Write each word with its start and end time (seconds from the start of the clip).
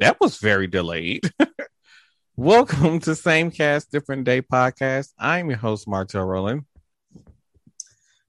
that 0.00 0.20
was 0.20 0.38
very 0.38 0.66
delayed. 0.66 1.30
Welcome 2.36 2.98
to 3.00 3.14
Same 3.14 3.50
Cast, 3.50 3.92
Different 3.92 4.24
Day 4.24 4.42
podcast. 4.42 5.12
I'm 5.18 5.50
your 5.50 5.58
host, 5.58 5.86
Martel 5.86 6.24
Rowland. 6.24 6.64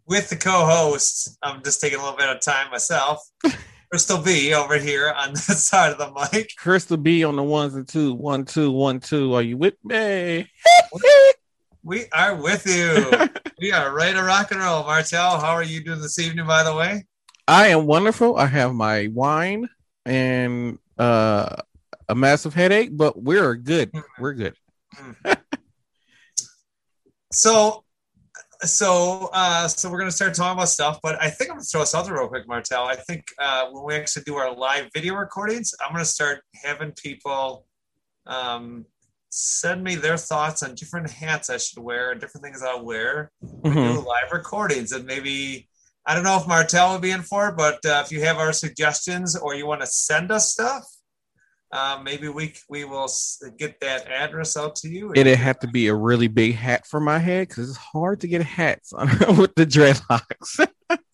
With 0.08 0.30
the 0.30 0.36
co-host, 0.36 1.38
I'm 1.42 1.64
just 1.64 1.82
taking 1.82 1.98
a 1.98 2.04
little 2.04 2.18
bit 2.18 2.30
of 2.30 2.40
time 2.42 2.70
myself. 2.70 3.28
Crystal 3.90 4.22
B 4.22 4.54
over 4.54 4.78
here 4.78 5.12
on 5.16 5.32
this 5.32 5.66
side 5.68 5.92
of 5.92 5.98
the 5.98 6.12
mic. 6.32 6.52
Crystal 6.58 6.98
B 6.98 7.24
on 7.24 7.36
the 7.36 7.44
ones 7.44 7.74
and 7.74 7.88
two, 7.88 8.14
one, 8.14 8.46
two, 8.46 8.72
one, 8.72 9.00
two. 9.00 9.34
Are 9.34 9.42
you 9.42 9.58
with 9.58 9.76
me? 9.84 10.48
We 11.82 12.06
are 12.12 12.36
with 12.36 12.68
you. 12.68 13.30
we 13.60 13.72
are 13.72 13.94
ready 13.94 14.14
to 14.14 14.24
rock 14.24 14.52
and 14.52 14.60
roll. 14.60 14.84
Martel, 14.84 15.40
how 15.40 15.52
are 15.52 15.64
you 15.64 15.84
doing 15.84 16.02
this 16.02 16.20
evening, 16.20 16.46
by 16.46 16.64
the 16.64 16.76
way? 16.76 17.06
I 17.48 17.68
am 17.68 17.86
wonderful. 17.86 18.38
I 18.38 18.48
have 18.48 18.74
my 18.74 19.08
wine 19.08 19.70
and 20.06 20.78
uh, 20.98 21.56
a 22.10 22.16
massive 22.16 22.54
headache, 22.54 22.90
but 22.96 23.22
we're 23.22 23.56
good. 23.56 23.92
We're 24.20 24.34
good. 24.34 24.56
So, 27.32 27.84
so, 28.62 29.30
uh, 29.34 29.68
so 29.68 29.90
we're 29.92 29.98
gonna 30.00 30.12
start 30.12 30.34
talking 30.34 30.58
about 30.58 30.70
stuff, 30.70 31.00
but 31.04 31.22
I 31.22 31.30
think 31.30 31.50
I'm 31.50 31.58
gonna 31.58 31.66
throw 31.66 31.82
us 31.82 31.94
out 31.94 32.10
real 32.10 32.28
quick, 32.28 32.48
Martel. 32.48 32.86
I 32.86 32.96
think 32.96 33.26
uh, 33.40 33.66
when 33.72 33.84
we 33.84 33.96
actually 33.96 34.24
do 34.24 34.36
our 34.36 34.56
live 34.56 34.90
video 34.94 35.16
recordings, 35.16 35.74
I'm 35.82 35.92
gonna 35.92 36.06
start 36.06 36.42
having 36.64 36.94
people 36.94 37.68
um, 38.26 38.86
send 39.30 39.84
me 39.84 39.96
their 39.96 40.18
thoughts 40.18 40.64
on 40.64 40.76
different 40.76 41.10
hats 41.10 41.50
I 41.50 41.58
should 41.58 41.80
wear 41.84 42.12
and 42.12 42.22
different 42.22 42.44
things 42.46 42.64
I'll 42.64 42.86
wear. 42.86 43.32
We 43.42 43.72
Mhm. 43.72 43.96
do 43.96 44.00
live 44.08 44.32
recordings, 44.32 44.94
and 44.94 45.06
maybe 45.06 45.68
I 46.08 46.14
don't 46.14 46.24
know 46.24 46.38
if 46.38 46.48
Martel 46.48 46.94
will 46.94 47.00
be 47.00 47.12
in 47.12 47.22
for 47.22 47.50
it, 47.50 47.58
but 47.58 47.84
uh, 47.86 48.04
if 48.06 48.12
you 48.12 48.22
have 48.22 48.38
our 48.38 48.54
suggestions 48.54 49.36
or 49.36 49.56
you 49.56 49.66
want 49.66 49.82
to 49.82 49.88
send 49.88 50.32
us 50.32 50.52
stuff, 50.52 50.86
uh, 51.72 52.00
maybe 52.04 52.30
we 52.30 52.54
we 52.70 52.86
will 52.86 53.10
get 53.58 53.80
that 53.82 54.08
address 54.08 54.56
out 54.56 54.76
to 54.78 54.88
you. 54.88 55.12
It'd 55.16 55.38
have 55.38 55.60
to 55.60 55.68
be 55.68 55.88
a 55.88 55.96
really 55.96 56.28
big 56.28 56.56
hat 56.56 56.86
for 56.86 57.00
my 57.00 57.18
head 57.18 57.48
because 57.48 57.70
it's 57.70 57.78
hard 57.78 58.22
to 58.22 58.28
get 58.28 58.44
hats 58.44 58.94
on 58.94 59.08
with 59.38 59.56
the 59.56 59.66
dreadlocks. 59.66 60.68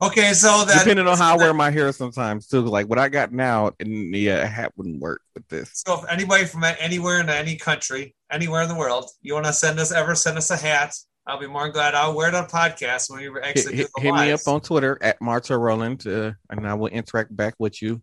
Okay, 0.00 0.32
so 0.32 0.64
that 0.64 0.78
Depending 0.78 1.06
on 1.06 1.18
how 1.18 1.34
I 1.34 1.36
wear 1.36 1.52
my 1.52 1.70
hair 1.70 1.92
sometimes 1.92 2.48
too. 2.48 2.62
Like 2.62 2.86
what 2.88 2.98
I 2.98 3.10
got 3.10 3.32
now, 3.32 3.72
and 3.78 4.14
yeah, 4.14 4.38
a 4.38 4.46
hat 4.46 4.72
wouldn't 4.76 5.00
work 5.00 5.20
with 5.34 5.46
this. 5.48 5.70
So 5.86 6.00
if 6.00 6.10
anybody 6.10 6.46
from 6.46 6.64
anywhere 6.64 7.20
in 7.20 7.28
any 7.28 7.56
country, 7.56 8.14
anywhere 8.30 8.62
in 8.62 8.68
the 8.68 8.74
world, 8.74 9.10
you 9.20 9.34
want 9.34 9.46
to 9.46 9.52
send 9.52 9.78
us 9.78 9.92
ever 9.92 10.14
send 10.14 10.38
us 10.38 10.50
a 10.50 10.56
hat, 10.56 10.94
I'll 11.26 11.38
be 11.40 11.46
more 11.48 11.64
than 11.64 11.72
glad. 11.72 11.94
I'll 11.94 12.14
wear 12.14 12.28
it 12.28 12.34
on 12.34 12.46
podcast 12.46 13.10
when 13.10 13.20
we 13.20 13.40
actually 13.40 13.76
hit, 13.76 13.88
the 13.96 14.02
hit 14.02 14.14
me 14.14 14.30
up 14.30 14.46
on 14.46 14.60
Twitter 14.60 14.96
at 15.02 15.20
Martel 15.20 15.58
Roland, 15.58 16.06
uh, 16.06 16.32
and 16.50 16.66
I 16.66 16.74
will 16.74 16.86
interact 16.88 17.34
back 17.34 17.54
with 17.58 17.82
you. 17.82 18.00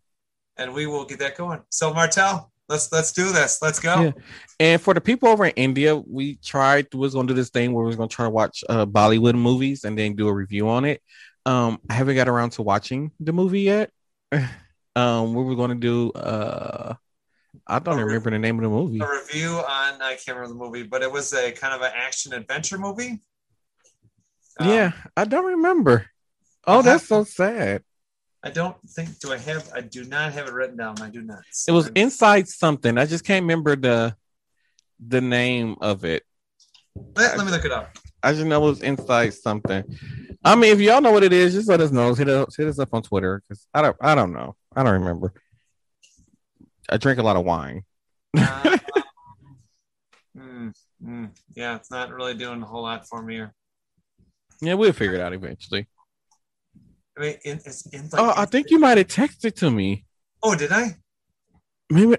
and 0.58 0.74
we 0.74 0.86
will 0.88 1.06
get 1.06 1.20
that 1.20 1.38
going. 1.38 1.62
So 1.70 1.94
Martel, 1.94 2.52
let's 2.70 2.92
let's 2.92 3.12
do 3.14 3.32
this. 3.32 3.62
Let's 3.62 3.80
go. 3.80 4.02
Yeah. 4.02 4.12
And 4.60 4.82
for 4.82 4.94
the 4.94 5.02
people 5.02 5.30
over 5.30 5.46
in 5.46 5.54
India, 5.56 5.96
we 5.96 6.36
tried 6.38 6.88
we 6.94 7.00
was 7.00 7.14
gonna 7.14 7.28
do 7.28 7.34
this 7.34 7.50
thing 7.50 7.74
where 7.74 7.84
we 7.84 7.88
was 7.88 7.96
gonna 7.96 8.08
try 8.10 8.26
to 8.26 8.30
watch 8.30 8.64
uh, 8.70 8.86
Bollywood 8.86 9.36
movies 9.36 9.84
and 9.84 9.98
then 9.98 10.16
do 10.16 10.28
a 10.28 10.34
review 10.34 10.68
on 10.70 10.86
it. 10.86 11.02
Um, 11.46 11.80
I 11.90 11.94
haven't 11.94 12.16
got 12.16 12.30
around 12.30 12.52
to 12.52 12.62
watching 12.62 13.12
the 13.20 13.34
movie 13.34 13.62
yet. 13.62 13.92
um, 14.96 15.34
we 15.34 15.44
were 15.44 15.56
gonna 15.56 15.76
do 15.76 16.12
uh, 16.12 16.96
I 17.68 17.80
don't 17.80 17.96
A 17.96 17.98
re- 17.98 18.14
remember 18.14 18.32
the 18.32 18.40
name 18.40 18.58
of 18.58 18.64
the 18.64 18.70
movie. 18.70 19.00
A 19.00 19.10
review 19.10 19.50
on 19.50 20.02
I 20.02 20.16
can't 20.16 20.38
remember 20.38 20.50
the 20.50 20.56
movie, 20.56 20.84
but 20.84 21.02
it 21.02 21.12
was 21.12 21.34
a 21.34 21.52
kind 21.52 21.74
of 21.74 21.82
an 21.82 21.92
action 21.96 22.34
adventure 22.34 22.78
movie. 22.78 23.22
Um, 24.60 24.70
yeah, 24.70 24.92
I 25.16 25.26
don't 25.26 25.46
remember. 25.46 26.08
Oh, 26.66 26.82
that's 26.82 27.08
so 27.08 27.24
sad. 27.24 27.84
I 28.44 28.50
don't 28.50 28.76
think. 28.90 29.20
Do 29.20 29.32
I 29.32 29.38
have? 29.38 29.70
I 29.74 29.82
do 29.82 30.04
not 30.04 30.34
have 30.34 30.48
it 30.48 30.54
written 30.54 30.78
down. 30.78 31.02
I 31.02 31.10
do 31.10 31.22
not. 31.22 31.40
It 31.68 31.72
was 31.72 31.88
inside 31.96 32.48
something. 32.48 32.98
I 32.98 33.06
just 33.06 33.24
can't 33.24 33.44
remember 33.44 33.76
the 33.76 34.16
the 35.06 35.22
name 35.22 35.76
of 35.82 36.06
it. 36.06 36.24
Let, 37.16 37.38
let 37.38 37.46
me 37.46 37.52
look 37.52 37.66
it 37.66 37.72
up. 37.72 37.98
I 38.22 38.34
just 38.34 38.46
know 38.46 38.64
it 38.66 38.70
was 38.70 38.82
inside 38.82 39.34
something. 39.34 39.84
I 40.44 40.56
mean, 40.56 40.72
if 40.74 40.80
y'all 40.80 41.02
know 41.02 41.12
what 41.12 41.24
it 41.24 41.34
is, 41.34 41.54
just 41.54 41.70
let 41.70 41.82
us 41.82 41.92
know. 41.92 42.14
Hit 42.14 42.30
us, 42.30 42.56
hit 42.56 42.68
us 42.68 42.80
up 42.80 42.94
on 42.94 43.02
Twitter 43.02 43.42
because 43.42 43.68
I 43.74 43.82
don't, 43.82 43.98
I 44.00 44.16
don't 44.16 44.34
know. 44.34 44.56
I 44.76 44.84
don't 44.84 44.94
remember. 44.94 45.34
I 46.90 46.98
drink 46.98 47.20
a 47.20 47.24
lot 47.24 47.36
of 47.36 47.46
wine. 47.46 47.84
Uh, 48.38 48.78
mm, 50.38 50.74
mm, 51.04 51.30
yeah, 51.56 51.76
it's 51.76 51.92
not 51.92 52.12
really 52.12 52.34
doing 52.34 52.62
a 52.62 52.66
whole 52.66 52.84
lot 52.84 53.08
for 53.08 53.22
me. 53.22 53.36
Here. 53.36 53.54
Yeah, 54.62 54.76
we'll 54.76 54.94
figure 54.94 55.16
it 55.16 55.22
out 55.22 55.34
eventually. 55.34 55.88
I 57.18 57.22
mean, 57.22 57.36
in, 57.46 57.58
it's 57.58 57.86
in 57.88 58.10
like. 58.12 58.22
Oh, 58.22 58.34
I 58.36 58.46
think 58.46 58.70
you 58.70 58.80
might 58.80 58.98
have 58.98 59.08
texted 59.08 59.56
to 59.58 59.70
me. 59.70 60.06
Oh, 60.42 60.56
did 60.56 60.72
I? 60.72 60.96
Maybe. 61.90 62.18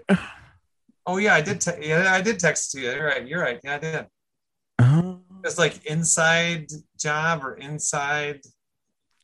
Oh, 1.07 1.19
yeah, 1.19 1.35
I 1.35 1.41
did. 1.41 1.61
Te- 1.61 1.87
yeah, 1.87 2.13
I 2.13 2.23
did 2.23 2.39
text 2.39 2.73
to 2.73 2.81
you. 2.81 2.91
You're 2.91 3.07
right. 3.07 3.27
You're 3.27 3.41
right. 3.43 3.61
Yeah, 3.63 3.75
I 3.75 3.79
did. 3.79 4.07
Uh, 4.79 5.17
It's 5.45 5.59
like 5.59 5.85
inside 5.85 6.69
job 6.99 7.45
or 7.45 7.55
inside. 7.55 8.41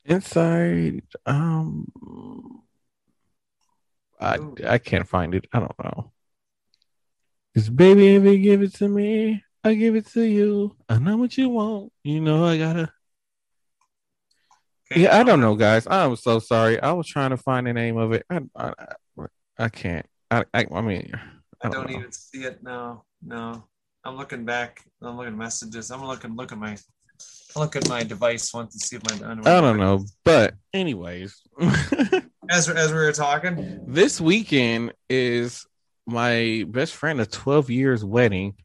inside. 0.05 1.01
Um, 1.25 2.60
I 4.21 4.37
I 4.67 4.77
can't 4.77 5.07
find 5.07 5.33
it. 5.35 5.47
I 5.51 5.59
don't 5.59 5.83
know. 5.83 6.11
Cause 7.55 7.69
baby, 7.69 8.15
if 8.15 8.23
you 8.23 8.37
give 8.37 8.61
it 8.61 8.73
to 8.75 8.87
me, 8.87 9.43
I 9.63 9.73
give 9.73 9.95
it 9.95 10.07
to 10.13 10.21
you. 10.21 10.75
I 10.87 10.99
know 10.99 11.17
what 11.17 11.37
you 11.37 11.49
want. 11.49 11.91
You 12.03 12.21
know 12.21 12.45
I 12.45 12.57
gotta. 12.57 12.93
Yeah, 14.95 15.17
I 15.17 15.23
don't 15.23 15.39
know, 15.39 15.55
guys. 15.55 15.87
I'm 15.89 16.15
so 16.17 16.39
sorry. 16.39 16.79
I 16.81 16.91
was 16.91 17.07
trying 17.07 17.29
to 17.29 17.37
find 17.37 17.65
the 17.67 17.73
name 17.73 17.97
of 17.97 18.13
it. 18.13 18.25
I 18.29 18.41
I, 18.55 18.73
I 19.57 19.69
can't. 19.69 20.05
I, 20.29 20.45
I 20.53 20.65
I 20.73 20.81
mean, 20.81 21.11
I 21.13 21.19
I 21.67 21.69
don't 21.69 21.71
don't 21.71 21.91
know. 21.91 21.99
even 21.99 22.11
see 22.11 22.43
it. 22.43 22.63
now. 22.63 23.03
no. 23.21 23.63
I'm 24.03 24.17
looking 24.17 24.45
back. 24.45 24.83
I'm 25.01 25.15
looking 25.15 25.33
at 25.33 25.37
messages. 25.37 25.91
I'm 25.91 26.03
looking. 26.03 26.35
Look 26.35 26.51
at 26.51 26.57
my. 26.57 26.75
Look 27.55 27.75
at 27.75 27.87
my 27.87 28.01
device 28.03 28.51
Want 28.53 28.71
to 28.71 28.79
see 28.79 28.95
if 28.95 29.03
my. 29.21 29.31
I 29.45 29.61
don't 29.61 29.77
know. 29.77 30.05
But 30.23 30.55
anyways, 30.73 31.39
As 32.51 32.67
as 32.67 32.91
we 32.91 32.97
were 32.97 33.13
talking, 33.13 33.79
this 33.87 34.19
weekend 34.19 34.93
is 35.09 35.65
my 36.05 36.65
best 36.67 36.93
friend 36.93 37.21
of 37.21 37.31
12 37.31 37.69
years 37.69 38.03
wedding. 38.03 38.55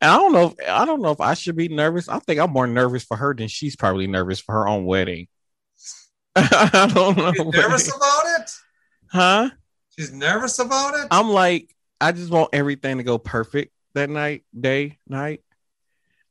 And 0.00 0.10
I 0.10 0.16
don't 0.16 0.32
know. 0.32 0.54
If, 0.58 0.68
I 0.68 0.84
don't 0.84 1.00
know 1.00 1.12
if 1.12 1.20
I 1.20 1.34
should 1.34 1.54
be 1.54 1.68
nervous. 1.68 2.08
I 2.08 2.18
think 2.18 2.40
I'm 2.40 2.50
more 2.50 2.66
nervous 2.66 3.04
for 3.04 3.16
her 3.16 3.34
than 3.34 3.46
she's 3.46 3.76
probably 3.76 4.08
nervous 4.08 4.40
for 4.40 4.52
her 4.52 4.68
own 4.68 4.84
wedding. 4.84 5.28
I 6.36 6.90
don't 6.92 7.16
know. 7.16 7.32
she's 7.32 7.46
nervous 7.46 7.88
about 7.96 8.40
it. 8.40 8.50
huh? 9.06 9.50
She's 9.96 10.12
nervous 10.12 10.58
about 10.58 10.94
it. 10.94 11.06
I'm 11.12 11.30
like, 11.30 11.72
I 12.00 12.10
just 12.10 12.30
want 12.30 12.50
everything 12.52 12.98
to 12.98 13.04
go 13.04 13.16
perfect 13.16 13.72
that 13.94 14.10
night, 14.10 14.44
day, 14.58 14.98
night. 15.08 15.40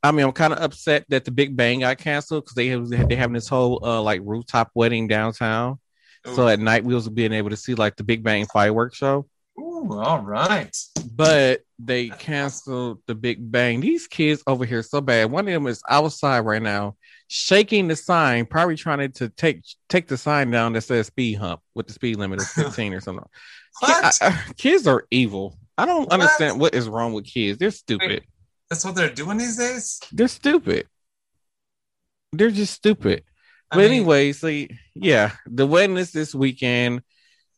I 0.03 0.11
mean, 0.11 0.25
I'm 0.25 0.33
kind 0.33 0.51
of 0.51 0.59
upset 0.59 1.05
that 1.09 1.23
the 1.23 1.31
Big 1.31 1.55
Bang 1.55 1.79
got 1.79 1.97
canceled 1.97 2.43
because 2.43 2.55
they 2.55 2.67
have 2.67 2.89
they 2.89 3.15
having 3.15 3.33
this 3.33 3.47
whole 3.47 3.83
uh 3.83 4.01
like 4.01 4.19
rooftop 4.23 4.69
wedding 4.75 5.07
downtown. 5.07 5.79
So 6.33 6.47
at 6.47 6.59
night 6.59 6.83
we 6.83 6.95
was 6.95 7.07
being 7.09 7.33
able 7.33 7.51
to 7.51 7.57
see 7.57 7.75
like 7.75 7.95
the 7.97 8.03
Big 8.03 8.23
Bang 8.23 8.45
fireworks 8.47 8.97
show, 8.97 9.27
Ooh, 9.59 9.93
all 9.93 10.21
right. 10.21 10.75
but 11.13 11.61
they 11.77 12.09
canceled 12.09 12.99
the 13.05 13.13
Big 13.15 13.51
Bang. 13.51 13.79
These 13.81 14.07
kids 14.07 14.41
over 14.47 14.65
here 14.65 14.81
so 14.81 15.01
bad. 15.01 15.29
One 15.29 15.47
of 15.47 15.53
them 15.53 15.67
is 15.67 15.81
outside 15.87 16.39
right 16.39 16.61
now, 16.61 16.95
shaking 17.27 17.87
the 17.87 17.95
sign, 17.95 18.45
probably 18.47 18.75
trying 18.75 19.11
to 19.11 19.29
take 19.29 19.63
take 19.87 20.07
the 20.07 20.17
sign 20.17 20.49
down 20.51 20.73
that 20.73 20.81
says 20.81 21.07
speed 21.07 21.35
hump 21.35 21.61
with 21.75 21.87
the 21.87 21.93
speed 21.93 22.17
limit 22.17 22.41
of 22.41 22.47
15 22.49 22.93
or 22.93 23.01
something. 23.01 23.25
What? 23.81 24.17
I- 24.21 24.27
I- 24.27 24.53
kids 24.57 24.87
are 24.87 25.05
evil. 25.11 25.57
I 25.77 25.85
don't 25.85 26.05
What? 26.05 26.13
understand 26.13 26.59
what 26.59 26.73
is 26.73 26.87
wrong 26.89 27.13
with 27.13 27.25
kids. 27.25 27.59
They're 27.59 27.69
stupid. 27.71 28.07
Wait. 28.09 28.23
That's 28.69 28.83
what 28.83 28.95
they're 28.95 29.13
doing 29.13 29.37
these 29.37 29.57
days. 29.57 29.99
They're 30.11 30.27
stupid. 30.27 30.87
They're 32.31 32.49
just 32.51 32.73
stupid. 32.73 33.23
I 33.71 33.77
But 33.77 33.85
mean, 33.85 33.91
anyway, 33.91 34.31
so 34.31 34.47
yeah, 34.93 35.31
the 35.47 35.67
wedding 35.67 35.97
is 35.97 36.11
this 36.11 36.33
weekend. 36.33 37.01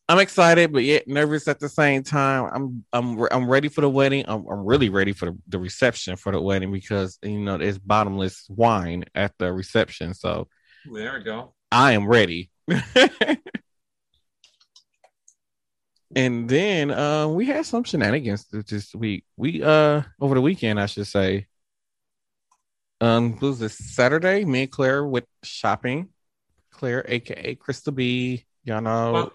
I'm 0.10 0.20
excited, 0.20 0.74
but 0.74 0.84
yet 0.84 1.08
nervous 1.08 1.48
at 1.48 1.60
the 1.60 1.70
same 1.70 2.04
time. 2.04 2.50
I'm 2.54 2.86
I'm 2.94 3.28
I'm 3.32 3.50
ready 3.50 3.70
for 3.70 3.82
the 3.82 3.90
wedding. 3.90 4.26
I'm, 4.28 4.46
I'm 4.48 4.66
really 4.66 4.90
ready 4.90 5.14
for 5.14 5.28
the, 5.28 5.38
the 5.50 5.60
reception 5.60 6.18
for 6.18 6.32
the 6.32 6.42
wedding 6.42 6.72
because 6.72 7.20
you 7.24 7.40
know 7.40 7.56
it's 7.56 7.78
bottomless 7.80 8.48
wine 8.50 9.06
at 9.16 9.34
the 9.40 9.54
reception. 9.54 10.14
So 10.14 10.48
there 10.86 11.14
we 11.18 11.24
go. 11.24 11.54
I 11.72 11.94
am 11.94 12.08
ready. 12.08 12.50
and 16.16 16.50
then 16.50 16.92
uh, 16.92 17.28
we 17.28 17.46
had 17.46 17.66
some 17.66 17.84
shenanigans 17.84 18.46
th- 18.46 18.66
this 18.66 18.96
week. 18.96 19.26
We 19.36 19.62
uh 19.64 20.04
over 20.20 20.36
the 20.36 20.42
weekend, 20.42 20.80
I 20.80 20.86
should 20.86 21.08
say. 21.08 21.48
Um, 23.00 23.38
was 23.40 23.60
this 23.60 23.78
Saturday? 23.78 24.44
Me 24.46 24.64
and 24.64 24.72
Claire 24.72 25.06
went 25.06 25.28
shopping. 25.44 26.10
Claire, 26.72 27.06
aka 27.08 27.56
Crystal 27.56 27.94
B, 27.94 28.46
y'all 28.64 28.82
know. 28.82 29.12
Well, 29.14 29.32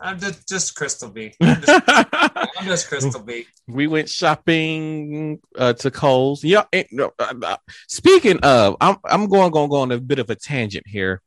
I'm 0.00 0.18
just, 0.20 0.48
just, 0.48 0.76
Crystal 0.76 1.10
B. 1.10 1.34
I'm 1.40 1.60
just, 1.60 1.82
I'm 1.88 2.66
just 2.66 2.88
Crystal 2.88 3.20
B. 3.20 3.46
we 3.66 3.86
went 3.86 4.08
shopping 4.08 5.40
uh, 5.56 5.72
to 5.74 5.90
Kohl's. 5.90 6.44
Yeah. 6.44 6.64
eh, 6.72 6.84
uh, 6.98 7.08
uh, 7.18 7.56
speaking 7.88 8.38
of, 8.40 8.76
I'm 8.80 8.96
I'm 9.04 9.28
going 9.28 9.50
going 9.50 9.68
go 9.68 9.76
on 9.76 9.90
a 9.92 9.98
bit 9.98 10.20
of 10.20 10.30
a 10.30 10.36
tangent 10.36 10.86
here. 10.86 11.20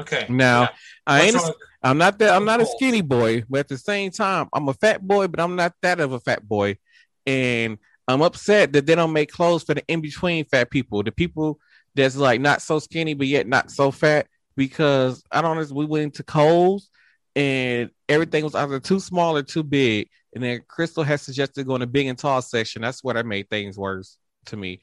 Okay. 0.00 0.26
Now, 0.28 0.62
Yeah. 0.62 0.68
I 1.06 1.22
ain't 1.22 1.34
with- 1.34 1.54
I'm 1.82 1.98
not 1.98 2.18
that. 2.18 2.34
I'm 2.34 2.44
not 2.44 2.60
a 2.60 2.66
skinny 2.66 3.00
boy, 3.00 3.44
but 3.48 3.60
at 3.60 3.68
the 3.68 3.78
same 3.78 4.10
time, 4.10 4.48
I'm 4.52 4.68
a 4.68 4.74
fat 4.74 5.02
boy, 5.02 5.28
but 5.28 5.40
I'm 5.40 5.56
not 5.56 5.74
that 5.82 6.00
of 6.00 6.12
a 6.12 6.20
fat 6.20 6.46
boy. 6.46 6.78
And 7.26 7.78
I'm 8.08 8.22
upset 8.22 8.72
that 8.72 8.86
they 8.86 8.94
don't 8.94 9.12
make 9.12 9.30
clothes 9.30 9.62
for 9.62 9.74
the 9.74 9.84
in 9.86 10.00
between 10.00 10.44
fat 10.44 10.70
people, 10.70 11.02
the 11.02 11.12
people 11.12 11.58
that's 11.94 12.16
like 12.16 12.40
not 12.40 12.62
so 12.62 12.78
skinny 12.78 13.14
but 13.14 13.26
yet 13.26 13.46
not 13.46 13.70
so 13.70 13.90
fat. 13.90 14.26
Because 14.54 15.22
I 15.30 15.40
don't 15.40 15.56
know, 15.56 15.74
we 15.74 15.86
went 15.86 16.04
into 16.04 16.22
Kohl's 16.22 16.90
and 17.34 17.90
everything 18.08 18.44
was 18.44 18.54
either 18.54 18.80
too 18.80 19.00
small 19.00 19.36
or 19.36 19.42
too 19.42 19.62
big. 19.62 20.08
And 20.34 20.42
then 20.42 20.62
Crystal 20.66 21.04
has 21.04 21.22
suggested 21.22 21.66
going 21.66 21.80
to 21.80 21.86
big 21.86 22.06
and 22.06 22.18
tall 22.18 22.42
section. 22.42 22.82
That's 22.82 23.02
what 23.02 23.16
I 23.16 23.22
made 23.22 23.48
things 23.48 23.78
worse 23.78 24.18
to 24.46 24.56
me. 24.56 24.80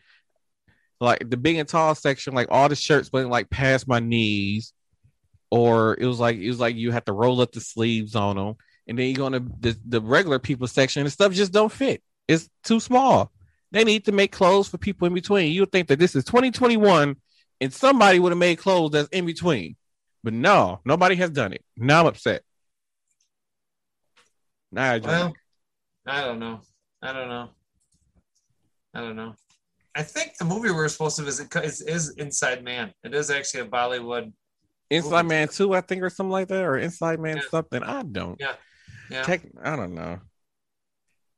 Like 1.00 1.30
the 1.30 1.38
big 1.38 1.58
and 1.58 1.68
tall 1.68 1.96
section, 1.96 2.34
like 2.34 2.48
all 2.52 2.70
the 2.70 2.76
shirts 2.76 3.12
went 3.12 3.30
like 3.30 3.50
past 3.50 3.88
my 3.88 4.00
knees, 4.00 4.74
or 5.50 5.98
it 6.00 6.06
was 6.06 6.20
like 6.20 6.38
it 6.38 6.48
was 6.48 6.60
like 6.60 6.76
you 6.76 6.92
had 6.92 7.06
to 7.06 7.14
roll 7.14 7.42
up 7.42 7.52
the 7.52 7.62
sleeves 7.62 8.16
on 8.16 8.36
them, 8.36 8.56
and 8.88 9.00
then 9.00 9.08
you 9.08 9.16
go 9.16 9.30
to 9.30 9.40
the, 9.40 9.78
the 9.88 10.02
regular 10.02 10.40
people 10.40 10.68
section, 10.68 11.02
and 11.02 11.12
stuff 11.12 11.32
just 11.32 11.54
don't 11.54 11.72
fit. 11.72 12.04
It's 12.30 12.48
too 12.64 12.80
small. 12.80 13.32
They 13.72 13.84
need 13.84 14.06
to 14.06 14.12
make 14.12 14.32
clothes 14.32 14.68
for 14.68 14.78
people 14.78 15.08
in 15.08 15.16
between. 15.16 15.52
You 15.52 15.64
would 15.64 15.72
think 15.72 15.88
that 15.88 15.98
this 15.98 16.16
is 16.16 16.24
2021 16.26 17.16
and 17.60 17.74
somebody 17.74 18.20
would 18.20 18.32
have 18.32 18.38
made 18.38 18.60
clothes 18.60 18.92
that's 18.92 19.10
in 19.10 19.26
between. 19.26 19.76
But 20.24 20.34
no, 20.34 20.80
nobody 20.86 21.16
has 21.16 21.32
done 21.32 21.54
it. 21.54 21.66
Now 21.76 22.02
I'm 22.02 22.08
upset. 22.08 22.44
Now 24.72 24.94
I 24.94 24.98
well, 25.00 25.34
I 26.06 26.22
don't 26.22 26.40
know. 26.40 26.62
I 27.02 27.14
don't 27.14 27.30
know. 27.30 27.50
I 28.94 29.02
don't 29.02 29.16
know. 29.16 29.34
I 29.96 30.04
think 30.04 30.38
the 30.38 30.46
movie 30.46 30.70
we're 30.70 30.88
supposed 30.88 31.18
to 31.18 31.24
visit 31.24 31.54
is, 31.56 31.82
is 31.82 32.12
Inside 32.18 32.64
Man. 32.64 32.94
It 33.04 33.16
is 33.16 33.32
actually 33.32 33.62
a 33.62 33.66
Bollywood. 33.66 34.32
Inside 34.92 35.24
movie. 35.24 35.36
Man 35.36 35.48
2, 35.48 35.74
I 35.74 35.82
think, 35.82 36.04
or 36.04 36.12
something 36.12 36.32
like 36.32 36.48
that, 36.50 36.64
or 36.64 36.78
Inside 36.78 37.20
Man 37.20 37.38
yeah. 37.38 37.44
something. 37.50 37.82
I 37.82 38.04
don't. 38.04 38.40
Yeah. 38.40 38.54
Yeah. 39.10 39.24
Tech, 39.24 39.42
I 39.64 39.76
don't 39.76 39.96
know. 39.96 40.20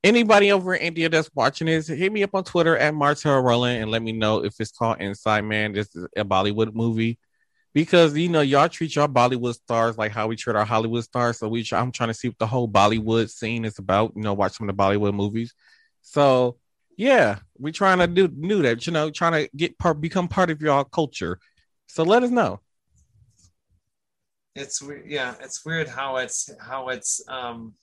Anybody 0.03 0.51
over 0.51 0.73
in 0.73 0.81
India 0.81 1.09
that's 1.09 1.29
watching 1.35 1.67
this, 1.67 1.87
hit 1.87 2.11
me 2.11 2.23
up 2.23 2.33
on 2.33 2.43
Twitter 2.43 2.75
at 2.75 2.95
Martel 2.95 3.39
Roland 3.39 3.83
and 3.83 3.91
let 3.91 4.01
me 4.01 4.11
know 4.11 4.43
if 4.43 4.55
it's 4.59 4.71
called 4.71 4.99
Inside 4.99 5.41
Man. 5.41 5.73
This 5.73 5.95
is 5.95 6.07
a 6.17 6.25
Bollywood 6.25 6.73
movie 6.73 7.19
because 7.73 8.17
you 8.17 8.27
know 8.27 8.41
y'all 8.41 8.67
treat 8.67 8.95
y'all 8.95 9.07
Bollywood 9.07 9.53
stars 9.53 9.99
like 9.99 10.11
how 10.11 10.27
we 10.27 10.35
treat 10.35 10.55
our 10.55 10.65
Hollywood 10.65 11.03
stars. 11.03 11.37
So 11.37 11.47
we, 11.47 11.63
I'm 11.71 11.91
trying 11.91 12.09
to 12.09 12.15
see 12.15 12.29
what 12.29 12.39
the 12.39 12.47
whole 12.47 12.67
Bollywood 12.67 13.29
scene 13.29 13.63
is 13.63 13.77
about. 13.77 14.13
You 14.15 14.23
know, 14.23 14.33
watch 14.33 14.53
some 14.57 14.67
of 14.67 14.75
the 14.75 14.81
Bollywood 14.81 15.13
movies. 15.13 15.53
So 16.01 16.57
yeah, 16.97 17.39
we 17.59 17.71
trying 17.71 17.99
to 17.99 18.07
do 18.07 18.27
new 18.35 18.63
that. 18.63 18.87
You 18.87 18.93
know, 18.93 19.11
trying 19.11 19.33
to 19.33 19.49
get 19.55 19.77
part, 19.77 20.01
become 20.01 20.27
part 20.27 20.49
of 20.49 20.61
y'all 20.61 20.83
culture. 20.83 21.39
So 21.85 22.01
let 22.03 22.23
us 22.23 22.31
know. 22.31 22.59
It's 24.55 24.81
weird. 24.81 25.05
Yeah, 25.05 25.35
it's 25.41 25.63
weird 25.63 25.87
how 25.87 26.17
it's 26.17 26.49
how 26.59 26.89
it's. 26.89 27.21
um 27.27 27.75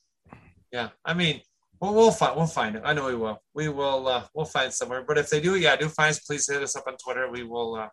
Yeah, 0.73 0.89
I 1.05 1.15
mean. 1.15 1.43
Well, 1.81 1.95
we'll 1.95 2.11
find 2.11 2.37
we'll 2.37 2.47
find 2.47 2.77
it. 2.77 2.83
I 2.85 2.93
know 2.93 3.07
we 3.07 3.15
will. 3.15 3.43
We 3.55 3.69
will. 3.69 4.09
Uh, 4.09 4.25
we'll 4.35 4.47
find 4.47 4.73
somewhere. 4.73 5.05
But 5.07 5.19
if 5.19 5.31
they 5.31 5.41
do, 5.41 5.55
yeah, 5.55 5.77
do 5.77 5.89
find. 5.89 6.11
us. 6.11 6.19
Please 6.19 6.51
hit 6.51 6.63
us 6.63 6.77
up 6.77 6.87
on 6.87 6.97
Twitter. 6.97 7.31
We 7.31 7.45
will. 7.45 7.77
Uh, 7.77 7.89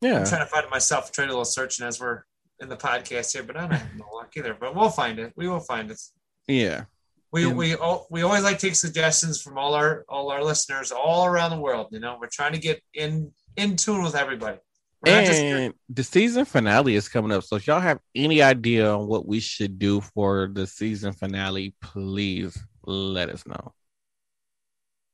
yeah. 0.00 0.20
I'm 0.20 0.26
trying 0.26 0.40
to 0.40 0.46
find 0.46 0.64
it 0.64 0.70
myself, 0.70 1.12
trying 1.12 1.28
a 1.28 1.32
little 1.32 1.44
searching 1.44 1.86
as 1.86 2.00
we're 2.00 2.22
in 2.60 2.68
the 2.68 2.76
podcast 2.76 3.32
here, 3.32 3.42
but 3.42 3.56
I 3.56 3.60
don't 3.62 3.72
have 3.72 3.96
no 3.96 4.06
luck 4.14 4.32
either. 4.36 4.56
But 4.58 4.74
we'll 4.74 4.90
find 4.90 5.18
it. 5.18 5.32
We 5.36 5.48
will 5.48 5.60
find 5.60 5.90
it. 5.90 6.00
Yeah. 6.48 6.84
We 7.32 7.46
we 7.46 7.76
we 8.10 8.22
always 8.22 8.42
like 8.42 8.58
to 8.58 8.66
take 8.66 8.76
suggestions 8.76 9.42
from 9.42 9.58
all 9.58 9.74
our 9.74 10.04
all 10.08 10.30
our 10.30 10.42
listeners 10.42 10.90
all 10.90 11.26
around 11.26 11.50
the 11.50 11.60
world. 11.60 11.88
You 11.90 12.00
know, 12.00 12.16
we're 12.20 12.28
trying 12.28 12.52
to 12.52 12.58
get 12.58 12.82
in 12.94 13.32
in 13.56 13.76
tune 13.76 14.02
with 14.02 14.14
everybody. 14.14 14.58
And 15.06 15.74
the 15.88 16.04
season 16.04 16.44
finale 16.44 16.94
is 16.94 17.08
coming 17.08 17.32
up. 17.32 17.44
So 17.44 17.56
if 17.56 17.66
y'all 17.66 17.80
have 17.80 18.00
any 18.14 18.42
idea 18.42 18.92
on 18.92 19.06
what 19.06 19.26
we 19.26 19.40
should 19.40 19.78
do 19.78 20.00
for 20.00 20.50
the 20.52 20.66
season 20.66 21.12
finale, 21.12 21.74
please 21.80 22.58
let 22.84 23.28
us 23.28 23.46
know. 23.46 23.72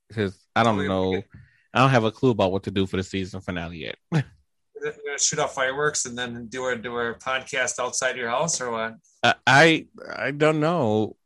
Because 0.08 0.38
I 0.54 0.62
don't 0.62 0.86
know. 0.86 1.22
I 1.74 1.78
don't 1.78 1.90
have 1.90 2.04
a 2.04 2.10
clue 2.10 2.30
about 2.30 2.52
what 2.52 2.64
to 2.64 2.70
do 2.70 2.86
for 2.86 2.96
the 2.96 3.02
season 3.02 3.40
finale 3.40 3.78
yet. 3.78 3.96
shoot 5.18 5.38
off 5.38 5.54
fireworks 5.54 6.06
and 6.06 6.18
then 6.18 6.46
do 6.46 6.66
a 6.66 6.76
do 6.76 6.98
a 6.98 7.14
podcast 7.14 7.78
outside 7.78 8.16
your 8.16 8.28
house 8.28 8.60
or 8.60 8.70
what? 8.70 8.96
I 9.46 9.86
I 10.14 10.32
don't 10.32 10.60
know. 10.60 11.16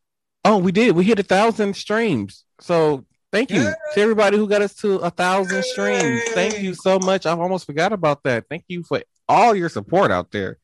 Oh, 0.45 0.59
we 0.59 0.73
did. 0.73 0.95
We 0.95 1.05
hit 1.05 1.19
a 1.19 1.25
thousand 1.25 1.75
streams. 1.75 2.45
So 2.61 3.05
thank 3.37 3.51
you 3.51 3.63
Yay. 3.63 3.75
to 3.93 4.01
everybody 4.01 4.39
who 4.39 4.49
got 4.49 4.63
us 4.63 4.75
to 4.75 4.97
a 4.97 5.11
thousand 5.11 5.57
Yay. 5.57 5.63
streams. 5.63 6.23
Thank 6.31 6.59
you 6.61 6.75
so 6.75 6.99
much. 6.99 7.27
I've 7.27 7.39
almost 7.39 7.67
forgot 7.67 7.93
about 7.93 8.23
that. 8.23 8.47
Thank 8.49 8.65
you 8.69 8.83
for 8.83 9.03
all 9.29 9.55
your 9.55 9.69
support 9.69 10.11
out 10.11 10.31
there. 10.31 10.59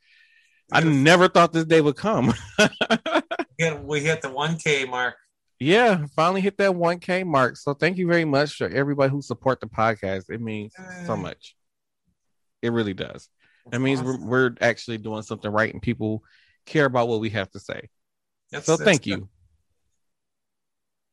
I 0.71 0.81
never 0.81 1.29
thought 1.29 1.53
this 1.53 1.67
day 1.67 1.83
would 1.83 1.97
come. 1.97 2.33
we 2.59 4.01
hit 4.01 4.23
the 4.23 4.31
1K 4.31 4.89
mark. 4.89 5.17
Yeah, 5.61 6.07
finally 6.17 6.41
hit 6.41 6.57
that 6.59 6.71
1K 6.71 7.27
mark. 7.27 7.57
So 7.57 7.75
thank 7.75 7.99
you 7.99 8.07
very 8.07 8.25
much 8.25 8.55
for 8.55 8.69
everybody 8.69 9.11
who 9.11 9.21
support 9.21 9.61
the 9.61 9.67
podcast. 9.67 10.31
It 10.31 10.41
means 10.41 10.75
so 11.05 11.15
much. 11.15 11.55
It 12.63 12.73
really 12.73 12.95
does. 12.95 13.29
That 13.71 13.81
means 13.81 14.01
awesome. 14.01 14.27
we're, 14.27 14.49
we're 14.49 14.57
actually 14.63 14.97
doing 14.97 15.23
something 15.23 15.51
right 15.51 15.73
and 15.73 15.83
people 15.83 16.25
care 16.65 16.87
about 16.87 17.09
what 17.09 17.21
we 17.21 17.31
have 17.31 17.51
to 17.51 17.61
say. 17.61 17.91
That's, 18.51 18.67
so 18.67 18.77
thank 18.77 19.07
you. 19.07 19.29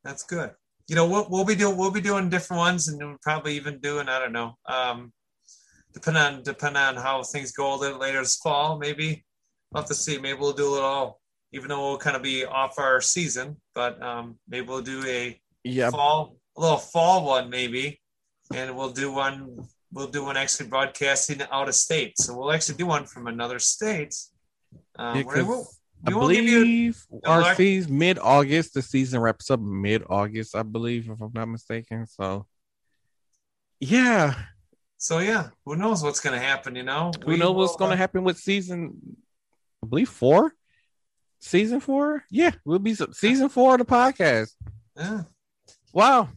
That's 0.04 0.24
good. 0.24 0.52
You 0.90 0.96
know, 0.96 1.08
we'll, 1.08 1.28
we'll 1.30 1.46
be 1.46 1.56
doing 1.56 1.78
we'll 1.78 1.92
be 1.92 2.02
doing 2.02 2.30
different 2.30 2.60
ones, 2.60 2.88
and 2.88 2.98
we'll 2.98 3.18
probably 3.22 3.56
even 3.56 3.80
doing 3.80 4.10
I 4.10 4.20
don't 4.20 4.32
know, 4.32 4.56
um, 4.68 5.14
depending 5.94 6.24
on 6.24 6.44
depending 6.44 6.82
on 6.82 6.96
how 6.96 7.22
things 7.24 7.52
go 7.52 7.76
a 7.76 7.78
little 7.78 8.00
later 8.00 8.20
this 8.22 8.38
fall. 8.38 8.80
Maybe 8.80 9.24
we'll 9.72 9.84
have 9.84 9.90
to 9.90 9.96
see. 9.96 10.18
Maybe 10.18 10.40
we'll 10.40 10.54
do 10.54 10.68
a 10.68 10.74
little, 10.74 11.20
even 11.52 11.70
though 11.70 11.90
we'll 11.90 11.98
kind 11.98 12.16
of 12.16 12.24
be 12.24 12.44
off 12.44 12.80
our 12.80 13.02
season, 13.02 13.58
but 13.76 14.02
um, 14.02 14.40
maybe 14.48 14.68
we'll 14.68 14.82
do 14.82 15.04
a 15.06 15.40
yeah 15.64 15.92
fall 15.92 16.38
a 16.58 16.62
little 16.62 16.78
fall 16.78 17.26
one 17.26 17.50
maybe, 17.50 18.02
and 18.54 18.76
we'll 18.76 18.92
do 18.92 19.12
one 19.12 19.68
we'll 19.92 20.08
do 20.08 20.24
one 20.24 20.38
actually 20.38 20.68
broadcasting 20.68 21.42
out 21.52 21.68
of 21.68 21.76
state. 21.76 22.18
So 22.18 22.36
we'll 22.38 22.52
actually 22.52 22.78
do 22.78 22.88
one 22.88 23.06
from 23.06 23.28
another 23.28 23.60
state. 23.60 24.16
Um, 24.98 25.18
yeah, 25.18 25.24
we'll, 25.44 25.68
I 26.06 26.12
believe 26.12 27.06
our 27.26 27.56
season 27.56 27.98
mid 27.98 28.20
August. 28.20 28.74
The 28.74 28.82
season 28.82 29.20
wraps 29.20 29.52
up 29.52 29.60
mid 29.60 30.04
August, 30.10 30.56
I 30.56 30.64
believe, 30.64 31.10
if 31.10 31.20
I'm 31.22 31.32
not 31.34 31.48
mistaken. 31.48 32.08
So, 32.08 32.46
yeah. 33.80 34.36
So 34.98 35.20
yeah, 35.20 35.50
who 35.66 35.76
knows 35.76 36.04
what's 36.04 36.20
going 36.20 36.40
to 36.40 36.46
happen? 36.46 36.76
You 36.76 36.84
know, 36.84 37.12
who 37.24 37.32
we 37.32 37.38
knows 37.38 37.56
what's 37.56 37.76
going 37.76 37.90
to 37.90 37.96
uh, 37.96 37.98
happen 37.98 38.24
with 38.24 38.38
season? 38.38 39.18
I 39.84 39.88
believe 39.88 40.10
four. 40.10 40.54
Season 41.42 41.80
four, 41.80 42.26
yeah, 42.30 42.52
we'll 42.66 42.80
be 42.80 42.94
season 43.14 43.48
four 43.48 43.76
of 43.76 43.80
the 43.80 43.86
podcast. 43.86 44.52
Yeah. 44.98 45.22
Wow. 45.94 46.28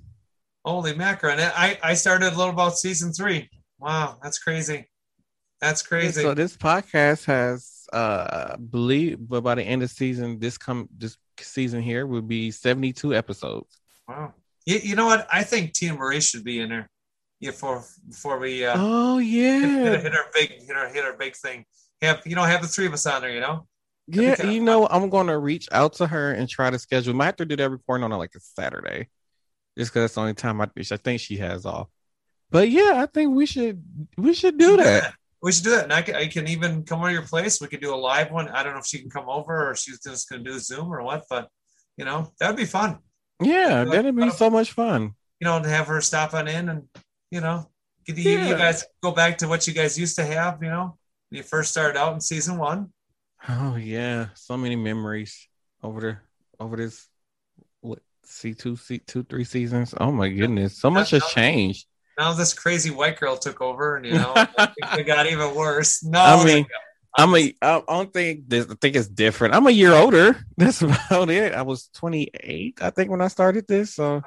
Holy 0.64 0.94
macro! 0.94 1.32
And 1.32 1.40
I 1.40 1.76
I 1.82 1.94
started 1.94 2.32
a 2.32 2.36
little 2.36 2.52
about 2.52 2.78
season 2.78 3.12
three. 3.12 3.50
Wow, 3.80 4.18
that's 4.22 4.38
crazy. 4.38 4.88
That's 5.60 5.82
crazy. 5.82 6.22
So 6.22 6.34
this 6.34 6.56
podcast 6.56 7.24
has 7.24 7.71
uh 7.92 8.56
believe 8.56 9.18
but 9.20 9.42
by 9.42 9.54
the 9.54 9.62
end 9.62 9.82
of 9.82 9.90
season 9.90 10.38
this 10.38 10.56
come 10.56 10.88
this 10.96 11.16
season 11.38 11.82
here 11.82 12.06
will 12.06 12.22
be 12.22 12.50
72 12.50 13.14
episodes. 13.14 13.80
Wow. 14.08 14.34
You, 14.66 14.78
you 14.82 14.96
know 14.96 15.06
what? 15.06 15.26
I 15.32 15.42
think 15.42 15.72
Tina 15.72 15.94
Marie 15.94 16.20
should 16.20 16.44
be 16.44 16.60
in 16.60 16.68
there. 16.68 16.88
Yeah, 17.40 17.50
for 17.50 17.84
before 18.08 18.38
we 18.38 18.64
uh 18.64 18.74
oh 18.76 19.18
yeah 19.18 19.60
hit, 19.60 20.02
hit, 20.02 20.14
our 20.14 20.26
big 20.32 20.50
hit 20.62 20.76
our 20.76 20.88
hit 20.88 21.04
our 21.04 21.16
big 21.16 21.34
thing. 21.34 21.64
Have 22.00 22.22
you 22.24 22.36
know 22.36 22.42
have 22.42 22.62
the 22.62 22.68
three 22.68 22.86
of 22.86 22.92
us 22.92 23.06
on 23.06 23.22
there, 23.22 23.30
you 23.30 23.40
know? 23.40 23.66
Yeah, 24.06 24.46
you 24.46 24.60
know, 24.60 24.86
I'm 24.88 25.10
gonna 25.10 25.38
reach 25.38 25.68
out 25.72 25.94
to 25.94 26.06
her 26.06 26.32
and 26.32 26.48
try 26.48 26.70
to 26.70 26.78
schedule. 26.78 27.14
Might 27.14 27.26
have 27.26 27.36
to 27.36 27.44
do 27.44 27.56
that 27.56 27.70
recording 27.70 28.04
on 28.04 28.10
like 28.12 28.34
a 28.36 28.40
Saturday 28.40 29.08
just 29.76 29.90
because 29.90 30.04
that's 30.04 30.14
the 30.14 30.20
only 30.20 30.34
time 30.34 30.60
I, 30.60 30.68
I 30.76 30.96
think 30.96 31.20
she 31.20 31.38
has 31.38 31.66
off. 31.66 31.88
But 32.50 32.68
yeah, 32.68 32.94
I 32.96 33.06
think 33.06 33.34
we 33.34 33.46
should 33.46 33.82
we 34.16 34.34
should 34.34 34.58
do 34.58 34.76
that. 34.76 35.14
We 35.42 35.52
should 35.52 35.64
do 35.64 35.70
that. 35.70 35.84
And 35.84 35.92
I 35.92 36.02
can, 36.02 36.14
I 36.14 36.28
can 36.28 36.46
even 36.46 36.84
come 36.84 37.00
over 37.00 37.10
your 37.10 37.22
place. 37.22 37.60
We 37.60 37.66
could 37.66 37.80
do 37.80 37.94
a 37.94 37.96
live 37.96 38.30
one. 38.30 38.48
I 38.48 38.62
don't 38.62 38.74
know 38.74 38.78
if 38.78 38.86
she 38.86 39.00
can 39.00 39.10
come 39.10 39.28
over 39.28 39.68
or 39.70 39.74
she's 39.74 40.00
just 40.00 40.28
going 40.28 40.44
to 40.44 40.50
do 40.52 40.58
Zoom 40.58 40.92
or 40.92 41.02
what, 41.02 41.24
but 41.28 41.48
you 41.96 42.04
know 42.04 42.32
that 42.38 42.48
would 42.48 42.56
be 42.56 42.64
fun. 42.64 42.98
Yeah, 43.42 43.84
that'd 43.84 44.14
be 44.14 44.30
so 44.30 44.48
much 44.48 44.72
fun. 44.72 45.14
You 45.40 45.46
know, 45.46 45.60
to 45.60 45.68
have 45.68 45.88
her 45.88 46.00
stop 46.00 46.32
on 46.32 46.46
in 46.46 46.68
and 46.68 46.88
you 47.30 47.40
know, 47.40 47.68
get 48.06 48.16
the, 48.16 48.22
yeah. 48.22 48.48
you 48.48 48.56
guys 48.56 48.84
go 49.02 49.10
back 49.10 49.38
to 49.38 49.48
what 49.48 49.66
you 49.66 49.74
guys 49.74 49.98
used 49.98 50.16
to 50.16 50.24
have. 50.24 50.62
You 50.62 50.70
know, 50.70 50.96
when 51.30 51.38
you 51.38 51.42
first 51.42 51.72
started 51.72 51.98
out 51.98 52.14
in 52.14 52.20
season 52.20 52.56
one. 52.56 52.92
Oh 53.48 53.76
yeah, 53.76 54.28
so 54.34 54.56
many 54.56 54.76
memories 54.76 55.48
over 55.82 56.00
there 56.00 56.22
over 56.60 56.76
this 56.76 57.08
C 58.24 58.54
two, 58.54 58.76
C 58.76 58.98
two, 58.98 59.24
three 59.24 59.44
seasons. 59.44 59.94
Oh 59.98 60.12
my 60.12 60.28
goodness, 60.28 60.78
so 60.78 60.90
much 60.90 61.10
has 61.10 61.24
changed. 61.26 61.86
Now 62.18 62.32
this 62.34 62.52
crazy 62.52 62.90
white 62.90 63.18
girl 63.18 63.36
took 63.36 63.60
over, 63.60 63.96
and 63.96 64.06
you 64.06 64.14
know 64.14 64.32
it 64.36 65.06
got 65.06 65.26
even 65.26 65.54
worse. 65.54 66.02
No, 66.08 66.20
I 66.20 66.44
mean. 66.44 66.66
I'm 67.16 67.34
a. 67.34 67.54
I 67.60 67.82
don't 67.86 68.12
think 68.12 68.48
this. 68.48 68.66
I 68.70 68.74
think 68.80 68.96
it's 68.96 69.06
different. 69.06 69.54
I'm 69.54 69.66
a 69.66 69.70
year 69.70 69.92
older. 69.92 70.34
That's 70.56 70.80
about 70.80 71.28
it. 71.28 71.52
I 71.52 71.60
was 71.60 71.88
28, 71.94 72.78
I 72.80 72.90
think, 72.90 73.10
when 73.10 73.20
I 73.20 73.28
started 73.28 73.68
this. 73.68 73.94
So, 73.94 74.22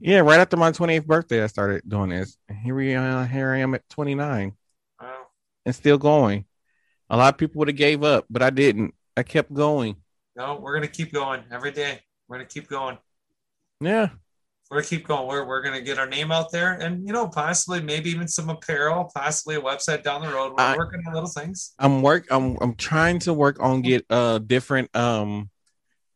yeah, 0.00 0.18
right 0.18 0.40
after 0.40 0.56
my 0.56 0.72
28th 0.72 1.06
birthday, 1.06 1.44
I 1.44 1.46
started 1.46 1.82
doing 1.88 2.10
this. 2.10 2.36
Here 2.64 2.74
we 2.74 2.94
are. 2.96 3.24
Here 3.24 3.52
I 3.52 3.58
am 3.58 3.74
at 3.74 3.88
29, 3.88 4.52
wow. 5.00 5.14
and 5.64 5.74
still 5.74 5.98
going. 5.98 6.44
A 7.08 7.16
lot 7.16 7.34
of 7.34 7.38
people 7.38 7.60
would 7.60 7.68
have 7.68 7.76
gave 7.76 8.02
up, 8.02 8.26
but 8.28 8.42
I 8.42 8.50
didn't. 8.50 8.94
I 9.16 9.22
kept 9.22 9.52
going. 9.52 9.96
No, 10.34 10.56
we're 10.56 10.74
gonna 10.74 10.88
keep 10.88 11.12
going 11.12 11.44
every 11.52 11.70
day. 11.70 12.00
We're 12.26 12.38
gonna 12.38 12.48
keep 12.48 12.68
going. 12.68 12.98
Yeah. 13.80 14.08
We're 14.72 14.78
gonna 14.78 14.88
keep 14.88 15.06
going. 15.06 15.28
We're, 15.28 15.44
we're 15.44 15.60
gonna 15.60 15.82
get 15.82 15.98
our 15.98 16.06
name 16.06 16.32
out 16.32 16.50
there, 16.50 16.72
and 16.72 17.06
you 17.06 17.12
know, 17.12 17.28
possibly 17.28 17.82
maybe 17.82 18.08
even 18.08 18.26
some 18.26 18.48
apparel, 18.48 19.10
possibly 19.14 19.56
a 19.56 19.60
website 19.60 20.02
down 20.02 20.22
the 20.22 20.28
road. 20.28 20.52
We're 20.56 20.64
I- 20.64 20.76
working 20.78 21.02
on 21.06 21.12
little 21.12 21.28
things. 21.28 21.74
I'm 21.78 22.00
work 22.00 22.24
I'm 22.30 22.56
I'm 22.58 22.74
trying 22.76 23.18
to 23.20 23.34
work 23.34 23.58
on 23.60 23.82
get 23.82 24.06
uh 24.08 24.38
different 24.38 24.88
um 24.96 25.50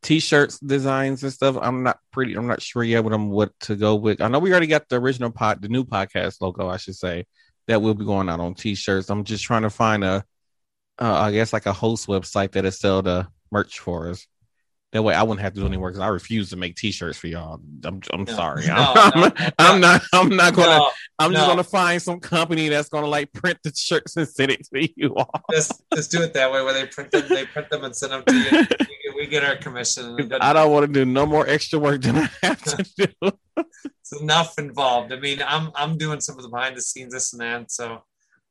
t-shirts 0.01 0.59
designs 0.59 1.21
and 1.21 1.31
stuff. 1.31 1.55
I'm 1.61 1.83
not 1.83 1.99
pretty 2.11 2.33
I'm 2.33 2.47
not 2.47 2.63
sure 2.63 2.83
yet 2.83 3.03
what 3.03 3.13
I'm 3.13 3.29
what 3.29 3.51
to 3.61 3.75
go 3.75 3.93
with. 3.93 4.21
I 4.21 4.27
know 4.27 4.39
we 4.39 4.49
already 4.49 4.65
got 4.65 4.89
the 4.89 4.95
original 4.95 5.29
pod 5.29 5.61
the 5.61 5.67
new 5.67 5.83
podcast 5.83 6.41
logo, 6.41 6.67
I 6.67 6.77
should 6.77 6.95
say, 6.95 7.27
that 7.67 7.83
will 7.83 7.93
be 7.93 8.05
going 8.05 8.27
out 8.27 8.39
on 8.39 8.55
t-shirts. 8.55 9.11
I'm 9.11 9.23
just 9.23 9.43
trying 9.43 9.61
to 9.61 9.69
find 9.69 10.03
a 10.03 10.25
uh, 10.99 11.13
I 11.13 11.31
guess 11.31 11.53
like 11.53 11.67
a 11.67 11.73
host 11.73 12.07
website 12.07 12.53
that'll 12.53 12.71
sell 12.71 13.03
the 13.03 13.27
merch 13.51 13.77
for 13.77 14.09
us. 14.09 14.25
That 14.93 15.03
way 15.03 15.13
I 15.13 15.21
wouldn't 15.21 15.41
have 15.41 15.53
to 15.53 15.59
do 15.59 15.65
any 15.65 15.75
work 15.75 15.93
because 15.93 16.03
I 16.05 16.07
refuse 16.07 16.49
to 16.51 16.55
make 16.55 16.75
t-shirts 16.77 17.17
for 17.17 17.27
y'all. 17.27 17.59
I'm 17.83 18.01
I'm 18.13 18.23
No. 18.23 18.33
sorry. 18.33 18.65
No, 18.67 18.73
I'm, 18.95 19.19
no, 19.19 19.31
I'm 19.59 19.81
not 19.81 20.01
I'm 20.13 20.29
not 20.29 20.55
gonna 20.55 20.81
I'm 21.19 21.33
just 21.33 21.45
gonna 21.45 21.63
find 21.63 22.01
some 22.01 22.19
company 22.21 22.69
that's 22.69 22.87
gonna 22.87 23.05
like 23.07 23.31
print 23.33 23.57
the 23.63 23.73
shirts 23.75 24.15
and 24.15 24.25
send 24.27 24.51
it 24.51 24.65
to 24.73 24.89
you 24.95 25.13
all. 25.15 25.29
just 25.51 25.83
just 25.93 26.09
do 26.11 26.21
it 26.21 26.33
that 26.35 26.51
way, 26.51 26.63
where 26.63 26.73
they 26.73 26.85
print 26.85 27.11
them, 27.11 27.25
they 27.27 27.45
print 27.45 27.69
them 27.69 27.83
and 27.83 27.93
send 27.95 28.13
them 28.13 28.23
to 28.27 28.33
you. 28.33 28.43
We 28.49 28.65
get- 28.67 29.15
We 29.17 29.27
get 29.27 29.43
our 29.43 29.57
commission. 29.57 30.05
and 30.11 30.19
it 30.21 30.29
doesn't- 30.29 30.41
I 30.43 30.53
don't 30.53 30.71
want 30.71 30.85
to 30.85 30.91
do 30.93 31.03
no 31.03 31.25
more 31.25 31.45
extra 31.47 31.79
work 31.79 32.01
than 32.03 32.17
I 32.17 32.29
have 32.43 32.61
to 32.63 32.85
do. 32.97 33.31
it's 33.57 34.21
enough 34.21 34.57
involved. 34.57 35.11
I 35.11 35.19
mean, 35.19 35.43
I'm 35.45 35.69
I'm 35.75 35.97
doing 35.97 36.21
some 36.21 36.37
of 36.37 36.43
the 36.43 36.49
behind 36.49 36.77
the 36.77 36.81
scenes, 36.81 37.11
this 37.13 37.33
and 37.33 37.41
that. 37.41 37.71
So, 37.71 38.03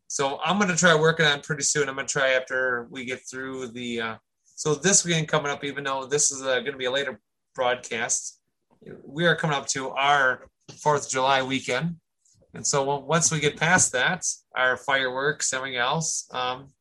so 0.09 0.39
I'm 0.45 0.59
gonna 0.59 0.77
try 0.77 0.95
working 0.95 1.25
on 1.25 1.39
it 1.39 1.45
pretty 1.45 1.63
soon. 1.63 1.89
I'm 1.89 1.95
gonna 1.97 2.07
try 2.09 2.33
after 2.33 2.89
we 2.91 3.07
get 3.07 3.21
through 3.31 3.69
the. 3.69 4.01
Uh, 4.03 4.17
so 4.57 4.75
this 4.75 5.05
weekend 5.05 5.29
coming 5.29 5.53
up, 5.53 5.63
even 5.63 5.85
though 5.85 6.07
this 6.07 6.33
is 6.33 6.43
uh, 6.43 6.59
gonna 6.61 6.77
be 6.77 6.87
a 6.87 6.91
later 6.91 7.21
broadcast, 7.55 8.41
we 9.05 9.25
are 9.27 9.37
coming 9.37 9.57
up 9.57 9.69
to 9.69 9.91
our 9.91 10.49
Fourth 10.83 11.07
of 11.07 11.11
July 11.13 11.43
weekend, 11.43 11.97
and 12.53 12.67
so 12.67 12.99
once 12.99 13.31
we 13.31 13.39
get 13.39 13.57
past 13.57 13.93
that, 13.93 14.25
our 14.57 14.77
fireworks, 14.77 15.53
everything 15.53 15.79
else. 15.79 16.29
Um, 16.33 16.73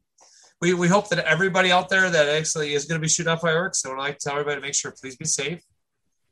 we, 0.62 0.74
we 0.74 0.88
hope 0.88 1.10
that 1.10 1.20
everybody 1.20 1.72
out 1.72 1.90
there 1.90 2.10
that 2.10 2.30
actually 2.30 2.74
is 2.74 2.86
going 2.86 3.00
to 3.00 3.04
be 3.04 3.10
shooting 3.10 3.32
off 3.32 3.42
fireworks. 3.42 3.82
So 3.82 3.92
I'd 3.92 3.98
like 3.98 4.18
to 4.18 4.30
tell 4.30 4.34
everybody 4.40 4.56
to 4.56 4.62
make 4.62 4.74
sure, 4.74 4.94
please 5.00 5.18
be 5.18 5.26
safe. 5.26 5.62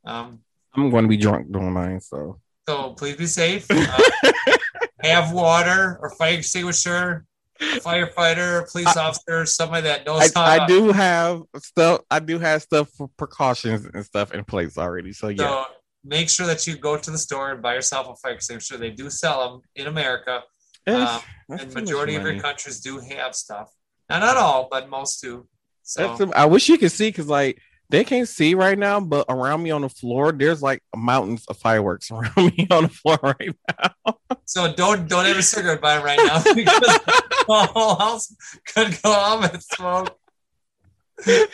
Um, 0.06 0.40
I'm 0.74 0.90
going 0.90 1.04
to 1.04 1.10
be 1.10 1.18
drunk 1.18 1.52
doing 1.52 1.72
mine, 1.72 2.00
so 2.00 2.40
so 2.68 2.92
please 2.92 3.18
be 3.18 3.26
safe. 3.26 3.68
Uh, 3.70 4.00
have 5.04 5.34
water 5.34 6.00
or 6.02 6.10
fire 6.12 6.38
extinguisher, 6.38 7.26
firefighter, 7.62 8.70
police 8.72 8.96
officer, 8.98 9.46
somebody 9.46 9.84
that 9.84 10.02
I, 10.02 10.04
knows 10.04 10.34
how. 10.34 10.46
I 10.46 10.60
to- 10.60 10.68
do 10.68 10.92
have 10.92 11.42
stuff. 11.58 12.02
I 12.10 12.20
do 12.20 12.40
have 12.40 12.62
stuff 12.62 12.90
for 12.90 13.10
precautions 13.18 13.86
and 13.94 14.06
stuff 14.06 14.34
in 14.34 14.44
place 14.44 14.78
already. 14.78 15.14
So 15.14 15.30
yeah, 15.30 15.66
make 16.04 16.30
sure 16.30 16.48
that 16.48 16.66
you 16.68 16.76
go 16.78 16.98
to 16.98 17.12
the 17.12 17.18
store 17.18 17.52
and 17.52 17.62
buy 17.62 17.76
yourself 17.76 18.08
a 18.10 18.16
fire 18.16 18.34
extinguisher. 18.34 18.78
They 18.78 18.92
do 18.92 19.10
sell 19.10 19.50
them 19.52 19.62
in 19.76 19.88
America, 19.88 20.42
That's- 20.86 21.22
um, 21.50 21.60
and 21.60 21.74
majority 21.74 22.16
of 22.16 22.24
your 22.24 22.40
countries 22.40 22.80
do 22.82 23.00
have 23.00 23.36
stuff. 23.36 23.72
Now, 24.10 24.20
not 24.20 24.38
all, 24.38 24.68
but 24.70 24.90
most 24.90 25.22
do. 25.22 25.48
So 25.84 26.16
some- 26.18 26.34
I 26.36 26.46
wish 26.46 26.70
you 26.70 26.78
could 26.78 26.92
see 26.92 27.10
because 27.10 27.28
like 27.28 27.60
they 27.90 28.04
can't 28.04 28.28
see 28.28 28.56
right 28.56 28.78
now, 28.80 29.00
but 29.00 29.26
around 29.30 29.62
me 29.62 29.70
on 29.72 29.82
the 29.82 29.90
floor, 29.90 30.32
there's 30.32 30.62
like 30.64 30.82
mountains 30.96 31.46
of 31.48 31.58
fireworks 31.58 32.10
around 32.12 32.36
me 32.58 32.68
on 32.72 32.84
the 32.84 32.90
floor 32.90 33.20
right 33.22 33.56
now. 33.80 34.16
so 34.46 34.74
don't 34.74 35.08
don't 35.08 35.26
have 35.26 35.38
a 35.38 35.44
cigarette 35.44 35.82
by 35.82 36.02
right 36.02 36.18
now 36.18 36.42
because 36.56 37.00
whole 37.48 37.96
house 37.96 38.34
could 38.74 39.02
go 39.02 39.12
on 39.12 39.42
with 39.42 39.62
smoke 39.62 40.18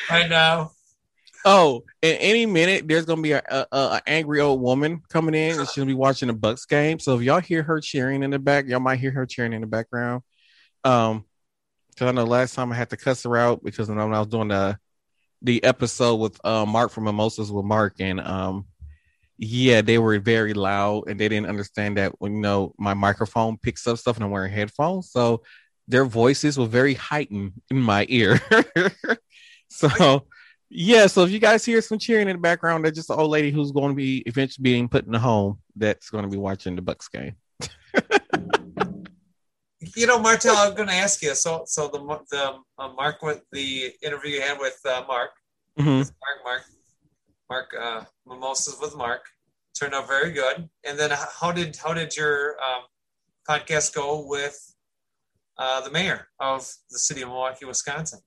right 0.10 0.30
now. 0.30 0.72
Oh, 1.46 1.84
in 2.02 2.16
any 2.18 2.46
minute, 2.46 2.88
there's 2.88 3.06
gonna 3.06 3.22
be 3.22 3.32
a, 3.32 3.42
a, 3.50 3.66
a 3.72 4.02
angry 4.08 4.42
old 4.42 4.62
woman 4.62 5.02
coming 5.10 5.36
in, 5.36 5.60
and 5.60 5.70
she'll 5.70 5.86
be 5.86 5.94
watching 5.94 6.28
the 6.28 6.34
Bucks 6.34 6.66
game. 6.66 7.00
So 7.00 7.18
if 7.18 7.22
y'all 7.24 7.40
hear 7.40 7.64
her 7.64 7.80
cheering 7.80 8.24
in 8.24 8.32
the 8.32 8.40
back, 8.40 8.68
y'all 8.68 8.82
might 8.82 9.00
hear 9.00 9.12
her 9.12 9.26
cheering 9.26 9.54
in 9.54 9.62
the 9.62 9.68
background. 9.68 10.24
Um, 10.84 11.26
because 11.90 12.08
I 12.08 12.12
know 12.12 12.24
last 12.24 12.56
time 12.56 12.72
I 12.72 12.76
had 12.76 12.90
to 12.92 12.98
cuss 12.98 13.24
her 13.24 13.36
out 13.36 13.64
because 13.64 13.90
when 13.90 14.00
I 14.00 14.06
was 14.06 14.28
doing 14.28 14.50
the 14.50 14.78
the 15.42 15.64
episode 15.64 16.16
with 16.16 16.40
uh 16.46 16.66
Mark 16.66 16.92
from 16.92 17.06
Mimosas 17.06 17.52
with 17.52 17.66
Mark, 17.66 17.96
and 18.00 18.20
um, 18.20 18.66
yeah, 19.38 19.82
they 19.82 19.98
were 19.98 20.20
very 20.20 20.54
loud 20.54 21.08
and 21.08 21.20
they 21.20 21.30
didn't 21.30 21.50
understand 21.50 21.98
that 21.98 22.14
when 22.20 22.36
you 22.36 22.42
know 22.42 22.74
my 22.78 22.94
microphone 22.94 23.58
picks 23.58 23.88
up 23.88 23.98
stuff 23.98 24.18
and 24.18 24.26
I'm 24.26 24.32
wearing 24.32 24.52
headphones, 24.52 25.12
so 25.12 25.44
their 25.90 26.06
voices 26.06 26.58
were 26.58 26.68
very 26.68 26.94
heightened 26.94 27.52
in 27.70 27.82
my 27.82 28.06
ear. 28.08 28.40
so 29.70 30.26
yeah, 30.70 31.08
so 31.08 31.24
if 31.24 31.32
you 31.32 31.40
guys 31.40 31.66
hear 31.66 31.82
some 31.82 31.98
cheering 31.98 32.30
in 32.30 32.36
the 32.36 32.42
background, 32.42 32.86
that's 32.86 32.96
just 32.96 33.10
an 33.10 33.20
old 33.20 33.32
lady 33.32 33.52
who's 33.52 33.72
going 33.72 33.90
to 33.90 33.96
be 33.96 34.20
eventually 34.28 34.64
being 34.64 34.88
put 34.88 35.06
in 35.08 35.16
a 35.16 35.20
home 35.20 35.60
that's 35.76 36.10
going 36.12 36.24
to 36.24 36.30
be 36.30 36.38
watching 36.38 36.76
the 36.76 36.82
Bucks 36.82 37.10
game. 37.10 37.36
You 39.96 40.08
know, 40.08 40.20
Martel, 40.20 40.56
I'm 40.58 40.76
going 40.76 40.90
to 40.90 40.94
ask 40.94 41.22
you. 41.22 41.34
So, 41.36 41.64
so 41.66 41.88
the 41.88 42.00
the 42.30 42.56
uh, 42.78 42.90
Mark 42.94 43.22
with 43.22 43.42
the 43.52 43.92
interview 44.04 44.36
you 44.36 44.42
had 44.42 44.60
with 44.60 44.78
uh, 44.86 45.04
Mark, 45.08 45.32
Mhm. 45.80 46.12
Mark, 46.22 46.40
Mark, 46.44 46.62
Mark, 47.50 47.74
uh, 47.80 48.04
mimosas 48.28 48.78
with 48.82 48.96
Mark, 48.98 49.22
turned 49.80 49.94
out 49.94 50.08
very 50.08 50.32
good. 50.32 50.70
And 50.86 51.00
then, 51.00 51.12
how 51.12 51.54
did 51.54 51.78
how 51.78 51.94
did 51.94 52.16
your 52.16 52.58
um, 52.62 52.84
podcast 53.50 53.94
go 53.96 54.26
with 54.28 54.69
uh, 55.60 55.82
the 55.82 55.92
mayor 55.92 56.28
of 56.40 56.62
the 56.90 56.98
city 56.98 57.22
of 57.22 57.28
Milwaukee, 57.30 57.66
Wisconsin? 57.66 58.20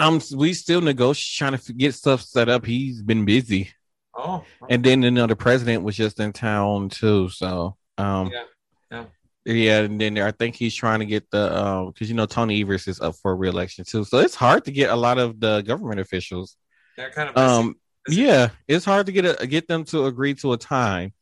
Um, 0.00 0.20
we 0.34 0.54
still 0.54 0.80
negotiate 0.80 1.36
trying 1.38 1.58
to 1.60 1.72
get 1.74 1.94
stuff 1.94 2.22
set 2.22 2.48
up. 2.48 2.64
He's 2.64 3.02
been 3.02 3.24
busy, 3.24 3.70
Oh, 4.16 4.42
and 4.68 4.82
then 4.82 5.02
you 5.02 5.10
know 5.12 5.26
the 5.26 5.36
president 5.36 5.84
was 5.84 5.96
just 5.96 6.18
in 6.18 6.32
town 6.32 6.88
too. 6.88 7.28
So 7.28 7.76
um, 7.98 8.30
Yeah, 8.32 8.44
yeah. 8.90 9.04
yeah, 9.44 9.80
and 9.82 10.00
then 10.00 10.18
I 10.18 10.30
think 10.32 10.56
he's 10.56 10.74
trying 10.74 11.00
to 11.00 11.06
get 11.06 11.30
the 11.30 11.54
um 11.56 11.86
because 11.92 12.08
you 12.08 12.16
know 12.16 12.26
Tony 12.26 12.60
Evers 12.62 12.88
is 12.88 13.00
up 13.00 13.14
for 13.16 13.36
reelection 13.36 13.84
too. 13.84 14.04
So 14.04 14.18
it's 14.18 14.34
hard 14.34 14.64
to 14.64 14.72
get 14.72 14.88
a 14.90 14.96
lot 14.96 15.18
of 15.18 15.38
the 15.38 15.60
government 15.62 16.00
officials. 16.00 16.56
they're 16.96 17.10
kind 17.12 17.28
of 17.28 17.34
busy. 17.34 17.46
Um, 17.46 17.74
busy. 18.06 18.22
yeah, 18.22 18.48
it's 18.66 18.84
hard 18.86 19.04
to 19.06 19.12
get 19.12 19.26
a, 19.42 19.46
get 19.46 19.68
them 19.68 19.84
to 19.92 20.06
agree 20.06 20.34
to 20.36 20.54
a 20.54 20.56
time. 20.58 21.12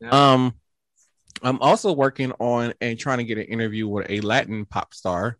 Yeah. 0.00 0.10
Um, 0.10 0.54
I'm 1.42 1.60
also 1.60 1.92
working 1.92 2.32
on 2.38 2.72
and 2.80 2.98
trying 2.98 3.18
to 3.18 3.24
get 3.24 3.38
an 3.38 3.44
interview 3.44 3.86
with 3.88 4.10
a 4.10 4.20
Latin 4.20 4.64
pop 4.64 4.94
star. 4.94 5.38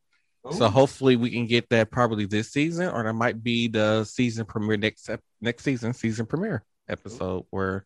So 0.52 0.68
hopefully 0.68 1.16
we 1.16 1.30
can 1.30 1.46
get 1.46 1.68
that 1.70 1.90
probably 1.90 2.24
this 2.24 2.52
season, 2.52 2.88
or 2.88 3.02
that 3.02 3.14
might 3.14 3.42
be 3.42 3.66
the 3.66 4.04
season 4.04 4.46
premiere 4.46 4.76
next 4.76 5.10
next 5.40 5.64
season 5.64 5.92
season 5.92 6.24
premiere 6.26 6.62
episode 6.88 7.46
where 7.50 7.84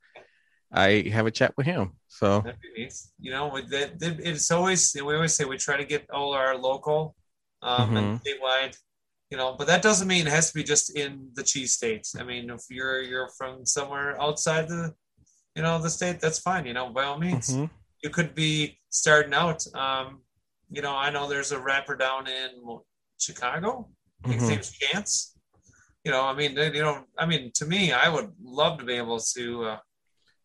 I 0.71 1.09
have 1.11 1.25
a 1.26 1.31
chat 1.31 1.55
with 1.57 1.64
him. 1.64 1.93
So 2.09 2.43
That'd 2.43 2.61
be 2.61 2.83
nice. 2.83 3.12
You 3.19 3.31
know, 3.31 3.49
with 3.49 3.71
that, 3.71 3.99
that- 4.00 4.21
it's 4.21 4.50
always 4.50 4.95
we 4.95 5.14
always 5.14 5.33
say 5.35 5.45
we 5.47 5.57
try 5.57 5.79
to 5.79 5.87
get 5.87 6.05
all 6.11 6.35
our 6.35 6.55
local 6.57 7.17
um, 7.62 7.97
and 7.97 8.21
statewide. 8.21 8.76
You 9.31 9.38
know, 9.38 9.55
but 9.57 9.67
that 9.69 9.81
doesn't 9.81 10.07
mean 10.09 10.26
it 10.26 10.31
has 10.31 10.49
to 10.49 10.55
be 10.55 10.62
just 10.64 10.95
in 10.95 11.31
the 11.35 11.43
cheese 11.45 11.73
states. 11.73 12.14
I 12.14 12.25
mean, 12.25 12.50
if 12.50 12.62
you're 12.69 13.00
you're 13.00 13.31
from 13.38 13.64
somewhere 13.64 14.21
outside 14.21 14.69
the, 14.69 14.93
you 15.57 15.62
know, 15.62 15.81
the 15.81 15.88
state, 15.88 16.21
that's 16.21 16.40
fine. 16.40 16.67
You 16.67 16.75
know, 16.75 16.90
by 16.90 17.05
all 17.05 17.19
means, 17.19 17.57
mhm. 17.57 17.71
You 18.02 18.11
could 18.11 18.35
be 18.35 18.78
starting 18.90 19.35
out. 19.35 19.64
Um, 19.75 20.21
you 20.71 20.83
know, 20.83 20.95
I 20.97 21.11
know 21.11 21.28
there's 21.28 21.52
a 21.52 21.59
rapper 21.59 21.97
down 21.97 22.26
in 22.26 22.78
Chicago. 23.19 23.88
Think 24.25 24.40
his 24.40 24.49
name's 24.49 24.71
Chance. 24.73 25.37
You 26.04 26.12
know, 26.12 26.23
I 26.25 26.35
mean, 26.35 26.57
you 26.57 26.83
know, 26.83 27.04
I 27.19 27.26
mean, 27.26 27.50
to 27.57 27.66
me, 27.66 27.92
I 27.92 28.09
would 28.09 28.33
love 28.42 28.78
to 28.78 28.85
be 28.85 28.95
able 28.95 29.21
to 29.21 29.64
uh, 29.64 29.78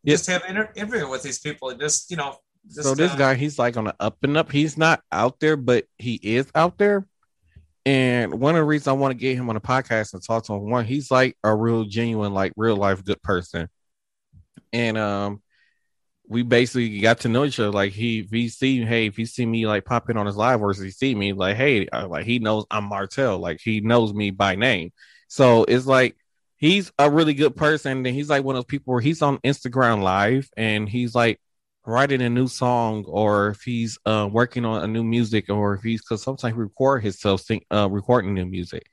Yeah. 0.03 0.13
just 0.15 0.27
have 0.27 0.43
inter- 0.47 0.71
interview 0.75 1.07
with 1.09 1.23
these 1.23 1.39
people. 1.39 1.69
and 1.69 1.79
Just 1.79 2.11
you 2.11 2.17
know, 2.17 2.35
just, 2.67 2.83
so 2.83 2.95
this 2.95 3.11
uh, 3.11 3.15
guy 3.15 3.35
he's 3.35 3.57
like 3.59 3.77
on 3.77 3.85
the 3.85 3.95
up 3.99 4.17
and 4.23 4.35
up. 4.35 4.51
He's 4.51 4.77
not 4.77 5.01
out 5.11 5.39
there, 5.39 5.55
but 5.55 5.85
he 5.97 6.15
is 6.15 6.49
out 6.55 6.77
there. 6.77 7.07
And 7.85 8.39
one 8.39 8.55
of 8.55 8.59
the 8.59 8.65
reasons 8.65 8.87
I 8.87 8.93
want 8.93 9.11
to 9.11 9.17
get 9.17 9.37
him 9.37 9.47
on 9.49 9.55
a 9.55 9.61
podcast 9.61 10.13
and 10.15 10.23
talk 10.23 10.43
to 10.45 10.53
him, 10.53 10.69
one, 10.69 10.85
he's 10.85 11.11
like 11.11 11.37
a 11.43 11.55
real 11.55 11.83
genuine, 11.83 12.33
like 12.33 12.51
real 12.57 12.75
life 12.75 13.03
good 13.05 13.21
person. 13.21 13.69
And 14.73 14.97
um 14.97 15.41
we 16.27 16.43
basically 16.43 16.99
got 16.99 17.21
to 17.21 17.29
know 17.29 17.45
each 17.45 17.59
other. 17.59 17.71
Like 17.71 17.93
he 17.93 18.19
if 18.19 18.29
he 18.31 18.49
see 18.49 18.83
hey, 18.83 19.07
if 19.07 19.15
he 19.15 19.25
see 19.25 19.45
me 19.45 19.67
like 19.67 19.85
pop 19.85 20.09
in 20.09 20.17
on 20.17 20.25
his 20.25 20.35
live 20.35 20.61
or 20.61 20.73
he 20.73 20.91
see 20.91 21.15
me, 21.15 21.33
like, 21.33 21.55
hey, 21.57 21.87
uh, 21.87 22.07
like 22.07 22.25
he 22.25 22.39
knows 22.39 22.65
I'm 22.71 22.85
Martel, 22.85 23.37
like 23.39 23.59
he 23.61 23.81
knows 23.81 24.13
me 24.13 24.31
by 24.31 24.55
name. 24.55 24.91
So 25.27 25.63
it's 25.65 25.85
like 25.85 26.15
he's 26.57 26.91
a 26.97 27.09
really 27.09 27.33
good 27.33 27.55
person. 27.55 28.05
And 28.05 28.07
he's 28.07 28.29
like 28.29 28.43
one 28.43 28.55
of 28.55 28.63
those 28.63 28.69
people 28.69 28.93
where 28.93 29.01
he's 29.01 29.21
on 29.21 29.37
Instagram 29.39 30.01
live 30.01 30.49
and 30.57 30.87
he's 30.89 31.15
like 31.15 31.39
writing 31.85 32.21
a 32.21 32.29
new 32.29 32.47
song 32.47 33.05
or 33.07 33.49
if 33.49 33.61
he's 33.61 33.99
uh, 34.05 34.27
working 34.31 34.65
on 34.65 34.83
a 34.83 34.87
new 34.87 35.03
music 35.03 35.49
or 35.49 35.75
if 35.75 35.83
he's 35.83 36.01
because 36.01 36.23
sometimes 36.23 36.55
he 36.55 36.59
record 36.59 37.03
himself 37.03 37.41
sing, 37.41 37.61
uh, 37.71 37.87
recording 37.89 38.33
new 38.33 38.45
music 38.45 38.87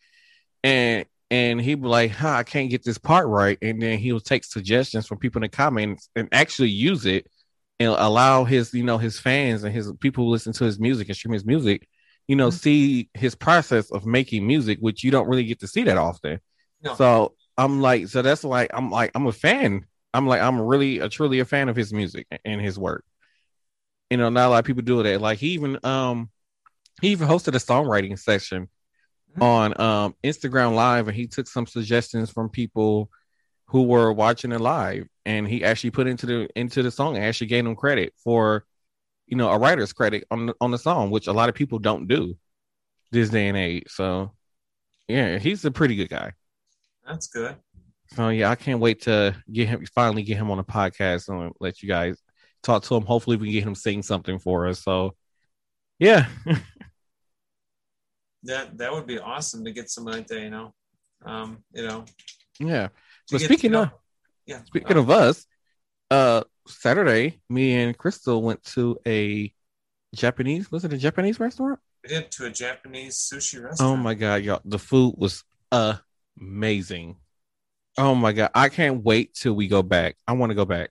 and 0.63 1.07
and 1.33 1.61
he'd 1.61 1.83
be 1.83 1.89
like 1.89 2.13
huh, 2.13 2.29
i 2.31 2.45
can't 2.45 2.71
get 2.71 2.85
this 2.85 2.99
part 2.99 3.27
right 3.29 3.59
and 3.63 3.83
then 3.83 3.99
he'll 3.99 4.21
take 4.21 4.45
suggestions 4.45 5.09
from 5.09 5.19
people 5.19 5.41
in 5.41 5.45
the 5.45 5.49
comments 5.49 6.11
and 6.17 6.29
actually 6.33 6.71
use 6.71 7.07
it 7.07 7.27
and 7.81 7.91
allow 7.91 8.45
his 8.45 8.73
you 8.75 8.85
know 8.85 8.99
his 8.99 9.19
fans 9.19 9.65
and 9.65 9.75
his 9.75 9.93
people 10.01 10.25
who 10.25 10.31
listen 10.31 10.53
to 10.55 10.65
his 10.65 10.79
music 10.81 11.09
and 11.09 11.17
stream 11.17 11.35
his 11.35 11.47
music 11.47 11.89
you 12.29 12.37
know, 12.37 12.51
Mhm. 12.51 12.53
see 12.53 13.11
his 13.15 13.35
process 13.35 13.91
of 13.91 14.07
making 14.07 14.47
music, 14.47 14.79
which 14.81 15.03
you 15.03 15.11
don't 15.11 15.29
really 15.29 15.45
get 15.45 15.61
to 15.61 15.67
see 15.67 15.83
that 15.85 15.99
often. 15.99 16.41
No. 16.83 16.95
So 16.95 17.35
I'm 17.59 17.83
like, 17.83 18.09
so 18.09 18.23
that's 18.23 18.45
like, 18.45 18.71
I'm 18.73 18.93
like, 18.93 19.11
I'm 19.17 19.27
a 19.27 19.33
fan. 19.33 19.87
I'm 20.15 20.29
like, 20.29 20.41
I'm 20.41 20.61
really, 20.61 21.01
a 21.01 21.09
truly 21.11 21.41
a 21.41 21.45
fan 21.45 21.69
of 21.69 21.77
his 21.77 21.93
music 21.93 22.29
and 22.45 22.61
his 22.61 22.79
work. 22.79 23.05
You 24.11 24.19
know, 24.19 24.29
not 24.29 24.47
a 24.47 24.51
lot 24.51 24.59
of 24.61 24.65
people 24.67 24.83
do 24.83 25.03
that. 25.03 25.21
Like 25.21 25.41
he 25.41 25.49
even, 25.49 25.79
um, 25.85 26.31
he 27.01 27.09
even 27.09 27.29
hosted 27.29 27.57
a 27.57 27.59
songwriting 27.59 28.19
session. 28.19 28.69
On 29.41 29.81
um 29.81 30.15
Instagram 30.23 30.75
Live, 30.75 31.09
and 31.09 31.17
he 31.17 31.27
took 31.27 31.47
some 31.47 31.67
suggestions 31.67 32.31
from 32.31 32.49
people 32.49 33.11
who 33.67 33.85
were 33.85 34.13
watching 34.13 34.53
it 34.53 34.61
live, 34.61 35.07
and 35.25 35.49
he 35.49 35.65
actually 35.65 35.91
put 35.91 36.07
into 36.07 36.27
the 36.27 36.49
into 36.57 36.83
the 36.83 36.91
song 36.91 37.17
and 37.17 37.25
actually 37.25 37.47
gave 37.47 37.65
them 37.65 37.77
credit 37.77 38.13
for, 38.23 38.65
you 39.27 39.37
know, 39.37 39.49
a 39.51 39.59
writer's 39.59 39.93
credit 39.93 40.25
on 40.31 40.47
the, 40.47 40.55
on 40.61 40.71
the 40.71 40.79
song, 40.79 41.11
which 41.11 41.27
a 41.27 41.33
lot 41.33 41.49
of 41.49 41.55
people 41.55 41.79
don't 41.79 42.07
do 42.07 42.37
this 43.13 43.31
day 43.31 43.49
and 43.49 43.57
age. 43.57 43.85
So, 43.89 44.33
yeah, 45.09 45.39
he's 45.39 45.65
a 45.65 45.71
pretty 45.71 45.97
good 45.97 46.11
guy. 46.11 46.33
That's 47.07 47.29
good. 47.29 47.57
So 48.15 48.29
yeah, 48.29 48.51
I 48.51 48.57
can't 48.57 48.81
wait 48.81 49.03
to 49.03 49.35
get 49.51 49.69
him 49.69 49.87
finally 49.95 50.23
get 50.23 50.37
him 50.37 50.51
on 50.51 50.59
a 50.59 50.65
podcast 50.65 51.29
and 51.29 51.53
let 51.61 51.83
you 51.83 51.89
guys 51.89 52.21
talk 52.63 52.83
to 52.85 52.95
him. 52.95 53.05
Hopefully, 53.05 53.37
we 53.37 53.47
can 53.47 53.55
get 53.55 53.65
him 53.65 53.75
sing 53.75 54.03
something 54.03 54.39
for 54.39 54.67
us. 54.67 54.83
So, 54.83 55.15
yeah, 55.99 56.27
That 58.45 58.79
that 58.79 58.93
would 58.93 59.07
be 59.07 59.19
awesome 59.19 59.65
to 59.65 59.71
get 59.71 59.89
something 59.91 60.15
like 60.15 60.27
that. 60.29 60.41
You 60.41 60.51
know, 60.51 60.75
um, 61.25 61.59
you 61.73 61.87
know. 61.87 62.05
yeah. 62.59 62.89
But 63.31 63.39
get- 63.39 63.45
speaking 63.47 63.71
you 63.73 63.79
know- 63.79 63.83
of 63.85 63.91
yeah, 64.47 64.65
Speaking 64.65 64.97
uh, 64.97 65.01
of 65.01 65.11
us, 65.11 65.47
uh 66.11 66.43
Saturday, 66.67 67.41
me 67.49 67.75
and 67.75 67.97
Crystal 67.97 68.43
went 68.43 68.63
to 68.65 68.99
a 69.07 69.53
Japanese, 70.15 70.71
was 70.71 70.85
it 70.85 70.93
a 70.93 70.99
Japanese 70.99 71.39
restaurant? 71.41 71.79
we 72.03 72.09
did 72.09 72.31
to 72.33 72.47
a 72.47 72.51
Japanese 72.51 73.17
sushi 73.17 73.63
restaurant. 73.63 73.81
Oh 73.81 73.97
my 73.97 74.15
god, 74.15 74.43
y'all. 74.43 74.61
The 74.65 74.79
food 74.79 75.15
was 75.17 75.45
amazing. 75.71 77.17
Oh 77.99 78.15
my 78.15 78.33
god. 78.33 78.51
I 78.55 78.69
can't 78.69 79.05
wait 79.05 79.35
till 79.35 79.55
we 79.55 79.69
go 79.69 79.83
back. 79.83 80.17
I 80.27 80.33
want 80.33 80.51
to 80.51 80.55
go 80.55 80.65
back. 80.65 80.91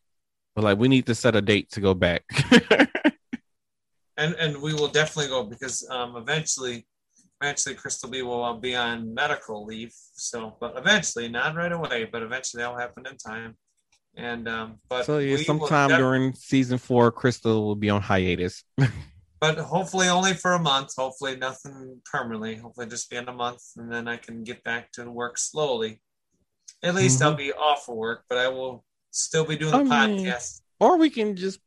But 0.56 0.64
like 0.64 0.78
we 0.78 0.88
need 0.88 1.06
to 1.08 1.16
set 1.16 1.36
a 1.36 1.42
date 1.42 1.72
to 1.72 1.82
go 1.82 1.94
back. 1.94 2.24
and 4.18 4.34
and 4.36 4.62
we 4.62 4.74
will 4.74 4.88
definitely 4.88 5.30
go 5.30 5.44
because 5.44 5.88
um, 5.90 6.16
eventually, 6.16 6.86
eventually, 7.42 7.76
Crystal 7.76 8.10
B 8.10 8.22
will 8.22 8.44
uh, 8.44 8.54
be 8.54 8.76
on 8.76 9.14
medical 9.14 9.66
leave. 9.66 9.94
So, 10.14 10.56
but 10.60 10.78
eventually, 10.78 11.28
not 11.28 11.56
right 11.56 11.72
away, 11.72 12.08
but 12.12 12.22
eventually 12.22 12.62
that'll 12.62 12.78
happen 12.78 13.06
in 13.08 13.18
time. 13.18 13.58
And 14.16 14.48
um, 14.48 14.80
but 14.90 15.06
so 15.06 15.20
yeah, 15.20 15.38
sometime 15.38 15.90
during 15.90 16.34
season 16.34 16.78
four, 16.78 17.12
Crystal 17.12 17.66
will 17.66 17.76
be 17.76 17.90
on 17.90 18.02
hiatus. 18.02 18.64
but 19.40 19.58
hopefully 19.58 20.10
only 20.10 20.34
for 20.34 20.54
a 20.54 20.60
month. 20.60 20.92
Hopefully 20.98 21.38
nothing 21.38 22.02
permanently. 22.12 22.56
Hopefully 22.56 22.88
just 22.88 23.10
be 23.10 23.16
in 23.16 23.28
a 23.30 23.34
month, 23.34 23.62
and 23.78 23.92
then 23.92 24.08
I 24.08 24.18
can 24.18 24.44
get 24.44 24.64
back 24.64 24.92
to 24.94 25.10
work 25.10 25.38
slowly. 25.38 26.02
At 26.84 26.96
least 26.96 27.22
I'll 27.22 27.36
be 27.36 27.54
off 27.54 27.88
of 27.88 27.96
work, 27.96 28.24
but 28.28 28.38
I 28.38 28.48
will 28.48 28.84
still 29.12 29.46
be 29.46 29.56
doing 29.56 29.72
the 29.72 29.78
Mm-hmm. 29.78 29.92
I 29.92 30.08
mean, 30.08 30.26
podcast. 30.26 30.61
Or 30.82 30.98
we 30.98 31.10
can 31.10 31.36
just 31.38 31.60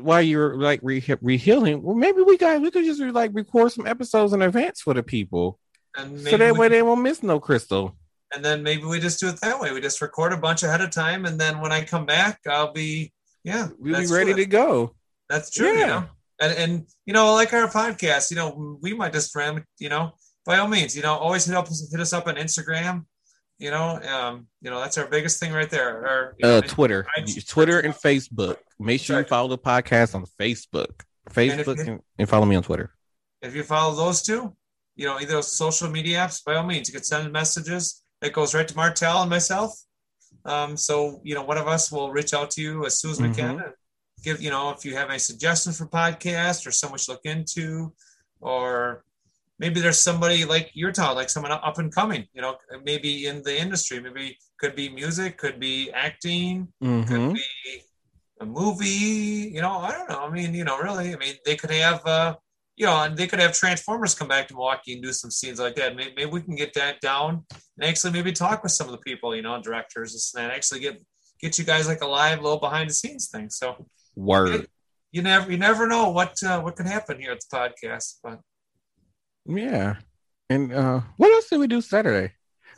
while 0.00 0.22
you're 0.22 0.56
like 0.56 0.80
re 0.82 1.00
rehealing, 1.02 1.82
well 1.82 1.94
maybe 1.94 2.22
we 2.22 2.38
guys 2.38 2.60
we 2.60 2.70
could 2.70 2.84
just 2.86 3.00
like 3.00 3.30
record 3.34 3.70
some 3.72 3.86
episodes 3.86 4.32
in 4.32 4.40
advance 4.42 4.80
for 4.80 4.94
the 4.94 5.02
people. 5.02 5.58
And 5.96 6.18
so 6.20 6.36
that 6.38 6.56
way 6.56 6.66
can- 6.68 6.72
they 6.72 6.82
won't 6.82 7.02
miss 7.02 7.22
no 7.22 7.38
crystal. 7.40 7.96
and 8.34 8.44
then 8.44 8.62
maybe 8.62 8.84
we 8.84 9.00
just 9.00 9.18
do 9.20 9.28
it 9.28 9.40
that 9.42 9.58
way. 9.60 9.72
We 9.72 9.80
just 9.80 10.00
record 10.00 10.32
a 10.32 10.36
bunch 10.36 10.62
ahead 10.62 10.80
of 10.80 10.90
time, 10.90 11.26
and 11.26 11.36
then 11.38 11.60
when 11.60 11.72
I 11.72 11.84
come 11.84 12.06
back, 12.06 12.38
I'll 12.48 12.72
be 12.72 13.12
yeah, 13.44 13.68
We'll 13.78 14.00
be 14.00 14.06
ready 14.06 14.32
true. 14.34 14.44
to 14.44 14.46
go. 14.46 14.94
That's 15.28 15.50
true. 15.50 15.72
You 15.72 15.78
Yeah. 15.80 15.86
know, 15.86 16.04
and 16.40 16.52
and 16.62 16.86
you 17.06 17.12
know, 17.12 17.34
like 17.34 17.52
our 17.52 17.66
podcast, 17.68 18.30
you 18.30 18.36
know, 18.36 18.78
we 18.80 18.94
might 18.94 19.12
just 19.12 19.34
ram, 19.34 19.64
you 19.78 19.88
know, 19.88 20.12
by 20.46 20.58
all 20.58 20.68
means, 20.68 20.94
you 20.96 21.02
know, 21.02 21.14
always 21.14 21.44
hit 21.46 21.56
up 21.56 21.66
hit 21.68 22.00
us 22.00 22.12
up 22.12 22.26
on 22.28 22.36
Instagram. 22.36 23.04
You 23.58 23.70
know, 23.70 24.00
um, 24.14 24.46
you 24.62 24.70
know, 24.70 24.78
that's 24.80 24.96
our 24.96 25.06
biggest 25.06 25.38
thing 25.40 25.52
right 25.52 25.68
there. 25.68 25.90
Or 25.98 26.34
you 26.38 26.46
know, 26.48 26.58
Uh 26.58 26.60
Twitter. 26.62 27.04
I- 27.16 27.24
Twitter 27.46 27.78
and 27.80 27.92
Facebook. 27.94 28.56
Make 28.80 29.00
sure 29.00 29.18
you 29.20 29.26
follow 29.26 29.48
the 29.48 29.58
podcast 29.58 30.14
on 30.14 30.24
Facebook. 30.40 31.02
Facebook 31.30 31.76
you- 31.78 31.92
and, 31.92 32.00
and 32.18 32.28
follow 32.28 32.46
me 32.46 32.56
on 32.56 32.62
Twitter. 32.62 32.90
if 33.42 33.54
you 33.54 33.62
follow 33.62 33.94
those 33.94 34.22
two, 34.22 34.54
you 34.96 35.06
know, 35.06 35.18
either 35.20 35.40
social 35.42 35.88
media 35.90 36.18
apps, 36.18 36.42
by 36.44 36.54
all 36.56 36.66
means, 36.66 36.88
you 36.88 36.94
can 36.94 37.04
send 37.04 37.30
messages. 37.32 38.02
It 38.22 38.32
goes 38.32 38.54
right 38.54 38.66
to 38.66 38.76
Martel 38.76 39.20
and 39.22 39.30
myself. 39.30 39.70
Um, 40.44 40.76
so 40.76 41.20
you 41.24 41.34
know, 41.34 41.42
one 41.42 41.58
of 41.58 41.68
us 41.68 41.92
will 41.92 42.10
reach 42.10 42.32
out 42.34 42.50
to 42.52 42.62
you 42.62 42.86
as 42.86 42.98
soon 43.00 43.10
as 43.12 43.20
we 43.20 43.30
can 43.30 43.58
Mhm. 43.58 43.64
and 43.64 43.74
give 44.22 44.40
you 44.42 44.50
know 44.50 44.70
if 44.70 44.84
you 44.84 44.94
have 44.96 45.08
any 45.10 45.18
suggestions 45.18 45.78
for 45.78 45.86
podcast 45.86 46.66
or 46.66 46.70
someone 46.70 46.98
to 47.00 47.12
look 47.12 47.24
into, 47.24 47.92
or 48.40 49.04
maybe 49.58 49.80
there's 49.80 50.00
somebody 50.00 50.44
like 50.44 50.70
you're 50.74 50.92
talking, 50.92 51.16
like 51.16 51.30
someone 51.30 51.52
up 51.52 51.78
and 51.78 51.94
coming. 51.94 52.26
You 52.34 52.42
know, 52.42 52.56
maybe 52.84 53.26
in 53.26 53.42
the 53.42 53.58
industry, 53.58 54.00
maybe 54.00 54.38
could 54.58 54.74
be 54.74 54.88
music, 54.88 55.36
could 55.38 55.58
be 55.60 55.90
acting, 55.92 56.68
Mhm. 56.82 57.06
could 57.08 57.34
be 57.34 57.82
a 58.40 58.46
movie. 58.46 59.50
You 59.52 59.60
know, 59.60 59.78
I 59.78 59.92
don't 59.92 60.08
know. 60.08 60.20
I 60.20 60.30
mean, 60.30 60.54
you 60.54 60.64
know, 60.64 60.78
really, 60.78 61.14
I 61.14 61.18
mean, 61.18 61.34
they 61.44 61.56
could 61.56 61.70
have, 61.70 62.04
uh, 62.06 62.36
you 62.76 62.86
know, 62.86 63.02
and 63.02 63.16
they 63.16 63.26
could 63.26 63.38
have 63.38 63.52
Transformers 63.52 64.14
come 64.14 64.28
back 64.28 64.48
to 64.48 64.54
Milwaukee 64.54 64.94
and 64.94 65.02
do 65.02 65.12
some 65.12 65.30
scenes 65.30 65.60
like 65.60 65.76
that. 65.76 65.94
Maybe, 65.94 66.12
maybe 66.16 66.30
we 66.30 66.40
can 66.40 66.56
get 66.56 66.72
that 66.74 67.00
down 67.00 67.44
and 67.78 67.88
actually 67.88 68.12
maybe 68.12 68.32
talk 68.32 68.62
with 68.62 68.72
some 68.72 68.86
of 68.86 68.92
the 68.92 68.98
people, 68.98 69.36
you 69.36 69.42
know, 69.42 69.60
directors 69.62 70.32
and 70.34 70.44
that. 70.44 70.54
Actually 70.54 70.80
get 70.80 71.02
get 71.40 71.58
you 71.58 71.64
guys 71.64 71.86
like 71.86 72.00
a 72.00 72.06
live 72.06 72.42
little 72.42 72.58
behind 72.58 72.88
the 72.90 72.94
scenes 72.94 73.28
thing. 73.28 73.50
So 73.50 73.86
Word. 74.16 74.66
you 75.12 75.22
never 75.22 75.50
you 75.50 75.58
never 75.58 75.86
know 75.86 76.10
what 76.10 76.42
uh, 76.42 76.60
what 76.60 76.76
can 76.76 76.86
happen 76.86 77.20
here 77.20 77.32
at 77.32 77.40
the 77.40 77.54
podcast. 77.56 78.16
But 78.22 78.40
Yeah. 79.46 79.96
And 80.48 80.72
uh 80.72 81.02
what 81.18 81.30
else 81.32 81.50
did 81.50 81.60
we 81.60 81.66
do 81.66 81.82
Saturday? 81.82 82.32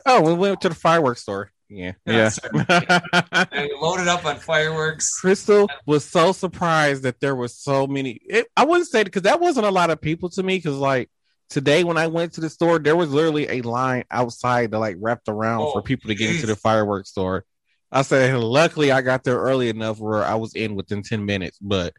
Oh, 0.05 0.21
we 0.21 0.33
went 0.33 0.59
to 0.61 0.69
the 0.69 0.75
fireworks 0.75 1.21
store. 1.21 1.52
Yeah. 1.73 1.93
Yeah, 2.05 2.29
Yeah. 2.69 2.99
I 3.11 3.69
loaded 3.81 4.07
up 4.07 4.25
on 4.25 4.37
fireworks. 4.37 5.19
Crystal 5.19 5.69
was 5.85 6.05
so 6.05 6.31
surprised 6.31 7.03
that 7.03 7.19
there 7.19 7.35
was 7.35 7.57
so 7.57 7.87
many. 7.87 8.19
It, 8.25 8.47
I 8.55 8.65
wouldn't 8.65 8.87
say 8.87 9.03
because 9.03 9.23
that 9.23 9.39
wasn't 9.39 9.65
a 9.65 9.71
lot 9.71 9.89
of 9.89 9.99
people 9.99 10.29
to 10.31 10.43
me. 10.43 10.57
Because 10.57 10.77
like 10.77 11.09
today 11.49 11.83
when 11.83 11.97
I 11.97 12.07
went 12.07 12.33
to 12.33 12.41
the 12.41 12.49
store, 12.49 12.79
there 12.79 12.95
was 12.95 13.11
literally 13.11 13.47
a 13.49 13.61
line 13.61 14.03
outside 14.11 14.71
that 14.71 14.79
like 14.79 14.97
wrapped 14.99 15.27
around 15.27 15.61
Oh, 15.61 15.71
for 15.71 15.81
people 15.81 16.09
to 16.09 16.15
get 16.15 16.29
into 16.31 16.45
the 16.45 16.55
fireworks 16.55 17.09
store. 17.09 17.45
I 17.91 18.01
said, 18.01 18.35
luckily 18.37 18.91
I 18.91 19.01
got 19.01 19.23
there 19.23 19.37
early 19.37 19.69
enough 19.69 19.99
where 19.99 20.23
I 20.23 20.35
was 20.35 20.55
in 20.55 20.75
within 20.75 21.01
ten 21.01 21.25
minutes. 21.25 21.57
But 21.59 21.93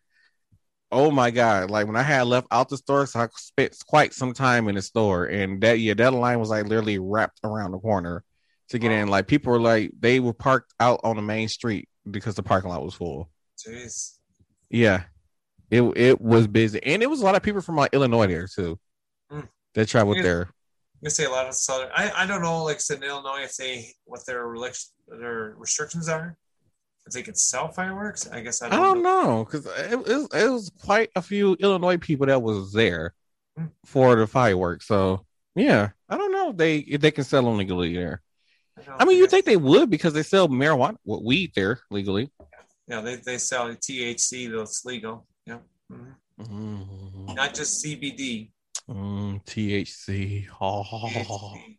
oh 0.93 1.11
my 1.11 1.31
god, 1.33 1.71
like 1.71 1.87
when 1.87 1.97
I 1.97 2.03
had 2.03 2.27
left 2.29 2.47
out 2.53 2.69
the 2.69 2.77
store, 2.77 3.07
so 3.07 3.21
I 3.21 3.29
spent 3.37 3.77
quite 3.87 4.15
some 4.15 4.33
time 4.33 4.69
in 4.69 4.77
the 4.77 4.83
store, 4.83 5.27
and 5.27 5.61
that 5.63 5.81
yeah, 5.81 5.95
that 5.95 6.15
line 6.15 6.39
was 6.39 6.51
like 6.51 6.65
literally 6.67 6.99
wrapped 6.99 7.41
around 7.43 7.73
the 7.73 7.79
corner 7.79 8.23
to 8.69 8.79
get 8.79 8.93
in. 8.93 9.09
Like 9.09 9.27
people 9.27 9.53
were 9.53 9.61
like 9.61 9.93
they 9.99 10.21
were 10.21 10.33
parked 10.33 10.73
out 10.81 11.01
on 11.05 11.17
the 11.17 11.23
main 11.23 11.49
street 11.49 11.89
because 12.11 12.35
the 12.35 12.43
parking 12.43 12.71
lot 12.71 12.85
was 12.85 12.95
full. 12.95 13.31
Jeez. 13.59 14.17
Yeah, 14.71 15.05
it 15.71 15.83
it 15.97 16.21
was 16.21 16.47
busy, 16.47 16.83
and 16.83 17.03
it 17.03 17.11
was 17.11 17.21
a 17.21 17.25
lot 17.25 17.37
of 17.37 17.43
people 17.43 17.61
from 17.61 17.77
like 17.77 17.95
Illinois 17.95 18.27
there 18.27 18.47
too. 18.47 18.79
Mm. 19.31 19.49
That 19.75 19.89
traveled 19.89 20.19
there. 20.19 20.49
I 21.05 21.09
say 21.09 21.25
a 21.25 21.31
lot 21.31 21.47
of 21.47 21.55
southern. 21.55 21.91
I, 21.95 22.11
I 22.17 22.27
don't 22.27 22.41
know, 22.41 22.65
like 22.65 22.77
I 22.77 22.79
said 22.79 22.99
in 22.99 23.05
Illinois, 23.05 23.43
if 23.43 23.57
they 23.57 23.89
what 24.05 24.25
their 24.27 24.47
their 25.09 25.55
restrictions 25.59 26.09
are, 26.09 26.37
if 27.07 27.13
they 27.13 27.23
can 27.23 27.35
sell 27.35 27.69
fireworks. 27.69 28.27
I 28.31 28.41
guess 28.41 28.63
I 28.63 28.69
I 28.69 28.71
don't, 28.71 28.81
don't 28.95 29.03
know 29.03 29.45
because 29.45 29.67
it, 29.67 29.93
it, 29.93 29.99
was, 29.99 30.29
it 30.33 30.51
was 30.51 30.73
quite 30.81 31.11
a 31.15 31.21
few 31.21 31.57
Illinois 31.61 31.99
people 31.99 32.27
that 32.27 32.43
was 32.43 32.73
there 32.73 33.15
Mm. 33.59 33.71
for 33.85 34.17
the 34.17 34.27
fireworks. 34.27 34.89
So 34.89 35.25
yeah, 35.55 35.91
I 36.09 36.17
don't 36.17 36.33
know 36.33 36.51
if 36.51 36.57
they 36.57 36.79
if 36.79 37.01
they 37.01 37.13
can 37.13 37.23
sell 37.23 37.45
them 37.45 37.57
legally 37.57 37.95
there. 37.95 38.21
I 38.99 39.05
mean, 39.05 39.19
you 39.19 39.27
think 39.27 39.45
they 39.45 39.57
would 39.57 39.91
because 39.91 40.13
they 40.13 40.23
sell 40.23 40.49
marijuana, 40.49 40.97
well, 41.05 41.23
weed 41.23 41.53
there 41.55 41.81
legally. 41.91 42.31
Yeah, 42.89 43.01
they, 43.01 43.17
they 43.17 43.39
sell 43.39 43.69
THC 43.75 44.51
though 44.51 44.63
it's 44.63 44.85
legal. 44.85 45.27
Yeah, 45.47 45.59
Mhm. 45.91 46.15
Mm, 46.41 47.35
not 47.37 47.55
just 47.55 47.85
CBD. 47.85 48.51
mm, 48.89 49.45
THC. 49.47 50.47
Oh. 50.61 50.85
THC, 50.85 51.79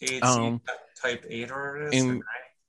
THC 0.00 0.22
Um, 0.22 0.60
type 1.00 1.24
eight 1.28 1.50
or 1.50 1.76
it 1.76 1.94
is. 1.94 2.02
or 2.04 2.12
in- 2.14 2.22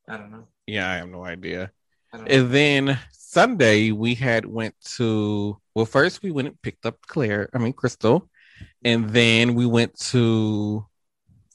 I 0.09 0.17
don't 0.17 0.31
know. 0.31 0.47
Yeah, 0.67 0.89
I 0.91 0.95
have 0.97 1.09
no 1.09 1.23
idea. 1.25 1.71
Don't 2.13 2.25
know. 2.25 2.31
And 2.35 2.51
then 2.51 2.99
Sunday 3.11 3.91
we 3.91 4.15
had 4.15 4.45
went 4.45 4.75
to 4.97 5.57
well 5.73 5.85
first 5.85 6.21
we 6.23 6.31
went 6.31 6.47
and 6.49 6.61
picked 6.61 6.85
up 6.85 6.97
Claire, 7.07 7.49
I 7.53 7.57
mean 7.57 7.73
Crystal, 7.73 8.29
and 8.83 9.09
then 9.09 9.55
we 9.55 9.65
went 9.65 9.97
to 10.11 10.85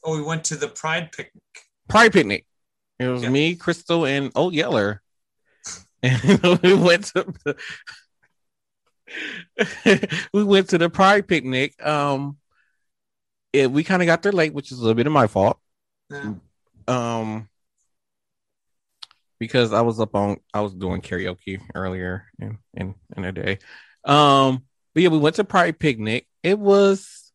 Oh, 0.04 0.16
we 0.16 0.22
went 0.22 0.44
to 0.46 0.56
the 0.56 0.68
Pride 0.68 1.12
picnic. 1.12 1.42
Pride 1.92 2.12
Picnic. 2.12 2.46
It 2.98 3.06
was 3.08 3.22
Yeah. 3.22 3.30
me, 3.30 3.54
Crystal, 3.54 4.04
and 4.06 4.32
Old 4.34 4.54
Yeller. 4.54 5.02
And 6.02 6.58
we 6.62 6.74
went 6.74 7.04
to 7.14 7.32
we 10.32 10.42
went 10.42 10.70
to 10.70 10.78
the 10.78 10.90
Pride 10.90 11.28
Picnic. 11.28 11.74
Um 11.84 12.38
it, 13.52 13.70
we 13.70 13.84
kind 13.84 14.02
of 14.02 14.06
got 14.06 14.22
there 14.22 14.32
late, 14.32 14.54
which 14.54 14.72
is 14.72 14.78
a 14.78 14.80
little 14.80 14.94
bit 14.96 15.06
of 15.06 15.12
my 15.12 15.26
fault. 15.28 15.60
Yeah. 16.10 16.34
um 16.88 17.48
because 19.38 19.72
I 19.72 19.82
was 19.82 20.00
up 20.00 20.14
on 20.16 20.38
I 20.52 20.60
was 20.60 20.74
doing 20.74 21.02
karaoke 21.02 21.60
earlier 21.74 22.26
in 22.38 22.58
in, 22.74 22.94
in 23.16 23.22
the 23.22 23.32
day. 23.32 23.58
Um 24.04 24.64
but 24.94 25.02
yeah, 25.04 25.08
we 25.10 25.18
went 25.18 25.36
to 25.36 25.44
Pride 25.44 25.78
Picnic. 25.78 26.26
It 26.42 26.58
was 26.58 27.30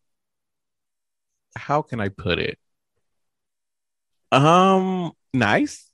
how 1.56 1.80
can 1.82 2.00
I 2.00 2.08
put 2.10 2.38
it? 2.38 2.58
Um, 4.32 5.12
nice. 5.32 5.84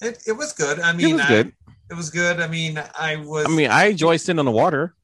It, 0.00 0.22
it 0.26 0.32
was 0.32 0.52
good. 0.52 0.80
I 0.80 0.92
mean, 0.92 1.08
it 1.10 1.12
was 1.14 1.22
I- 1.22 1.28
good. 1.28 1.52
it 1.90 1.94
was 1.94 2.10
good. 2.10 2.40
I 2.40 2.46
mean, 2.48 2.82
I 2.98 3.16
was. 3.16 3.46
I 3.46 3.48
mean, 3.48 3.70
I 3.70 3.86
enjoy 3.86 4.16
sitting 4.16 4.38
on 4.38 4.44
the 4.44 4.50
water. 4.50 4.94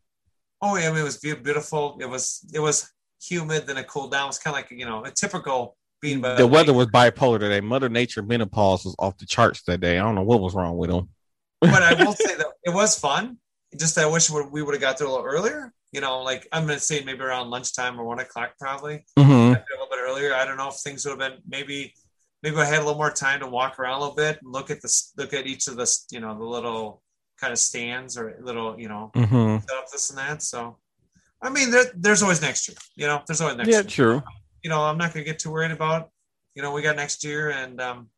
oh 0.61 0.77
yeah, 0.77 0.89
I 0.89 0.91
mean, 0.91 1.01
it 1.01 1.05
was 1.05 1.17
beautiful. 1.19 1.99
It 2.01 2.09
was 2.09 2.41
it 2.53 2.61
was 2.61 2.91
humid, 3.23 3.67
then 3.67 3.79
it 3.79 3.87
cooled 3.87 4.13
down. 4.13 4.25
It 4.25 4.29
was 4.29 4.39
kind 4.39 4.55
of 4.57 4.63
like 4.63 4.71
you 4.71 4.85
know 4.85 5.05
a 5.05 5.11
typical 5.11 5.77
being. 6.01 6.21
by 6.21 6.35
The 6.35 6.47
weather 6.47 6.73
was 6.75 6.89
bipolar 6.89 7.39
today. 7.39 7.61
Mother 7.61 7.89
Nature 7.89 8.23
menopause 8.23 8.85
was 8.85 8.95
off 8.99 9.17
the 9.19 9.27
charts 9.27 9.63
that 9.63 9.81
day. 9.81 9.99
I 9.99 10.03
don't 10.03 10.15
know 10.15 10.23
what 10.23 10.41
was 10.41 10.55
wrong 10.55 10.77
with 10.77 10.91
them. 10.91 11.09
but 11.61 11.83
I 11.83 11.95
will 12.05 12.13
say 12.27 12.35
that 12.37 12.47
it 12.65 12.75
was 12.75 12.99
fun. 12.99 13.39
Just 13.79 13.97
I 13.97 14.05
wish 14.07 14.29
we 14.31 14.63
would 14.63 14.75
have 14.75 14.81
got 14.83 14.99
there 14.99 15.07
a 15.07 15.11
little 15.11 15.25
earlier. 15.25 15.73
You 15.93 16.01
know, 16.03 16.21
like 16.23 16.47
I'm 16.53 16.67
gonna 16.67 16.79
say 16.79 17.03
maybe 17.03 17.21
around 17.23 17.49
lunchtime 17.49 17.99
or 17.99 18.05
one 18.05 18.19
o'clock 18.19 18.53
probably. 18.61 19.07
hmm 19.19 19.23
a 19.23 19.49
little 19.71 19.89
bit 19.91 19.99
earlier. 20.01 20.35
I 20.35 20.45
don't 20.45 20.59
know 20.59 20.69
if 20.69 20.75
things 20.77 21.07
would 21.07 21.13
have 21.13 21.19
been 21.19 21.39
maybe 21.49 21.95
maybe 22.43 22.57
I 22.57 22.65
had 22.65 22.79
a 22.79 22.85
little 22.85 22.97
more 22.97 23.11
time 23.11 23.41
to 23.41 23.47
walk 23.47 23.79
around 23.79 23.99
a 23.99 24.01
little 24.01 24.17
bit 24.17 24.39
and 24.43 24.53
look 24.53 24.71
at 24.71 24.83
this 24.83 25.13
look 25.17 25.33
at 25.33 25.47
each 25.47 25.69
of 25.69 25.77
the 25.77 25.91
you 26.11 26.21
know 26.21 26.37
the 26.37 26.45
little 26.45 27.03
kind 27.41 27.53
of 27.53 27.59
stands 27.59 28.17
or 28.17 28.39
little 28.41 28.79
you 28.79 28.89
know 28.89 29.11
mm-hmm. 29.15 29.59
setup 29.67 29.91
this 29.91 30.11
and 30.11 30.19
that. 30.19 30.43
So 30.43 30.79
I 31.41 31.51
mean 31.51 31.71
there, 31.71 31.85
there's 31.97 32.23
always 32.23 32.43
next 32.43 32.69
year. 32.69 32.77
You 32.97 33.07
know, 33.07 33.23
there's 33.27 33.41
always 33.41 33.57
next 33.57 33.69
year. 33.69 33.77
Yeah, 33.77 33.83
year. 33.83 33.89
true. 33.89 34.23
You 34.63 34.71
know, 34.71 34.81
I'm 34.83 34.99
not 34.99 35.13
gonna 35.13 35.25
get 35.25 35.39
too 35.39 35.51
worried 35.51 35.73
about 35.73 36.11
you 36.55 36.63
know, 36.63 36.73
we 36.73 36.83
got 36.83 36.97
next 36.97 37.25
year 37.25 37.51
and 37.51 37.81
um 37.81 38.09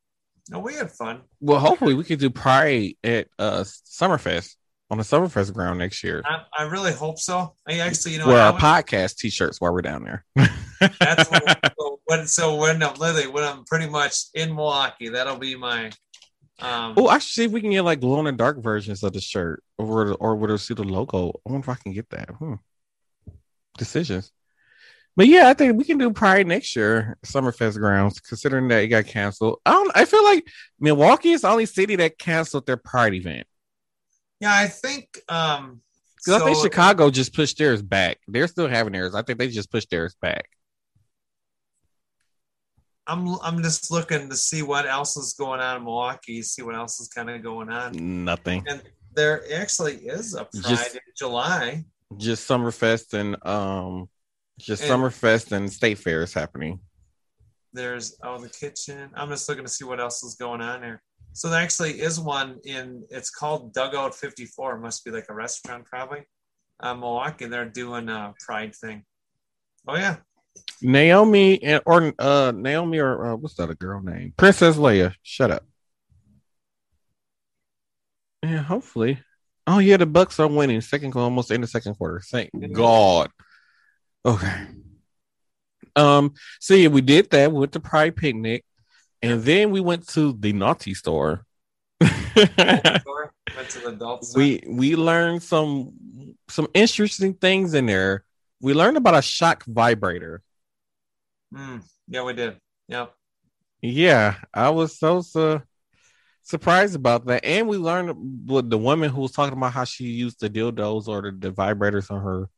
no, 0.50 0.58
we 0.58 0.74
had 0.74 0.90
fun. 0.90 1.22
Well, 1.40 1.58
hopefully 1.58 1.94
we 1.94 2.04
could 2.04 2.18
do 2.18 2.30
Pride 2.30 2.96
at 3.02 3.28
uh 3.38 3.64
Summerfest 3.64 4.56
on 4.90 4.98
the 4.98 5.04
Summerfest 5.04 5.52
ground 5.54 5.78
next 5.78 6.04
year. 6.04 6.22
I, 6.24 6.44
I 6.58 6.62
really 6.64 6.92
hope 6.92 7.18
so. 7.18 7.54
I 7.66 7.78
actually, 7.78 8.12
you 8.12 8.18
know, 8.18 8.28
Wear 8.28 8.38
our 8.38 8.58
podcast 8.58 9.16
t-shirts 9.16 9.60
while 9.60 9.72
we're 9.72 9.82
down 9.82 10.04
there. 10.04 10.24
that's 11.00 11.30
what, 11.30 11.72
when 12.06 12.26
so 12.26 12.56
when 12.56 12.82
I'm 12.82 12.94
literally 12.94 13.28
when 13.28 13.44
I'm 13.44 13.64
pretty 13.64 13.88
much 13.88 14.24
in 14.34 14.54
Milwaukee, 14.54 15.08
that'll 15.08 15.38
be 15.38 15.56
my 15.56 15.86
um 16.60 16.94
oh, 16.96 17.08
I 17.08 17.18
should 17.18 17.34
see 17.34 17.44
if 17.44 17.50
we 17.52 17.60
can 17.60 17.70
get 17.70 17.82
like 17.82 18.00
glow 18.00 18.18
in 18.20 18.26
the 18.26 18.32
dark 18.32 18.62
versions 18.62 19.02
of 19.02 19.12
the 19.12 19.20
shirt 19.20 19.62
or 19.78 20.12
or 20.14 20.36
would 20.36 20.50
it 20.50 20.58
see 20.58 20.74
the 20.74 20.84
logo. 20.84 21.30
I 21.46 21.52
wonder 21.52 21.64
if 21.64 21.68
I 21.68 21.82
can 21.82 21.92
get 21.92 22.10
that. 22.10 22.30
Hmm. 22.30 22.54
Decisions. 23.78 24.30
But 25.16 25.28
yeah, 25.28 25.48
I 25.48 25.54
think 25.54 25.76
we 25.76 25.84
can 25.84 25.98
do 25.98 26.12
Pride 26.12 26.46
next 26.46 26.74
year, 26.74 27.16
Summerfest 27.24 27.78
grounds, 27.78 28.18
considering 28.18 28.66
that 28.68 28.82
it 28.82 28.88
got 28.88 29.06
canceled. 29.06 29.60
I 29.64 29.70
don't 29.72 29.92
I 29.94 30.04
feel 30.04 30.24
like 30.24 30.46
Milwaukee 30.80 31.30
is 31.32 31.42
the 31.42 31.48
only 31.48 31.66
city 31.66 31.96
that 31.96 32.18
canceled 32.18 32.66
their 32.66 32.76
Pride 32.76 33.14
event. 33.14 33.46
yeah, 34.40 34.54
I 34.54 34.66
think 34.68 35.20
um 35.28 35.80
Because 36.24 36.42
I 36.42 36.44
think 36.44 36.58
Chicago 36.62 37.10
just 37.10 37.34
pushed 37.34 37.58
theirs 37.58 37.82
back. 37.82 38.18
They're 38.28 38.48
still 38.48 38.68
having 38.68 38.92
theirs. 38.92 39.14
I 39.14 39.22
think 39.22 39.38
they 39.38 39.48
just 39.48 39.70
pushed 39.70 39.90
theirs 39.90 40.16
back. 40.20 40.48
I'm 43.06 43.36
I'm 43.42 43.62
just 43.62 43.90
looking 43.90 44.28
to 44.30 44.36
see 44.36 44.62
what 44.62 44.86
else 44.86 45.16
is 45.16 45.34
going 45.34 45.60
on 45.60 45.76
in 45.78 45.84
Milwaukee, 45.84 46.42
see 46.42 46.62
what 46.62 46.74
else 46.74 47.00
is 47.00 47.08
kind 47.08 47.28
of 47.30 47.42
going 47.42 47.68
on. 47.70 48.24
Nothing. 48.24 48.64
And 48.66 48.82
there 49.14 49.42
actually 49.54 49.96
is 49.96 50.34
a 50.34 50.44
Pride 50.46 50.64
Just- 50.68 50.94
in 50.94 51.00
July. 51.16 51.84
Just 52.16 52.48
Summerfest 52.48 53.14
and 53.14 53.36
um 53.46 54.08
just 54.58 54.82
And- 54.82 54.90
Summerfest 54.92 55.52
and 55.52 55.72
State 55.72 55.98
Fair 55.98 56.22
is 56.22 56.32
happening. 56.32 56.80
There's 57.72 58.16
oh 58.22 58.38
the 58.38 58.48
kitchen. 58.48 59.10
I'm 59.14 59.28
just 59.28 59.48
looking 59.48 59.64
to 59.64 59.70
see 59.70 59.84
what 59.84 60.00
else 60.00 60.22
is 60.22 60.36
going 60.36 60.60
on 60.60 60.80
there. 60.80 61.02
So 61.32 61.48
there 61.50 61.60
actually 61.60 62.00
is 62.00 62.20
one 62.20 62.60
in 62.64 63.04
it's 63.10 63.30
called 63.30 63.74
Dugout 63.74 64.14
54. 64.14 64.76
It 64.76 64.80
must 64.80 65.04
be 65.04 65.10
like 65.10 65.26
a 65.28 65.34
restaurant 65.34 65.84
probably. 65.84 66.22
Uh, 66.80 66.94
Milwaukee, 66.94 67.46
they're 67.46 67.68
doing 67.68 68.08
a 68.08 68.32
Pride 68.40 68.74
thing. 68.76 69.04
Oh 69.88 69.96
yeah. 69.96 70.16
Naomi 70.82 71.62
and 71.62 71.82
or 71.86 72.12
uh 72.18 72.52
Naomi 72.54 72.98
or 72.98 73.26
uh, 73.32 73.36
what's 73.36 73.54
that 73.54 73.70
a 73.70 73.74
girl 73.74 74.02
name? 74.02 74.34
Princess 74.36 74.76
Leia. 74.76 75.14
Shut 75.22 75.50
up. 75.50 75.64
Yeah, 78.42 78.58
hopefully. 78.62 79.20
Oh 79.66 79.78
yeah, 79.78 79.96
the 79.96 80.06
Bucks 80.06 80.38
are 80.40 80.46
winning. 80.48 80.80
Second 80.82 81.16
almost 81.16 81.50
in 81.50 81.62
the 81.62 81.66
second 81.66 81.94
quarter. 81.94 82.20
Thank 82.20 82.50
God. 82.72 83.30
Okay. 84.26 84.66
Um. 85.96 86.34
So 86.60 86.74
yeah, 86.74 86.88
we 86.88 87.00
did 87.00 87.30
that. 87.30 87.50
We 87.52 87.60
went 87.60 87.72
to 87.72 87.80
Pride 87.80 88.16
picnic, 88.16 88.64
and 89.22 89.42
then 89.42 89.70
we 89.70 89.80
went 89.80 90.06
to 90.08 90.34
the 90.38 90.52
naughty 90.52 90.92
store. 90.94 91.44
Store, 92.34 93.32
Went 93.56 93.68
to 93.70 93.78
the 93.78 93.88
adult 93.88 94.24
store. 94.24 94.42
we 94.42 94.62
we 94.66 94.96
learned 94.96 95.42
some 95.42 95.92
some 96.48 96.66
interesting 96.74 97.34
things 97.34 97.74
in 97.74 97.86
there. 97.86 98.24
We 98.60 98.74
learned 98.74 98.96
about 98.96 99.14
a 99.14 99.22
shock 99.22 99.64
vibrator. 99.66 100.42
Mm, 101.54 101.82
yeah, 102.08 102.22
we 102.22 102.32
did. 102.32 102.58
Yep. 102.88 103.14
Yeah, 103.82 104.36
I 104.52 104.70
was 104.70 104.98
so 104.98 105.20
su- 105.20 105.62
surprised 106.42 106.94
about 106.94 107.26
that, 107.26 107.44
and 107.44 107.68
we 107.68 107.76
learned 107.76 108.50
with 108.50 108.70
the 108.70 108.78
woman 108.78 109.10
who 109.10 109.20
was 109.22 109.32
talking 109.32 109.56
about 109.56 109.72
how 109.72 109.84
she 109.84 110.04
used 110.04 110.40
the 110.40 110.48
dildos 110.48 111.08
or 111.08 111.22
the, 111.22 111.32
the 111.32 111.52
vibrators 111.52 112.10
on 112.10 112.22
her 112.22 112.48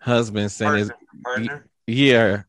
husband, 0.00 0.50
saying, 0.50 0.88
Partner. 0.88 0.94
is, 0.94 1.22
partner. 1.22 1.66
"Yeah, 1.86 2.42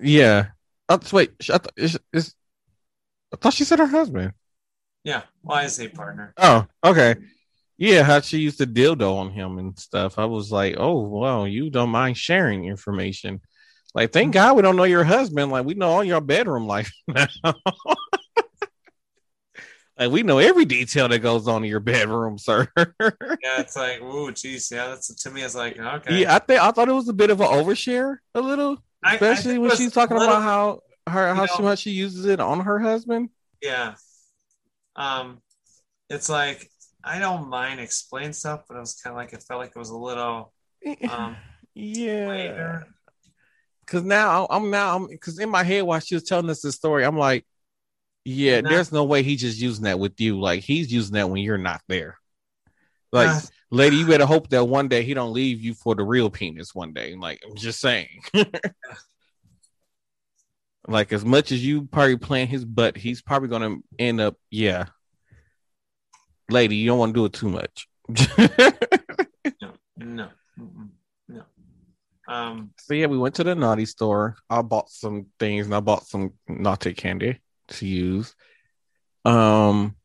yeah." 0.00 0.46
Oh, 0.88 1.00
wait, 1.12 1.32
I, 1.52 1.58
th- 1.58 1.72
is, 1.76 1.98
is, 2.12 2.34
I 3.32 3.36
thought 3.36 3.54
she 3.54 3.64
said 3.64 3.78
her 3.78 3.86
husband. 3.86 4.32
Yeah. 5.02 5.22
Well, 5.42 5.58
I 5.58 5.66
say 5.66 5.88
partner. 5.88 6.32
Oh, 6.36 6.66
okay. 6.82 7.16
Yeah, 7.76 8.02
how 8.04 8.20
she 8.20 8.38
used 8.38 8.58
the 8.58 8.66
dildo 8.66 9.16
on 9.16 9.30
him 9.30 9.58
and 9.58 9.76
stuff. 9.78 10.18
I 10.18 10.26
was 10.26 10.52
like, 10.52 10.76
oh, 10.78 11.00
well, 11.00 11.46
you 11.48 11.70
don't 11.70 11.90
mind 11.90 12.16
sharing 12.16 12.64
information. 12.66 13.40
Like, 13.94 14.12
thank 14.12 14.32
God 14.32 14.56
we 14.56 14.62
don't 14.62 14.76
know 14.76 14.84
your 14.84 15.04
husband. 15.04 15.50
Like, 15.50 15.64
we 15.66 15.74
know 15.74 15.88
all 15.90 16.04
your 16.04 16.20
bedroom 16.20 16.66
life 16.66 16.92
now. 17.08 17.26
like, 19.98 20.10
we 20.10 20.22
know 20.22 20.38
every 20.38 20.64
detail 20.64 21.08
that 21.08 21.20
goes 21.20 21.46
on 21.46 21.62
in 21.64 21.70
your 21.70 21.80
bedroom, 21.80 22.38
sir. 22.38 22.66
Yeah, 22.76 22.90
it's 23.58 23.76
like, 23.76 24.00
ooh, 24.02 24.32
geez, 24.32 24.70
yeah. 24.72 24.88
That's 24.88 25.14
to 25.22 25.30
me. 25.30 25.42
It's 25.42 25.54
like, 25.54 25.78
okay. 25.78 26.22
yeah, 26.22 26.34
I 26.34 26.38
think 26.40 26.60
I 26.60 26.70
thought 26.72 26.88
it 26.88 26.92
was 26.92 27.08
a 27.08 27.12
bit 27.12 27.30
of 27.30 27.40
an 27.40 27.46
overshare, 27.48 28.16
a 28.34 28.40
little, 28.40 28.78
I- 29.02 29.12
I 29.12 29.14
especially 29.14 29.58
when 29.58 29.76
she's 29.76 29.92
talking 29.92 30.16
little- 30.16 30.32
about 30.34 30.42
how 30.42 30.80
her 31.06 31.34
how 31.34 31.44
know- 31.44 31.52
she 31.56 31.62
much 31.62 31.78
she 31.80 31.90
uses 31.90 32.24
it 32.24 32.40
on 32.40 32.60
her 32.60 32.78
husband. 32.80 33.30
Yeah. 33.62 33.94
Um, 34.96 35.40
it's 36.10 36.28
like 36.28 36.68
I 37.04 37.18
don't 37.18 37.48
mind 37.48 37.80
explain 37.80 38.32
stuff, 38.32 38.62
but 38.68 38.76
it 38.76 38.80
was 38.80 38.94
kind 38.94 39.12
of 39.12 39.18
like 39.18 39.32
it 39.32 39.42
felt 39.42 39.60
like 39.60 39.72
it 39.74 39.78
was 39.78 39.90
a 39.90 39.96
little 39.96 40.52
um 41.10 41.36
yeah. 41.74 42.28
later. 42.28 42.86
Cause 43.86 44.02
now 44.02 44.46
I'm 44.48 44.70
now 44.70 44.96
I'm 44.96 45.06
because 45.08 45.38
in 45.38 45.50
my 45.50 45.62
head 45.62 45.82
while 45.82 46.00
she 46.00 46.14
was 46.14 46.24
telling 46.24 46.48
us 46.48 46.62
the 46.62 46.72
story, 46.72 47.04
I'm 47.04 47.18
like, 47.18 47.46
yeah, 48.24 48.62
there's 48.62 48.92
no 48.92 49.04
way 49.04 49.22
he's 49.22 49.42
just 49.42 49.60
using 49.60 49.84
that 49.84 49.98
with 49.98 50.18
you. 50.18 50.40
Like 50.40 50.62
he's 50.62 50.90
using 50.90 51.14
that 51.14 51.28
when 51.28 51.42
you're 51.42 51.58
not 51.58 51.82
there. 51.88 52.16
Like, 53.12 53.28
Uh, 53.28 53.40
lady, 53.70 53.96
you 53.96 54.06
better 54.06 54.26
hope 54.26 54.48
that 54.48 54.64
one 54.64 54.88
day 54.88 55.02
he 55.02 55.14
don't 55.14 55.32
leave 55.32 55.60
you 55.60 55.74
for 55.74 55.94
the 55.94 56.02
real 56.02 56.30
penis 56.30 56.74
one 56.74 56.92
day. 56.92 57.14
Like, 57.14 57.40
I'm 57.46 57.54
just 57.54 57.78
saying. 57.80 58.08
like 60.88 61.12
as 61.12 61.24
much 61.24 61.52
as 61.52 61.64
you 61.64 61.84
probably 61.84 62.16
playing 62.16 62.48
his 62.48 62.64
butt, 62.64 62.96
he's 62.96 63.22
probably 63.22 63.48
gonna 63.48 63.76
end 64.00 64.20
up, 64.20 64.36
yeah. 64.50 64.86
Lady, 66.50 66.76
you 66.76 66.86
don't 66.86 66.98
want 66.98 67.14
to 67.14 67.20
do 67.20 67.24
it 67.24 67.32
too 67.32 67.48
much. 67.48 67.88
no, 69.96 70.28
mm-mm, 70.58 70.88
no. 71.28 71.42
Um, 72.28 72.70
So 72.78 72.94
yeah, 72.94 73.06
we 73.06 73.18
went 73.18 73.34
to 73.36 73.44
the 73.44 73.54
naughty 73.54 73.86
store. 73.86 74.36
I 74.50 74.62
bought 74.62 74.90
some 74.90 75.26
things 75.38 75.66
and 75.66 75.74
I 75.74 75.80
bought 75.80 76.06
some 76.06 76.32
naughty 76.48 76.94
candy 76.94 77.40
to 77.68 77.86
use. 77.86 78.34
Um, 79.24 79.96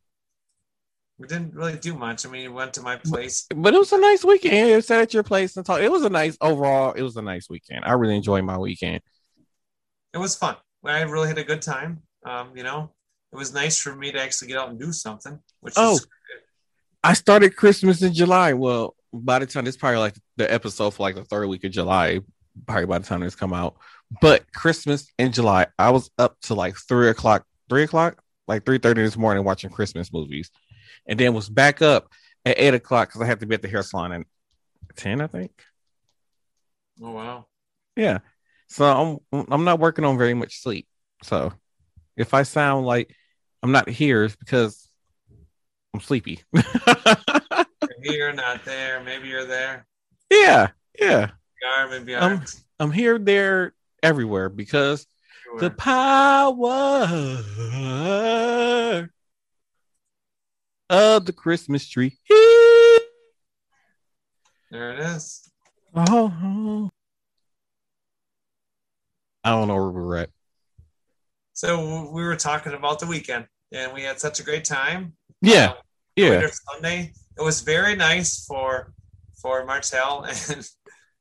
we 1.17 1.28
didn't 1.28 1.54
really 1.54 1.78
do 1.78 1.93
much. 1.95 2.25
I 2.25 2.30
mean, 2.30 2.49
we 2.49 2.56
went 2.56 2.73
to 2.75 2.82
my 2.82 2.95
place. 2.95 3.45
but 3.54 3.73
it 3.73 3.78
was 3.78 3.91
a 3.91 3.99
nice 3.99 4.23
weekend. 4.23 4.69
It 4.69 4.86
sat 4.86 5.02
at 5.02 5.13
your 5.13 5.23
place 5.23 5.58
and 5.58 5.65
talked. 5.65 5.84
It 5.84 5.91
was 5.91 6.04
a 6.04 6.10
nice 6.10 6.38
overall. 6.39 6.93
It 6.93 7.02
was 7.02 7.17
a 7.17 7.21
nice 7.21 7.49
weekend. 7.49 7.84
I 7.84 7.93
really 7.93 8.15
enjoyed 8.15 8.45
my 8.45 8.58
weekend. 8.58 9.02
It 10.13 10.17
was 10.17 10.36
fun. 10.36 10.56
I 10.86 11.02
really 11.02 11.28
had 11.28 11.38
a 11.38 11.43
good 11.43 11.62
time. 11.62 12.04
Um, 12.25 12.56
you 12.56 12.63
know, 12.63 12.93
it 13.34 13.36
was 13.36 13.54
nice 13.54 13.78
for 13.78 13.93
me 13.93 14.12
to 14.13 14.21
actually 14.21 14.47
get 14.47 14.58
out 14.58 14.69
and 14.69 14.80
do 14.80 14.93
something. 14.93 15.39
Which 15.60 15.73
Oh. 15.78 15.95
is 15.95 16.08
I 17.04 17.14
started 17.14 17.56
Christmas 17.56 18.02
in 18.02 18.14
July. 18.14 18.54
Well, 18.54 18.96
by 19.14 19.40
the 19.40 19.46
time 19.46 19.66
this 19.66 19.78
probably 19.78 20.00
like 20.00 20.16
the 20.38 20.52
episode 20.52 20.92
for 20.92 21.04
like 21.04 21.16
the 21.16 21.24
third 21.24 21.48
week 21.48 21.64
of 21.64 21.72
July, 21.72 22.20
probably 22.68 22.86
by 22.86 23.00
the 23.00 23.06
time 23.06 23.22
this 23.22 23.36
come 23.36 23.54
out. 23.54 23.78
But 24.22 24.52
Christmas 24.54 25.08
in 25.18 25.32
July, 25.32 25.68
I 25.78 25.92
was 25.92 26.10
up 26.18 26.40
to 26.42 26.56
like 26.56 26.76
three 26.76 27.10
o'clock, 27.10 27.46
three 27.70 27.84
o'clock, 27.84 28.22
like 28.48 28.66
three 28.66 28.80
thirty 28.80 29.02
this 29.02 29.18
morning 29.18 29.44
watching 29.44 29.70
Christmas 29.70 30.12
movies, 30.12 30.52
and 31.08 31.20
then 31.20 31.34
was 31.34 31.50
back 31.50 31.82
up 31.82 32.10
at 32.46 32.60
eight 32.60 32.74
o'clock 32.74 33.10
because 33.10 33.22
I 33.22 33.26
had 33.26 33.40
to 33.42 33.46
be 33.46 33.56
at 33.56 33.62
the 33.62 33.68
hair 33.70 33.84
salon 33.84 34.12
at 34.14 34.26
ten, 34.96 35.22
I 35.22 35.28
think. 35.28 35.52
oh 37.02 37.12
wow. 37.12 37.46
Yeah, 37.96 38.20
so 38.68 39.20
I'm 39.34 39.46
I'm 39.52 39.64
not 39.64 39.80
working 39.80 40.06
on 40.06 40.18
very 40.18 40.34
much 40.34 40.62
sleep. 40.62 40.88
So 41.24 41.54
if 42.18 42.34
I 42.34 42.44
sound 42.44 42.86
like 42.86 43.16
I'm 43.64 43.72
not 43.72 43.90
here, 43.90 44.24
it's 44.24 44.36
because 44.36 44.88
I'm 46.00 46.06
sleepy. 46.06 46.40
You're 46.54 46.64
here, 48.02 48.32
not 48.32 48.64
there. 48.64 49.04
Maybe 49.04 49.28
you're 49.28 49.44
there. 49.44 49.86
yeah, 50.32 50.70
yeah. 50.98 51.32
You 51.62 51.68
are, 51.68 51.90
maybe 51.90 52.14
you 52.14 52.18
Um. 52.18 52.46
I'm 52.80 52.92
here, 52.94 53.20
there, 53.20 53.74
everywhere 54.02 54.48
because 54.48 55.06
the 55.60 55.72
power 55.72 57.04
of 60.90 61.26
the 61.26 61.34
Christmas 61.36 61.86
tree. 61.86 62.18
There 64.72 64.94
it 64.94 65.00
is. 65.00 65.52
Oh, 65.94 66.90
I 69.44 69.50
don't 69.50 69.68
know 69.68 69.76
where 69.76 69.90
we're 69.90 70.16
at. 70.16 70.30
So 71.52 72.10
we 72.14 72.24
were 72.24 72.38
talking 72.38 72.72
about 72.72 73.00
the 73.00 73.06
weekend, 73.08 73.48
and 73.74 73.92
we 73.92 74.04
had 74.04 74.22
such 74.22 74.40
a 74.40 74.44
great 74.44 74.64
time. 74.64 75.18
Yeah, 75.42 75.70
Um, 75.72 75.76
yeah. 76.20 76.48
Sunday. 76.72 77.14
It 77.38 77.44
was 77.44 77.62
very 77.62 77.96
nice 77.96 78.46
for 78.46 78.94
for 79.42 79.66
Martel 79.66 80.24
and 80.50 80.68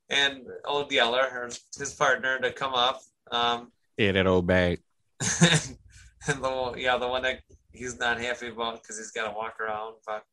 and 0.09 0.41
old 0.65 0.91
Yeller, 0.91 1.29
her, 1.29 1.49
his 1.77 1.93
partner, 1.93 2.39
to 2.39 2.51
come 2.51 2.73
up. 2.73 3.01
Um, 3.31 3.71
Yeah, 3.97 4.11
that 4.13 4.27
old 4.27 4.47
bag. 4.47 4.81
and 6.27 6.43
the 6.43 6.73
yeah, 6.77 6.97
the 6.97 7.07
one 7.07 7.23
that 7.23 7.41
he's 7.71 7.99
not 7.99 8.19
happy 8.19 8.47
about 8.47 8.81
because 8.81 8.97
he's 8.97 9.11
got 9.11 9.29
to 9.29 9.37
walk 9.37 9.59
around. 9.59 9.95
But 10.05 10.23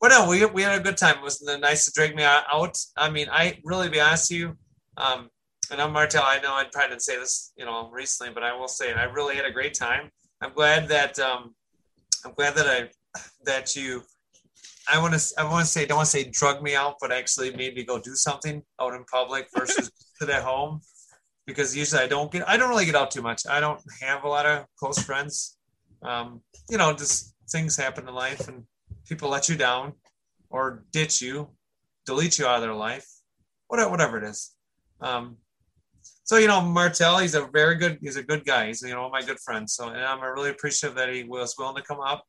but 0.00 0.08
no, 0.08 0.28
we 0.28 0.44
we 0.46 0.62
had 0.62 0.78
a 0.78 0.82
good 0.82 0.96
time. 0.96 1.18
It 1.18 1.22
was 1.22 1.42
nice 1.42 1.84
to 1.84 1.92
drag 1.92 2.14
me 2.16 2.24
out. 2.24 2.76
I 2.96 3.10
mean, 3.10 3.28
I 3.30 3.58
really 3.64 3.88
be 3.88 4.00
honest 4.00 4.30
with 4.30 4.40
you. 4.40 4.56
Um, 4.96 5.30
and 5.70 5.80
I'm 5.80 5.92
Martel. 5.92 6.22
I 6.24 6.40
know 6.40 6.54
I 6.54 6.64
probably 6.70 6.90
didn't 6.90 7.02
say 7.02 7.18
this, 7.18 7.52
you 7.56 7.64
know, 7.64 7.90
recently, 7.90 8.32
but 8.32 8.42
I 8.42 8.54
will 8.54 8.68
say 8.68 8.90
it. 8.90 8.96
I 8.96 9.04
really 9.04 9.36
had 9.36 9.46
a 9.46 9.50
great 9.50 9.74
time. 9.74 10.10
I'm 10.40 10.52
glad 10.52 10.88
that 10.88 11.18
um, 11.18 11.54
I'm 12.24 12.32
glad 12.34 12.54
that 12.56 12.66
I 12.66 12.90
that 13.44 13.76
you. 13.76 14.02
I 14.88 14.98
want 15.00 15.14
to. 15.14 15.34
I 15.38 15.44
want 15.44 15.64
to 15.64 15.70
say. 15.70 15.86
Don't 15.86 15.96
want 15.96 16.08
to 16.08 16.12
say 16.12 16.24
drug 16.24 16.62
me 16.62 16.74
out, 16.74 16.96
but 17.00 17.12
actually 17.12 17.54
made 17.56 17.74
me 17.74 17.84
go 17.84 17.98
do 17.98 18.14
something 18.14 18.62
out 18.80 18.94
in 18.94 19.04
public 19.04 19.48
versus 19.56 19.90
sit 20.20 20.28
at 20.28 20.42
home. 20.42 20.80
Because 21.46 21.76
usually 21.76 22.02
I 22.02 22.06
don't 22.06 22.30
get. 22.30 22.48
I 22.48 22.56
don't 22.56 22.68
really 22.68 22.86
get 22.86 22.94
out 22.94 23.10
too 23.10 23.22
much. 23.22 23.42
I 23.48 23.60
don't 23.60 23.80
have 24.02 24.24
a 24.24 24.28
lot 24.28 24.46
of 24.46 24.66
close 24.78 24.98
friends. 24.98 25.58
Um, 26.02 26.42
you 26.68 26.78
know, 26.78 26.92
just 26.92 27.34
things 27.50 27.76
happen 27.76 28.08
in 28.08 28.14
life, 28.14 28.48
and 28.48 28.64
people 29.06 29.28
let 29.28 29.48
you 29.48 29.56
down, 29.56 29.94
or 30.50 30.84
ditch 30.92 31.20
you, 31.22 31.48
delete 32.06 32.38
you 32.38 32.46
out 32.46 32.56
of 32.56 32.62
their 32.62 32.74
life, 32.74 33.06
whatever, 33.68 33.90
whatever 33.90 34.18
it 34.18 34.24
is. 34.24 34.54
Um, 35.00 35.36
so 36.24 36.38
you 36.38 36.46
know, 36.46 36.60
Martel, 36.62 37.18
he's 37.18 37.34
a 37.34 37.46
very 37.46 37.76
good. 37.76 37.98
He's 38.00 38.16
a 38.16 38.22
good 38.22 38.44
guy. 38.44 38.68
He's 38.68 38.82
you 38.82 38.94
know 38.94 39.10
my 39.10 39.22
good 39.22 39.38
friend. 39.40 39.68
So 39.68 39.88
and 39.88 40.02
I'm 40.02 40.22
really 40.22 40.50
appreciative 40.50 40.96
that 40.96 41.12
he 41.12 41.24
was 41.24 41.54
willing 41.58 41.76
to 41.76 41.82
come 41.82 42.00
up. 42.00 42.24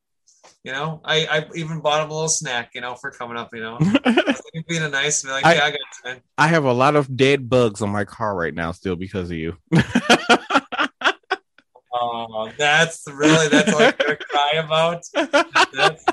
You 0.64 0.72
know, 0.72 1.02
I, 1.04 1.26
I 1.26 1.46
even 1.56 1.80
bought 1.80 2.04
him 2.04 2.10
a 2.10 2.14
little 2.14 2.30
snack. 2.30 2.72
You 2.74 2.82
know, 2.82 2.96
for 2.96 3.12
coming 3.12 3.38
up. 3.38 3.54
You 3.54 3.62
know, 3.62 3.80
being 4.68 4.84
a 4.84 4.90
nice, 4.90 5.24
be 5.24 5.30
like, 5.30 5.46
I- 5.46 5.56
yeah, 5.56 5.66
I 5.66 5.70
got 5.72 5.80
you, 5.80 6.12
man. 6.12 6.22
I 6.38 6.48
have 6.48 6.66
a 6.66 6.74
lot 6.74 6.96
of 6.96 7.16
dead 7.16 7.50
bugs 7.50 7.82
on 7.82 7.90
my 7.90 8.06
car 8.06 8.36
right 8.36 8.54
now 8.54 8.72
still 8.72 8.96
because 8.96 9.30
of 9.32 9.38
you. 9.38 9.58
Oh, 11.98 12.52
that's 12.58 13.06
really 13.08 13.48
that's 13.48 13.72
what 13.72 13.98
you're 14.00 14.18
gonna 14.18 14.18
cry 14.18 14.52
about. 14.56 15.04
That's, 15.74 16.06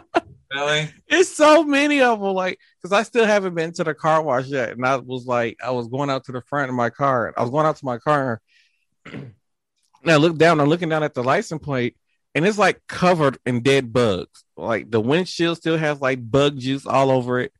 really? 0.54 0.90
it's 1.08 1.34
so 1.34 1.64
many 1.64 2.00
of 2.00 2.20
them, 2.20 2.34
like 2.34 2.58
because 2.80 2.92
I 2.92 3.02
still 3.02 3.26
haven't 3.26 3.54
been 3.54 3.72
to 3.74 3.84
the 3.84 3.94
car 3.94 4.22
wash 4.22 4.46
yet, 4.46 4.70
and 4.70 4.86
I 4.86 4.96
was 4.96 5.26
like, 5.26 5.56
I 5.62 5.72
was 5.72 5.88
going 5.88 6.08
out 6.08 6.24
to 6.26 6.32
the 6.32 6.42
front 6.42 6.68
of 6.68 6.76
my 6.76 6.90
car. 6.90 7.34
I 7.36 7.42
was 7.42 7.50
going 7.50 7.66
out 7.66 7.76
to 7.76 7.84
my 7.84 7.98
car, 7.98 8.40
and 9.06 9.32
I 10.06 10.16
look 10.16 10.36
down. 10.36 10.60
I'm 10.60 10.68
looking 10.68 10.88
down 10.88 11.02
at 11.02 11.14
the 11.14 11.24
license 11.24 11.62
plate, 11.64 11.96
and 12.34 12.46
it's 12.46 12.58
like 12.58 12.80
covered 12.88 13.38
in 13.46 13.60
dead 13.62 13.92
bugs. 13.92 14.44
Like 14.56 14.90
the 14.90 15.00
windshield 15.00 15.58
still 15.58 15.76
has 15.78 16.00
like 16.00 16.30
bug 16.30 16.58
juice 16.58 16.86
all 16.86 17.10
over 17.10 17.40
it. 17.40 17.52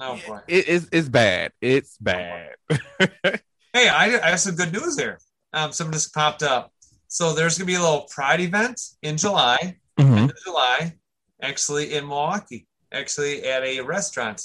Oh 0.00 0.18
boy. 0.26 0.40
It 0.48 0.68
is 0.68 0.88
it's 0.92 1.08
bad. 1.08 1.52
It's 1.60 1.96
bad. 1.98 2.54
Hey, 3.74 3.86
I, 3.86 4.18
I 4.26 4.30
have 4.30 4.40
some 4.40 4.54
good 4.56 4.72
news 4.72 4.96
there. 4.96 5.18
Um, 5.52 5.72
something 5.72 5.92
just 5.92 6.14
popped 6.14 6.42
up. 6.42 6.72
So 7.08 7.34
there's 7.34 7.58
gonna 7.58 7.66
be 7.66 7.74
a 7.74 7.80
little 7.80 8.08
Pride 8.10 8.40
event 8.40 8.80
in 9.02 9.18
July, 9.18 9.76
Mhm. 9.98 10.16
end 10.16 10.30
of 10.30 10.36
July, 10.42 10.94
actually 11.42 11.94
in 11.94 12.08
Milwaukee, 12.08 12.66
actually 12.90 13.44
at 13.44 13.62
a 13.62 13.80
restaurant 13.82 14.42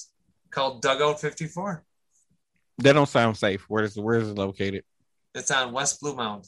called 0.52 0.82
Dugout 0.82 1.22
54. 1.22 1.84
That 2.80 2.94
don't 2.94 3.08
sound 3.08 3.38
safe. 3.38 3.64
Where 3.70 3.86
is 3.86 3.98
where 3.98 4.20
is 4.20 4.28
it 4.30 4.38
located? 4.38 4.84
It's 5.34 5.50
on 5.52 5.72
West 5.72 6.02
Blue 6.02 6.16
Mound. 6.16 6.48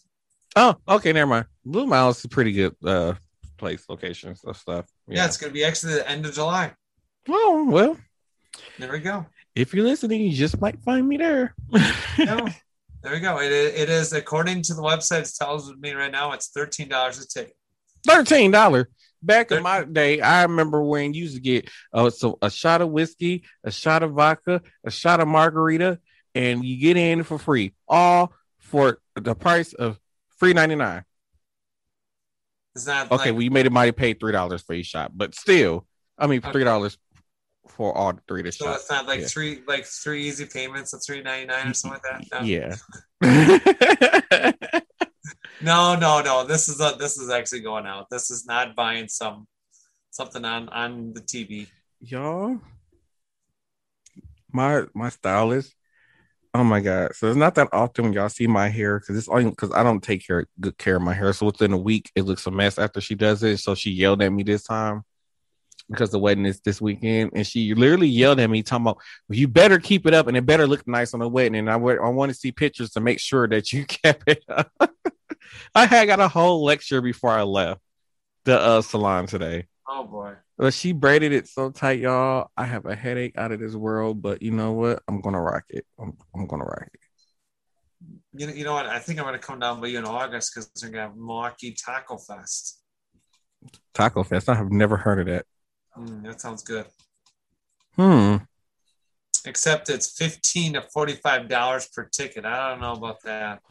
Oh, 0.55 0.75
okay, 0.87 1.13
never 1.13 1.29
mind. 1.29 1.45
Blue 1.63 1.87
Mound 1.87 2.15
is 2.15 2.25
a 2.25 2.27
pretty 2.29 2.51
good 2.51 2.75
uh 2.83 3.13
place, 3.57 3.85
locations, 3.89 4.39
stuff, 4.39 4.57
stuff. 4.57 4.85
Yeah. 5.07 5.25
it's 5.25 5.37
gonna 5.37 5.53
be 5.53 5.63
actually 5.63 5.93
the 5.95 6.09
end 6.09 6.25
of 6.25 6.33
July. 6.33 6.73
Oh 7.27 7.65
well, 7.69 7.97
There 8.79 8.91
we 8.91 8.99
go. 8.99 9.25
if 9.55 9.73
you're 9.73 9.85
listening, 9.85 10.21
you 10.21 10.31
just 10.35 10.59
might 10.61 10.81
find 10.83 11.07
me 11.07 11.17
there. 11.17 11.55
Yeah, 12.17 12.49
there 13.03 13.13
we 13.13 13.19
go. 13.19 13.39
It, 13.41 13.51
it 13.51 13.89
is 13.89 14.13
according 14.13 14.61
to 14.63 14.73
the 14.73 14.81
website. 14.81 15.21
It 15.21 15.31
tells 15.37 15.73
me 15.75 15.91
right 15.93 16.11
now 16.11 16.31
it's 16.33 16.47
thirteen 16.49 16.87
dollars 16.89 17.19
a 17.19 17.27
ticket. 17.27 17.55
Thirteen 18.05 18.51
dollar. 18.51 18.89
Back 19.21 19.51
in 19.51 19.63
my 19.63 19.83
day, 19.83 20.21
I 20.21 20.43
remember 20.43 20.83
when 20.83 21.13
you 21.15 21.23
used 21.23 21.35
to 21.35 21.41
get 21.41 21.67
uh, 21.91 22.11
so 22.11 22.37
a 22.43 22.49
shot 22.51 22.81
of 22.81 22.89
whiskey, 22.91 23.43
a 23.63 23.71
shot 23.71 24.03
of 24.03 24.11
vodka, 24.11 24.61
a 24.85 24.91
shot 24.91 25.19
of 25.19 25.27
margarita, 25.27 25.99
and 26.35 26.63
you 26.63 26.77
get 26.77 26.95
in 26.95 27.23
for 27.23 27.39
free, 27.39 27.73
all 27.87 28.31
for 28.59 28.99
the 29.15 29.33
price 29.33 29.73
of 29.73 29.99
three 30.39 30.53
ninety 30.53 30.75
nine. 30.75 31.03
It's 32.75 32.85
not 32.87 33.11
Okay, 33.11 33.25
like, 33.29 33.33
well 33.33 33.41
you 33.41 33.51
made 33.51 33.65
it 33.65 33.71
might 33.71 33.95
pay 33.95 34.13
three 34.13 34.31
dollars 34.33 34.61
for 34.61 34.73
each 34.73 34.87
shot, 34.87 35.11
but 35.17 35.33
still, 35.35 35.85
I 36.17 36.27
mean 36.27 36.41
three 36.41 36.63
dollars 36.63 36.97
for 37.69 37.95
all 37.97 38.13
three 38.27 38.41
of 38.41 38.45
the 38.45 38.51
so 38.51 38.65
shots. 38.65 38.81
it's 38.83 38.91
not 38.91 39.07
like 39.07 39.21
Yeah. 39.21 39.27
three 39.27 39.61
like 39.67 39.85
three 39.85 40.27
easy 40.27 40.45
payments 40.45 40.93
of 40.93 41.01
three 41.05 41.21
ninety 41.21 41.47
nine 41.47 41.67
or 41.69 41.73
something 41.73 41.99
like 42.03 42.29
that. 42.29 42.41
No. 42.41 42.45
Yeah. 42.45 42.75
No, 45.61 45.95
no, 45.95 46.21
no. 46.21 46.45
This 46.45 46.67
is 46.67 46.79
a, 46.81 46.95
this 46.99 47.17
is 47.17 47.29
actually 47.29 47.61
going 47.61 47.85
out. 47.87 48.07
This 48.11 48.29
is 48.29 48.45
not 48.45 48.75
buying 48.75 49.07
some 49.07 49.47
something 50.11 50.43
on 50.45 50.67
on 50.69 51.13
the 51.13 51.21
TV. 51.21 51.67
Y'all, 52.01 52.59
my 54.51 54.83
my 54.93 55.09
stylist. 55.09 55.73
Oh 56.55 56.63
my 56.63 56.79
god! 56.79 57.13
So 57.17 57.27
it's 57.27 57.35
not 57.35 57.55
that 57.55 57.67
often 57.73 58.05
when 58.05 58.13
y'all 58.13 58.29
see 58.29 58.47
my 58.47 58.69
hair 58.69 58.97
because 58.97 59.17
it's 59.17 59.27
only 59.27 59.49
because 59.49 59.73
I 59.73 59.83
don't 59.83 60.01
take 60.01 60.25
care 60.25 60.47
good 60.57 60.77
care 60.77 60.95
of 60.95 61.01
my 61.01 61.13
hair. 61.13 61.33
So 61.33 61.47
within 61.47 61.73
a 61.73 61.77
week, 61.77 62.09
it 62.15 62.21
looks 62.21 62.47
a 62.47 62.51
mess 62.51 62.79
after 62.79 63.01
she 63.01 63.13
does 63.13 63.43
it. 63.43 63.57
So 63.57 63.75
she 63.75 63.91
yelled 63.91 64.21
at 64.21 64.31
me 64.31 64.43
this 64.43 64.63
time 64.63 65.03
because 65.89 66.11
the 66.11 66.19
wedding 66.19 66.45
is 66.45 66.61
this 66.61 66.79
weekend, 66.79 67.31
and 67.35 67.45
she 67.45 67.73
literally 67.73 68.07
yelled 68.07 68.39
at 68.39 68.49
me, 68.49 68.63
talking 68.63 68.85
about, 68.85 69.01
"You 69.27 69.49
better 69.49 69.79
keep 69.79 70.05
it 70.05 70.13
up, 70.13 70.27
and 70.27 70.37
it 70.37 70.45
better 70.45 70.65
look 70.65 70.87
nice 70.87 71.13
on 71.13 71.19
the 71.19 71.27
wedding." 71.27 71.57
And 71.57 71.69
I 71.69 71.73
I 71.73 72.09
want 72.09 72.31
to 72.31 72.37
see 72.37 72.53
pictures 72.53 72.91
to 72.91 73.01
make 73.01 73.19
sure 73.19 73.49
that 73.49 73.73
you 73.73 73.83
kept 74.03 74.23
it 74.29 74.41
up. 74.47 74.71
I 75.75 75.87
had 75.87 76.05
got 76.05 76.21
a 76.21 76.29
whole 76.29 76.63
lecture 76.63 77.01
before 77.01 77.31
I 77.31 77.43
left 77.43 77.81
the 78.45 78.57
uh, 78.57 78.81
salon 78.81 79.27
today. 79.27 79.67
Oh 79.87 80.03
boy. 80.03 80.33
But 80.57 80.73
she 80.73 80.91
braided 80.93 81.31
it 81.31 81.47
so 81.47 81.69
tight, 81.69 81.99
y'all. 81.99 82.49
I 82.57 82.65
have 82.65 82.85
a 82.85 82.95
headache 82.95 83.37
out 83.37 83.51
of 83.51 83.59
this 83.59 83.75
world, 83.75 84.21
but 84.21 84.41
you 84.41 84.51
know 84.51 84.73
what? 84.73 85.03
I'm 85.07 85.21
gonna 85.21 85.41
rock 85.41 85.65
it. 85.69 85.85
I'm, 85.99 86.17
I'm 86.35 86.47
gonna 86.47 86.65
rock 86.65 86.89
it. 86.93 86.99
You 88.33 88.47
know, 88.47 88.53
you 88.53 88.63
know 88.65 88.73
what? 88.73 88.85
I 88.85 88.99
think 88.99 89.19
I'm 89.19 89.25
going 89.25 89.39
to 89.39 89.45
come 89.45 89.59
down 89.59 89.79
by 89.79 89.87
you 89.87 89.97
in 89.97 90.05
August 90.05 90.53
because 90.53 90.69
they're 90.75 90.91
going 90.91 91.03
to 91.03 91.07
have 91.09 91.17
Milwaukee 91.17 91.73
Taco 91.73 92.17
Fest. 92.17 92.81
Taco 93.93 94.23
Fest. 94.23 94.49
I 94.49 94.55
have 94.55 94.71
never 94.71 94.97
heard 94.97 95.21
of 95.21 95.27
that. 95.27 95.45
Mm, 95.97 96.23
that 96.23 96.41
sounds 96.41 96.61
good. 96.61 96.85
Hmm. 97.95 98.37
Except 99.45 99.89
it's 99.89 100.11
fifteen 100.11 100.73
to 100.73 100.81
forty 100.81 101.13
five 101.13 101.47
dollars 101.47 101.87
per 101.87 102.03
ticket. 102.03 102.45
I 102.45 102.69
don't 102.69 102.81
know 102.81 102.93
about 102.93 103.23
that. 103.23 103.61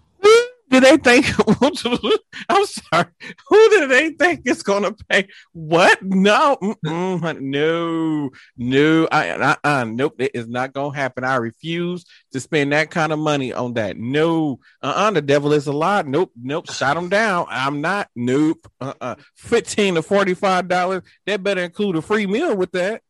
Did 0.74 0.82
they 0.82 0.96
think? 0.96 1.26
I'm 2.48 2.66
sorry. 2.66 3.06
Who 3.48 3.70
do 3.70 3.86
they 3.86 4.10
think 4.10 4.40
is 4.44 4.64
gonna 4.64 4.92
pay? 5.08 5.28
What? 5.52 6.02
No, 6.02 6.58
no, 6.82 8.30
no. 8.56 9.08
I, 9.12 9.56
uh, 9.62 9.84
nope. 9.84 10.16
It 10.18 10.32
is 10.34 10.48
not 10.48 10.72
gonna 10.72 10.96
happen. 10.96 11.22
I 11.22 11.36
refuse 11.36 12.04
to 12.32 12.40
spend 12.40 12.72
that 12.72 12.90
kind 12.90 13.12
of 13.12 13.20
money 13.20 13.52
on 13.52 13.74
that. 13.74 13.96
No, 13.96 14.58
uh, 14.82 14.94
uh 14.96 15.10
the 15.12 15.22
devil 15.22 15.52
is 15.52 15.68
a 15.68 15.72
lie. 15.72 16.02
Nope, 16.02 16.32
nope. 16.42 16.68
Shot 16.68 16.96
him 16.96 17.08
down. 17.08 17.46
I'm 17.50 17.80
not. 17.80 18.08
Nope. 18.16 18.66
Uh, 18.80 18.94
uh 19.00 19.14
fifteen 19.36 19.94
to 19.94 20.02
forty 20.02 20.34
five 20.34 20.66
dollars. 20.66 21.04
That 21.26 21.44
better 21.44 21.62
include 21.62 21.94
a 21.94 22.02
free 22.02 22.26
meal 22.26 22.56
with 22.56 22.72
that. 22.72 23.02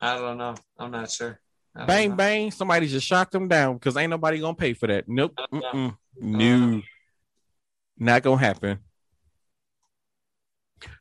I 0.00 0.18
don't 0.18 0.38
know. 0.38 0.54
I'm 0.78 0.92
not 0.92 1.10
sure. 1.10 1.40
Bang 1.74 2.10
know. 2.10 2.16
bang. 2.16 2.52
Somebody 2.52 2.86
just 2.86 3.08
shot 3.08 3.32
them 3.32 3.48
down 3.48 3.74
because 3.74 3.96
ain't 3.96 4.10
nobody 4.10 4.38
gonna 4.38 4.54
pay 4.54 4.72
for 4.72 4.86
that. 4.86 5.08
Nope. 5.08 5.36
No. 6.20 6.82
Not 7.98 8.22
gonna 8.22 8.40
happen. 8.40 8.78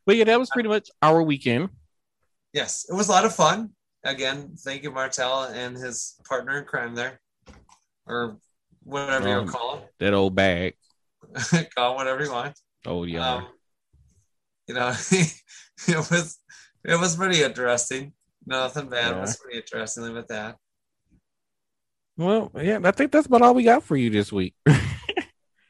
But 0.05 0.15
yeah, 0.15 0.23
that 0.25 0.39
was 0.39 0.49
pretty 0.49 0.69
much 0.69 0.89
our 1.01 1.21
weekend. 1.21 1.69
Yes, 2.53 2.85
it 2.89 2.93
was 2.93 3.07
a 3.09 3.11
lot 3.11 3.25
of 3.25 3.35
fun. 3.35 3.71
Again, 4.03 4.55
thank 4.57 4.83
you, 4.83 4.91
Martel 4.91 5.43
and 5.43 5.75
his 5.77 6.15
partner 6.27 6.59
in 6.59 6.65
crime 6.65 6.95
there, 6.95 7.19
or 8.05 8.37
whatever 8.83 9.29
Um, 9.29 9.45
you 9.45 9.51
call 9.51 9.77
him. 9.77 9.87
That 9.99 10.13
old 10.13 10.33
bag. 10.33 10.75
call 11.75 11.91
him 11.91 11.95
whatever 11.97 12.23
you 12.23 12.31
want. 12.31 12.57
Oh 12.85 13.03
yeah. 13.03 13.35
Um, 13.35 13.47
you 14.67 14.75
know, 14.75 14.89
it 15.11 16.09
was 16.09 16.39
it 16.83 16.99
was 16.99 17.15
pretty 17.15 17.43
interesting. 17.43 18.13
Nothing 18.45 18.89
bad. 18.89 19.17
It 19.17 19.19
was 19.19 19.37
pretty 19.37 19.57
interesting. 19.57 20.13
with 20.13 20.27
that. 20.27 20.55
well, 22.15 22.49
yeah, 22.55 22.79
I 22.83 22.91
think 22.91 23.11
that's 23.11 23.27
about 23.27 23.41
all 23.41 23.53
we 23.53 23.63
got 23.63 23.83
for 23.83 23.97
you 23.97 24.09
this 24.09 24.31
week. 24.31 24.55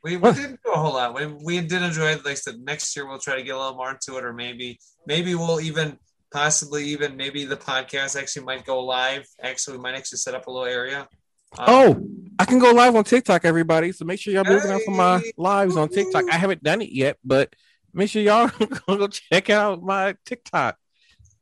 We, 0.07 0.15
we 0.17 0.31
didn't 0.31 0.59
do 0.63 0.71
a 0.71 0.77
whole 0.77 0.93
lot. 0.93 1.13
We, 1.13 1.25
we 1.25 1.59
did 1.59 1.81
enjoy 1.81 2.11
it. 2.11 2.23
Like 2.23 2.31
I 2.31 2.35
said, 2.35 2.59
next 2.61 2.95
year 2.95 3.05
we'll 3.05 3.19
try 3.19 3.35
to 3.35 3.43
get 3.43 3.55
a 3.55 3.57
little 3.57 3.75
more 3.75 3.91
into 3.91 4.17
it, 4.17 4.23
or 4.23 4.31
maybe 4.31 4.79
maybe 5.05 5.35
we'll 5.35 5.59
even 5.59 5.99
possibly 6.31 6.85
even 6.85 7.17
maybe 7.17 7.43
the 7.43 7.57
podcast 7.57 8.17
actually 8.17 8.45
might 8.45 8.65
go 8.65 8.81
live. 8.83 9.27
Actually, 9.41 9.77
we 9.77 9.83
might 9.83 9.95
actually 9.95 10.19
set 10.19 10.33
up 10.33 10.47
a 10.47 10.51
little 10.51 10.65
area. 10.65 11.07
Um, 11.57 11.65
oh, 11.67 12.07
I 12.39 12.45
can 12.45 12.59
go 12.59 12.71
live 12.71 12.95
on 12.95 13.03
TikTok, 13.03 13.43
everybody. 13.43 13.91
So 13.91 14.05
make 14.05 14.19
sure 14.19 14.33
y'all 14.33 14.43
be 14.43 14.51
looking 14.51 14.71
out 14.71 14.81
for 14.81 14.91
my 14.91 15.21
lives 15.37 15.75
on 15.75 15.89
TikTok. 15.89 16.25
I 16.31 16.37
haven't 16.37 16.63
done 16.63 16.81
it 16.81 16.91
yet, 16.91 17.17
but 17.23 17.53
make 17.93 18.09
sure 18.09 18.21
y'all 18.21 18.49
go 18.87 19.07
check 19.07 19.49
out 19.49 19.83
my 19.83 20.15
TikTok. 20.25 20.77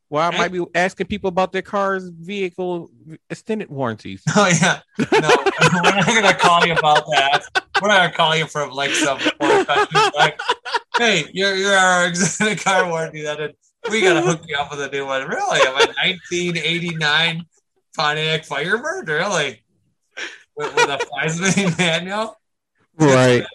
Well, 0.10 0.32
I 0.32 0.38
might 0.38 0.52
be 0.52 0.64
asking 0.76 1.08
people 1.08 1.30
about 1.30 1.52
their 1.52 1.64
car's 1.64 2.10
vehicle 2.10 2.90
extended 3.30 3.70
warranties. 3.70 4.22
Oh 4.36 4.48
yeah, 4.48 4.82
no, 5.00 5.06
we're 5.12 5.96
not 5.96 6.06
gonna 6.06 6.34
call 6.34 6.66
you 6.66 6.74
about 6.74 7.06
that. 7.12 7.44
We're 7.82 7.88
not 7.88 7.98
gonna 7.98 8.14
call 8.14 8.36
you 8.36 8.46
from 8.48 8.72
like 8.72 8.92
some 8.92 9.20
like, 10.16 10.40
hey, 10.98 11.26
you're 11.34 11.56
you're 11.56 11.76
our 11.76 12.08
extended 12.08 12.60
car 12.60 12.88
warranty. 12.88 13.24
That 13.24 13.56
we 13.90 14.02
gotta 14.02 14.22
hook 14.22 14.42
you 14.48 14.56
up 14.58 14.72
with 14.72 14.82
a 14.82 14.90
new 14.90 15.06
one. 15.06 15.28
Really, 15.28 15.60
I'm 15.62 15.74
a 15.74 15.88
1989 15.88 17.46
Pontiac 17.96 18.46
Firebird. 18.46 19.10
Really, 19.10 19.64
with, 20.56 20.76
with 20.76 20.90
a 20.90 21.00
five 21.12 21.32
speed 21.32 21.76
manual. 21.78 22.40
Right. 23.00 23.46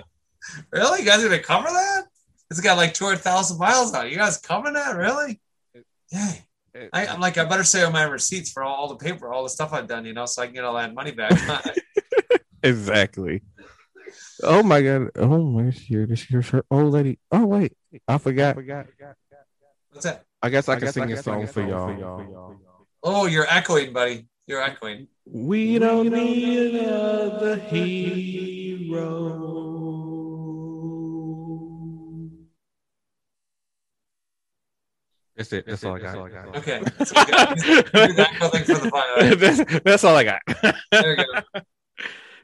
Really, 0.72 1.00
you 1.00 1.06
guys 1.06 1.22
gonna 1.22 1.38
cover 1.38 1.68
that? 1.68 2.04
It's 2.50 2.60
got 2.60 2.76
like 2.76 2.94
200,000 2.94 3.58
miles 3.58 3.94
on 3.94 4.06
it. 4.06 4.12
You 4.12 4.18
guys 4.18 4.38
covering 4.38 4.74
that? 4.74 4.96
Really? 4.96 5.40
Yeah. 6.10 6.32
I, 6.92 7.06
am 7.06 7.20
like, 7.20 7.36
I 7.36 7.44
better 7.44 7.64
say 7.64 7.82
on 7.82 7.92
my 7.92 8.04
receipts 8.04 8.50
for 8.50 8.62
all, 8.62 8.74
all, 8.74 8.88
the 8.88 8.96
paper, 8.96 9.32
all 9.32 9.42
the 9.42 9.50
stuff 9.50 9.72
I've 9.72 9.88
done, 9.88 10.04
you 10.04 10.12
know, 10.12 10.26
so 10.26 10.42
I 10.42 10.46
can 10.46 10.54
get 10.54 10.64
all 10.64 10.74
that 10.74 10.94
money 10.94 11.10
back. 11.10 11.32
exactly. 12.62 13.42
Oh 14.42 14.62
my 14.62 14.80
god! 14.82 15.10
Oh 15.16 15.44
my 15.44 15.70
shit! 15.70 16.08
This 16.08 16.30
your 16.30 16.42
shirt, 16.42 16.64
old 16.70 16.92
lady. 16.92 17.18
Oh 17.30 17.44
wait, 17.46 17.72
I 18.08 18.18
forgot. 18.18 18.50
I 18.50 18.60
forgot. 18.60 18.86
What's 19.90 20.04
that? 20.04 20.24
I 20.42 20.48
guess 20.48 20.68
I, 20.68 20.72
I 20.72 20.76
can 20.76 20.84
guess, 20.86 20.94
sing 20.94 21.02
I 21.02 21.12
a 21.12 21.22
song 21.22 21.46
for 21.46 21.60
y'all. 21.62 21.94
for 21.94 22.00
y'all. 22.00 22.56
Oh, 23.02 23.26
you're 23.26 23.46
echoing, 23.48 23.92
buddy. 23.92 24.26
You're 24.46 24.62
echoing. 24.62 25.08
We 25.26 25.78
don't 25.78 26.08
need 26.08 26.76
another 26.76 27.56
hero. 27.56 29.00
That's 35.40 35.52
it. 35.54 35.64
That's, 35.66 35.82
all, 35.84 35.96
I 35.96 36.00
got. 36.00 36.18
all 36.18 36.26
I 36.26 36.28
got. 36.28 36.54
Okay. 36.54 36.82
That's, 36.98 37.12
that's, 39.40 39.82
that's 39.82 40.04
all 40.04 40.14
I 40.14 40.24
got. 40.24 40.42
there 40.92 41.18
you 41.18 41.24
go. 41.24 41.24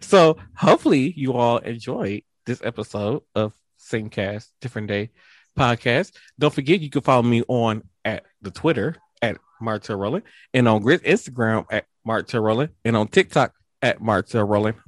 So 0.00 0.38
hopefully 0.56 1.12
you 1.14 1.34
all 1.34 1.58
enjoyed 1.58 2.22
this 2.46 2.62
episode 2.64 3.20
of 3.34 3.52
Same 3.76 4.08
Cast, 4.08 4.50
Different 4.62 4.88
Day 4.88 5.10
podcast. 5.58 6.12
Don't 6.38 6.54
forget 6.54 6.80
you 6.80 6.88
can 6.88 7.02
follow 7.02 7.22
me 7.22 7.42
on 7.48 7.82
at 8.02 8.24
the 8.40 8.50
Twitter 8.50 8.96
at 9.20 9.36
Martel 9.60 9.96
Roland 9.96 10.24
and 10.54 10.66
on 10.66 10.80
Grit 10.80 11.02
Instagram 11.02 11.66
at 11.70 11.84
Martel 12.02 12.40
Roland 12.40 12.70
and 12.82 12.96
on 12.96 13.08
TikTok 13.08 13.52
at 13.82 14.00
Martel 14.00 14.44
Roland. 14.44 14.78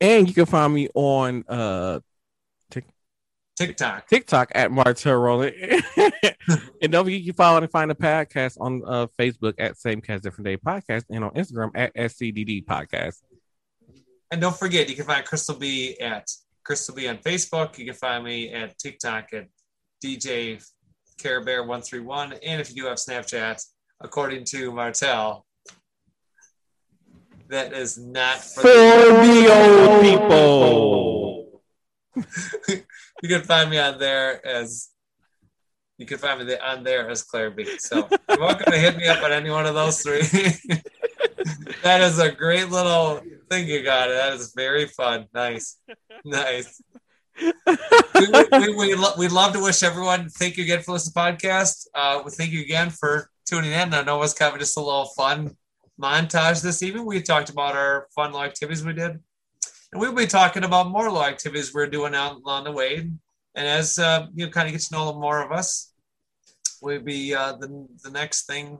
And 0.00 0.26
you 0.26 0.32
can 0.32 0.46
find 0.46 0.72
me 0.72 0.88
on 0.94 1.44
uh 1.48 2.00
TikTok. 3.58 4.06
TikTok 4.06 4.52
at 4.54 4.70
Martel 4.70 5.16
Roland. 5.16 5.52
and 6.80 6.92
don't 6.92 7.04
forget 7.04 7.20
you 7.20 7.32
follow 7.32 7.58
and 7.58 7.70
find 7.70 7.90
the 7.90 7.94
podcast 7.96 8.56
on 8.60 8.82
uh, 8.86 9.08
Facebook 9.18 9.54
at 9.58 9.76
Same 9.76 10.00
Cast 10.00 10.22
Different 10.22 10.46
Day 10.46 10.56
Podcast 10.56 11.04
and 11.10 11.24
on 11.24 11.32
Instagram 11.32 11.72
at 11.74 11.92
SCDD 11.96 12.64
Podcast. 12.64 13.16
And 14.30 14.40
don't 14.40 14.56
forget, 14.56 14.88
you 14.88 14.94
can 14.94 15.06
find 15.06 15.24
Crystal 15.24 15.56
B 15.56 15.98
at 15.98 16.30
Crystal 16.62 16.94
B 16.94 17.08
on 17.08 17.18
Facebook. 17.18 17.76
You 17.78 17.86
can 17.86 17.94
find 17.94 18.22
me 18.22 18.52
at 18.52 18.78
TikTok 18.78 19.32
at 19.32 19.48
DJ 20.04 20.64
Care 21.18 21.42
Bear 21.42 21.62
131. 21.62 22.34
And 22.44 22.60
if 22.60 22.70
you 22.70 22.82
do 22.82 22.88
have 22.88 22.98
Snapchat, 22.98 23.60
according 24.00 24.44
to 24.44 24.70
Martel, 24.70 25.44
that 27.48 27.72
is 27.72 27.98
not 27.98 28.38
for, 28.38 28.60
for 28.60 28.68
the, 28.68 29.22
the 29.32 29.48
old 29.52 30.02
people. 30.02 31.62
you 33.22 33.28
can 33.28 33.42
find 33.42 33.70
me 33.70 33.78
on 33.78 33.98
there 33.98 34.44
as 34.46 34.90
you 35.98 36.06
can 36.06 36.18
find 36.18 36.46
me 36.46 36.56
on 36.56 36.84
there 36.84 37.10
as 37.10 37.24
Claire 37.24 37.50
B. 37.50 37.78
So 37.78 38.08
you're 38.28 38.38
welcome 38.38 38.72
to 38.72 38.78
hit 38.78 38.96
me 38.96 39.08
up 39.08 39.22
on 39.22 39.32
any 39.32 39.50
one 39.50 39.66
of 39.66 39.74
those 39.74 40.00
three. 40.00 40.20
that 41.82 42.00
is 42.00 42.20
a 42.20 42.30
great 42.30 42.68
little 42.68 43.20
thing 43.50 43.68
you 43.68 43.82
got. 43.82 44.08
That 44.08 44.32
is 44.34 44.52
very 44.54 44.86
fun. 44.86 45.26
Nice, 45.34 45.78
nice. 46.24 46.80
we, 47.40 48.28
we, 48.52 48.74
we, 48.74 48.94
lo- 48.94 49.14
we'd 49.18 49.32
love 49.32 49.52
to 49.54 49.62
wish 49.62 49.82
everyone 49.82 50.28
thank 50.28 50.56
you 50.56 50.64
again 50.64 50.82
for 50.82 50.92
listening 50.92 51.12
to 51.12 51.14
the 51.14 51.48
podcast. 51.48 51.86
Uh, 51.94 52.22
we 52.24 52.30
thank 52.30 52.52
you 52.52 52.60
again 52.60 52.90
for 52.90 53.28
tuning 53.44 53.72
in. 53.72 53.92
I 53.92 54.02
know 54.02 54.16
it 54.16 54.20
was 54.20 54.34
kind 54.34 54.52
of 54.52 54.60
just 54.60 54.76
a 54.76 54.80
little 54.80 55.06
fun 55.16 55.56
montage 56.00 56.62
this 56.62 56.82
evening. 56.82 57.06
We 57.06 57.22
talked 57.22 57.50
about 57.50 57.74
our 57.74 58.06
fun 58.14 58.32
little 58.32 58.46
activities 58.46 58.84
we 58.84 58.92
did. 58.92 59.18
And 59.92 60.00
we'll 60.00 60.12
be 60.12 60.26
talking 60.26 60.64
about 60.64 60.88
more 60.88 61.04
little 61.04 61.24
activities 61.24 61.72
we're 61.72 61.86
doing 61.86 62.14
out 62.14 62.36
along 62.36 62.64
the 62.64 62.72
way. 62.72 63.10
And 63.54 63.66
as 63.66 63.98
uh, 63.98 64.26
you 64.34 64.48
kind 64.48 64.68
of 64.68 64.72
get 64.72 64.82
to 64.82 64.94
know 64.94 65.18
more 65.18 65.42
of 65.42 65.50
us, 65.50 65.92
we'll 66.82 67.00
be 67.00 67.34
uh, 67.34 67.52
the, 67.56 67.86
the 68.04 68.10
next 68.10 68.46
thing. 68.46 68.78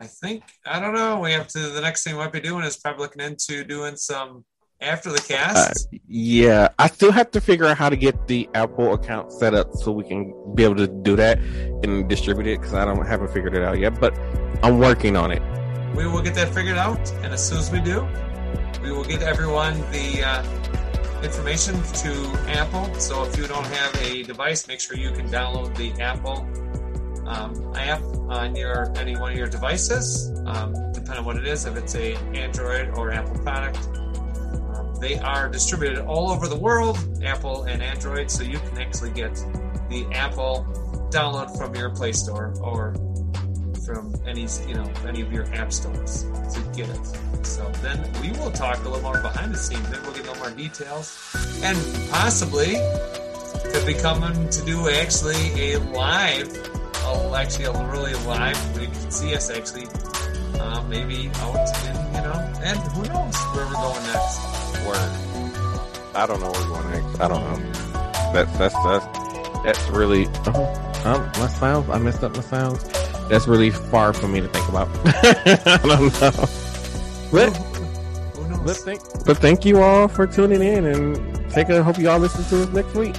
I 0.00 0.06
think, 0.06 0.44
I 0.64 0.80
don't 0.80 0.94
know. 0.94 1.20
We 1.20 1.32
have 1.32 1.46
to, 1.48 1.58
the 1.58 1.80
next 1.82 2.04
thing 2.04 2.14
we 2.14 2.20
might 2.20 2.32
be 2.32 2.40
doing 2.40 2.64
is 2.64 2.78
probably 2.78 3.02
looking 3.02 3.22
into 3.22 3.64
doing 3.64 3.96
some 3.96 4.44
after 4.80 5.12
the 5.12 5.20
cast. 5.20 5.88
Uh, 5.92 5.98
yeah, 6.08 6.68
I 6.78 6.88
still 6.88 7.12
have 7.12 7.30
to 7.32 7.40
figure 7.40 7.66
out 7.66 7.76
how 7.76 7.90
to 7.90 7.96
get 7.96 8.26
the 8.26 8.48
Apple 8.54 8.94
account 8.94 9.30
set 9.30 9.52
up 9.52 9.74
so 9.74 9.92
we 9.92 10.04
can 10.04 10.32
be 10.54 10.64
able 10.64 10.76
to 10.76 10.86
do 10.86 11.16
that 11.16 11.38
and 11.38 12.08
distribute 12.08 12.46
it 12.46 12.60
because 12.60 12.72
I 12.72 12.86
don't 12.86 13.06
haven't 13.06 13.30
figured 13.30 13.54
it 13.54 13.62
out 13.62 13.78
yet. 13.78 14.00
But 14.00 14.18
I'm 14.62 14.78
working 14.78 15.16
on 15.16 15.32
it. 15.32 15.42
We 15.94 16.06
will 16.06 16.22
get 16.22 16.34
that 16.34 16.54
figured 16.54 16.78
out, 16.78 17.12
and 17.16 17.34
as 17.34 17.46
soon 17.46 17.58
as 17.58 17.70
we 17.70 17.80
do, 17.80 18.08
we 18.82 18.90
will 18.92 19.04
get 19.04 19.22
everyone 19.22 19.78
the 19.90 20.22
uh, 20.24 21.22
information 21.22 21.74
to 21.82 22.12
Apple. 22.48 22.92
So 22.94 23.24
if 23.24 23.36
you 23.36 23.46
don't 23.46 23.66
have 23.66 23.94
a 24.02 24.22
device, 24.22 24.66
make 24.66 24.80
sure 24.80 24.96
you 24.96 25.10
can 25.10 25.28
download 25.28 25.76
the 25.76 25.92
Apple 26.00 26.48
um, 27.26 27.74
app 27.76 28.02
on 28.28 28.56
your 28.56 28.92
any 28.96 29.16
one 29.16 29.32
of 29.32 29.38
your 29.38 29.48
devices, 29.48 30.32
um, 30.46 30.72
depending 30.92 31.18
on 31.18 31.24
what 31.24 31.36
it 31.36 31.46
is. 31.46 31.66
If 31.66 31.76
it's 31.76 31.94
a 31.94 32.14
Android 32.34 32.96
or 32.96 33.12
Apple 33.12 33.38
product, 33.38 33.78
um, 34.74 34.94
they 35.00 35.18
are 35.18 35.48
distributed 35.48 35.98
all 36.04 36.30
over 36.30 36.48
the 36.48 36.58
world, 36.58 36.98
Apple 37.22 37.64
and 37.64 37.82
Android. 37.82 38.30
So 38.30 38.42
you 38.42 38.58
can 38.58 38.78
actually 38.78 39.10
get 39.10 39.34
the 39.88 40.06
Apple 40.12 40.66
download 41.10 41.56
from 41.58 41.74
your 41.74 41.90
Play 41.90 42.12
Store 42.12 42.54
or 42.60 42.94
from 43.92 44.14
any 44.26 44.46
you 44.68 44.74
know 44.74 44.88
any 45.06 45.20
of 45.20 45.32
your 45.32 45.44
app 45.54 45.72
stores 45.72 46.24
to 46.54 46.60
get 46.76 46.88
it. 46.88 47.46
So 47.46 47.68
then 47.82 47.98
we 48.22 48.30
will 48.38 48.50
talk 48.50 48.78
a 48.84 48.88
little 48.88 49.02
more 49.02 49.20
behind 49.20 49.52
the 49.52 49.58
scenes. 49.58 49.88
Then 49.90 50.02
we'll 50.02 50.12
get 50.12 50.26
a 50.26 50.32
little 50.32 50.44
more 50.44 50.50
details, 50.50 51.06
and 51.62 51.76
possibly 52.10 52.74
could 53.72 53.86
be 53.86 53.94
coming 53.94 54.48
to 54.50 54.64
do 54.64 54.88
actually 54.88 55.72
a 55.72 55.78
live, 55.78 56.48
actually 57.34 57.64
a 57.64 57.72
really 57.90 58.14
live. 58.26 58.58
You 58.80 58.86
can 58.86 59.10
see 59.10 59.34
us 59.34 59.50
actually, 59.50 59.86
uh, 60.60 60.82
maybe 60.88 61.30
out 61.36 61.68
in 61.86 61.96
you 62.14 62.22
know, 62.22 62.38
and 62.62 62.78
who 62.92 63.02
knows 63.12 63.36
where 63.54 63.66
we're 63.66 63.72
going 63.72 64.04
next. 64.12 64.38
Word. 64.86 65.10
I 66.14 66.26
don't 66.26 66.40
know 66.40 66.50
where 66.50 66.60
we're 66.60 66.82
going 66.82 66.90
next. 66.90 67.20
I 67.20 67.28
don't 67.28 67.42
know. 67.42 67.72
That's 68.32 68.58
that's 68.58 68.74
that's 68.84 69.06
that's 69.64 69.88
really. 69.90 70.26
Oh, 70.46 71.02
um, 71.04 71.22
my 71.40 71.48
sounds. 71.48 71.88
I 71.90 71.98
messed 71.98 72.22
up 72.22 72.36
my 72.36 72.42
sounds 72.42 72.99
that's 73.30 73.46
really 73.46 73.70
far 73.70 74.12
for 74.12 74.28
me 74.28 74.40
to 74.40 74.48
think 74.48 74.68
about. 74.68 74.88
I 75.66 75.78
don't 75.82 76.20
know. 76.20 76.30
But, 77.32 77.52
but, 78.64 78.76
thank, 78.76 79.00
but 79.24 79.38
thank 79.38 79.64
you 79.64 79.80
all 79.80 80.08
for 80.08 80.26
tuning 80.26 80.62
in 80.62 80.84
and 80.84 81.50
take 81.50 81.68
a 81.68 81.82
hope 81.82 81.96
you 81.96 82.10
all 82.10 82.18
listen 82.18 82.44
to 82.46 82.64
us 82.64 82.68
next 82.70 82.94
week. 82.94 83.16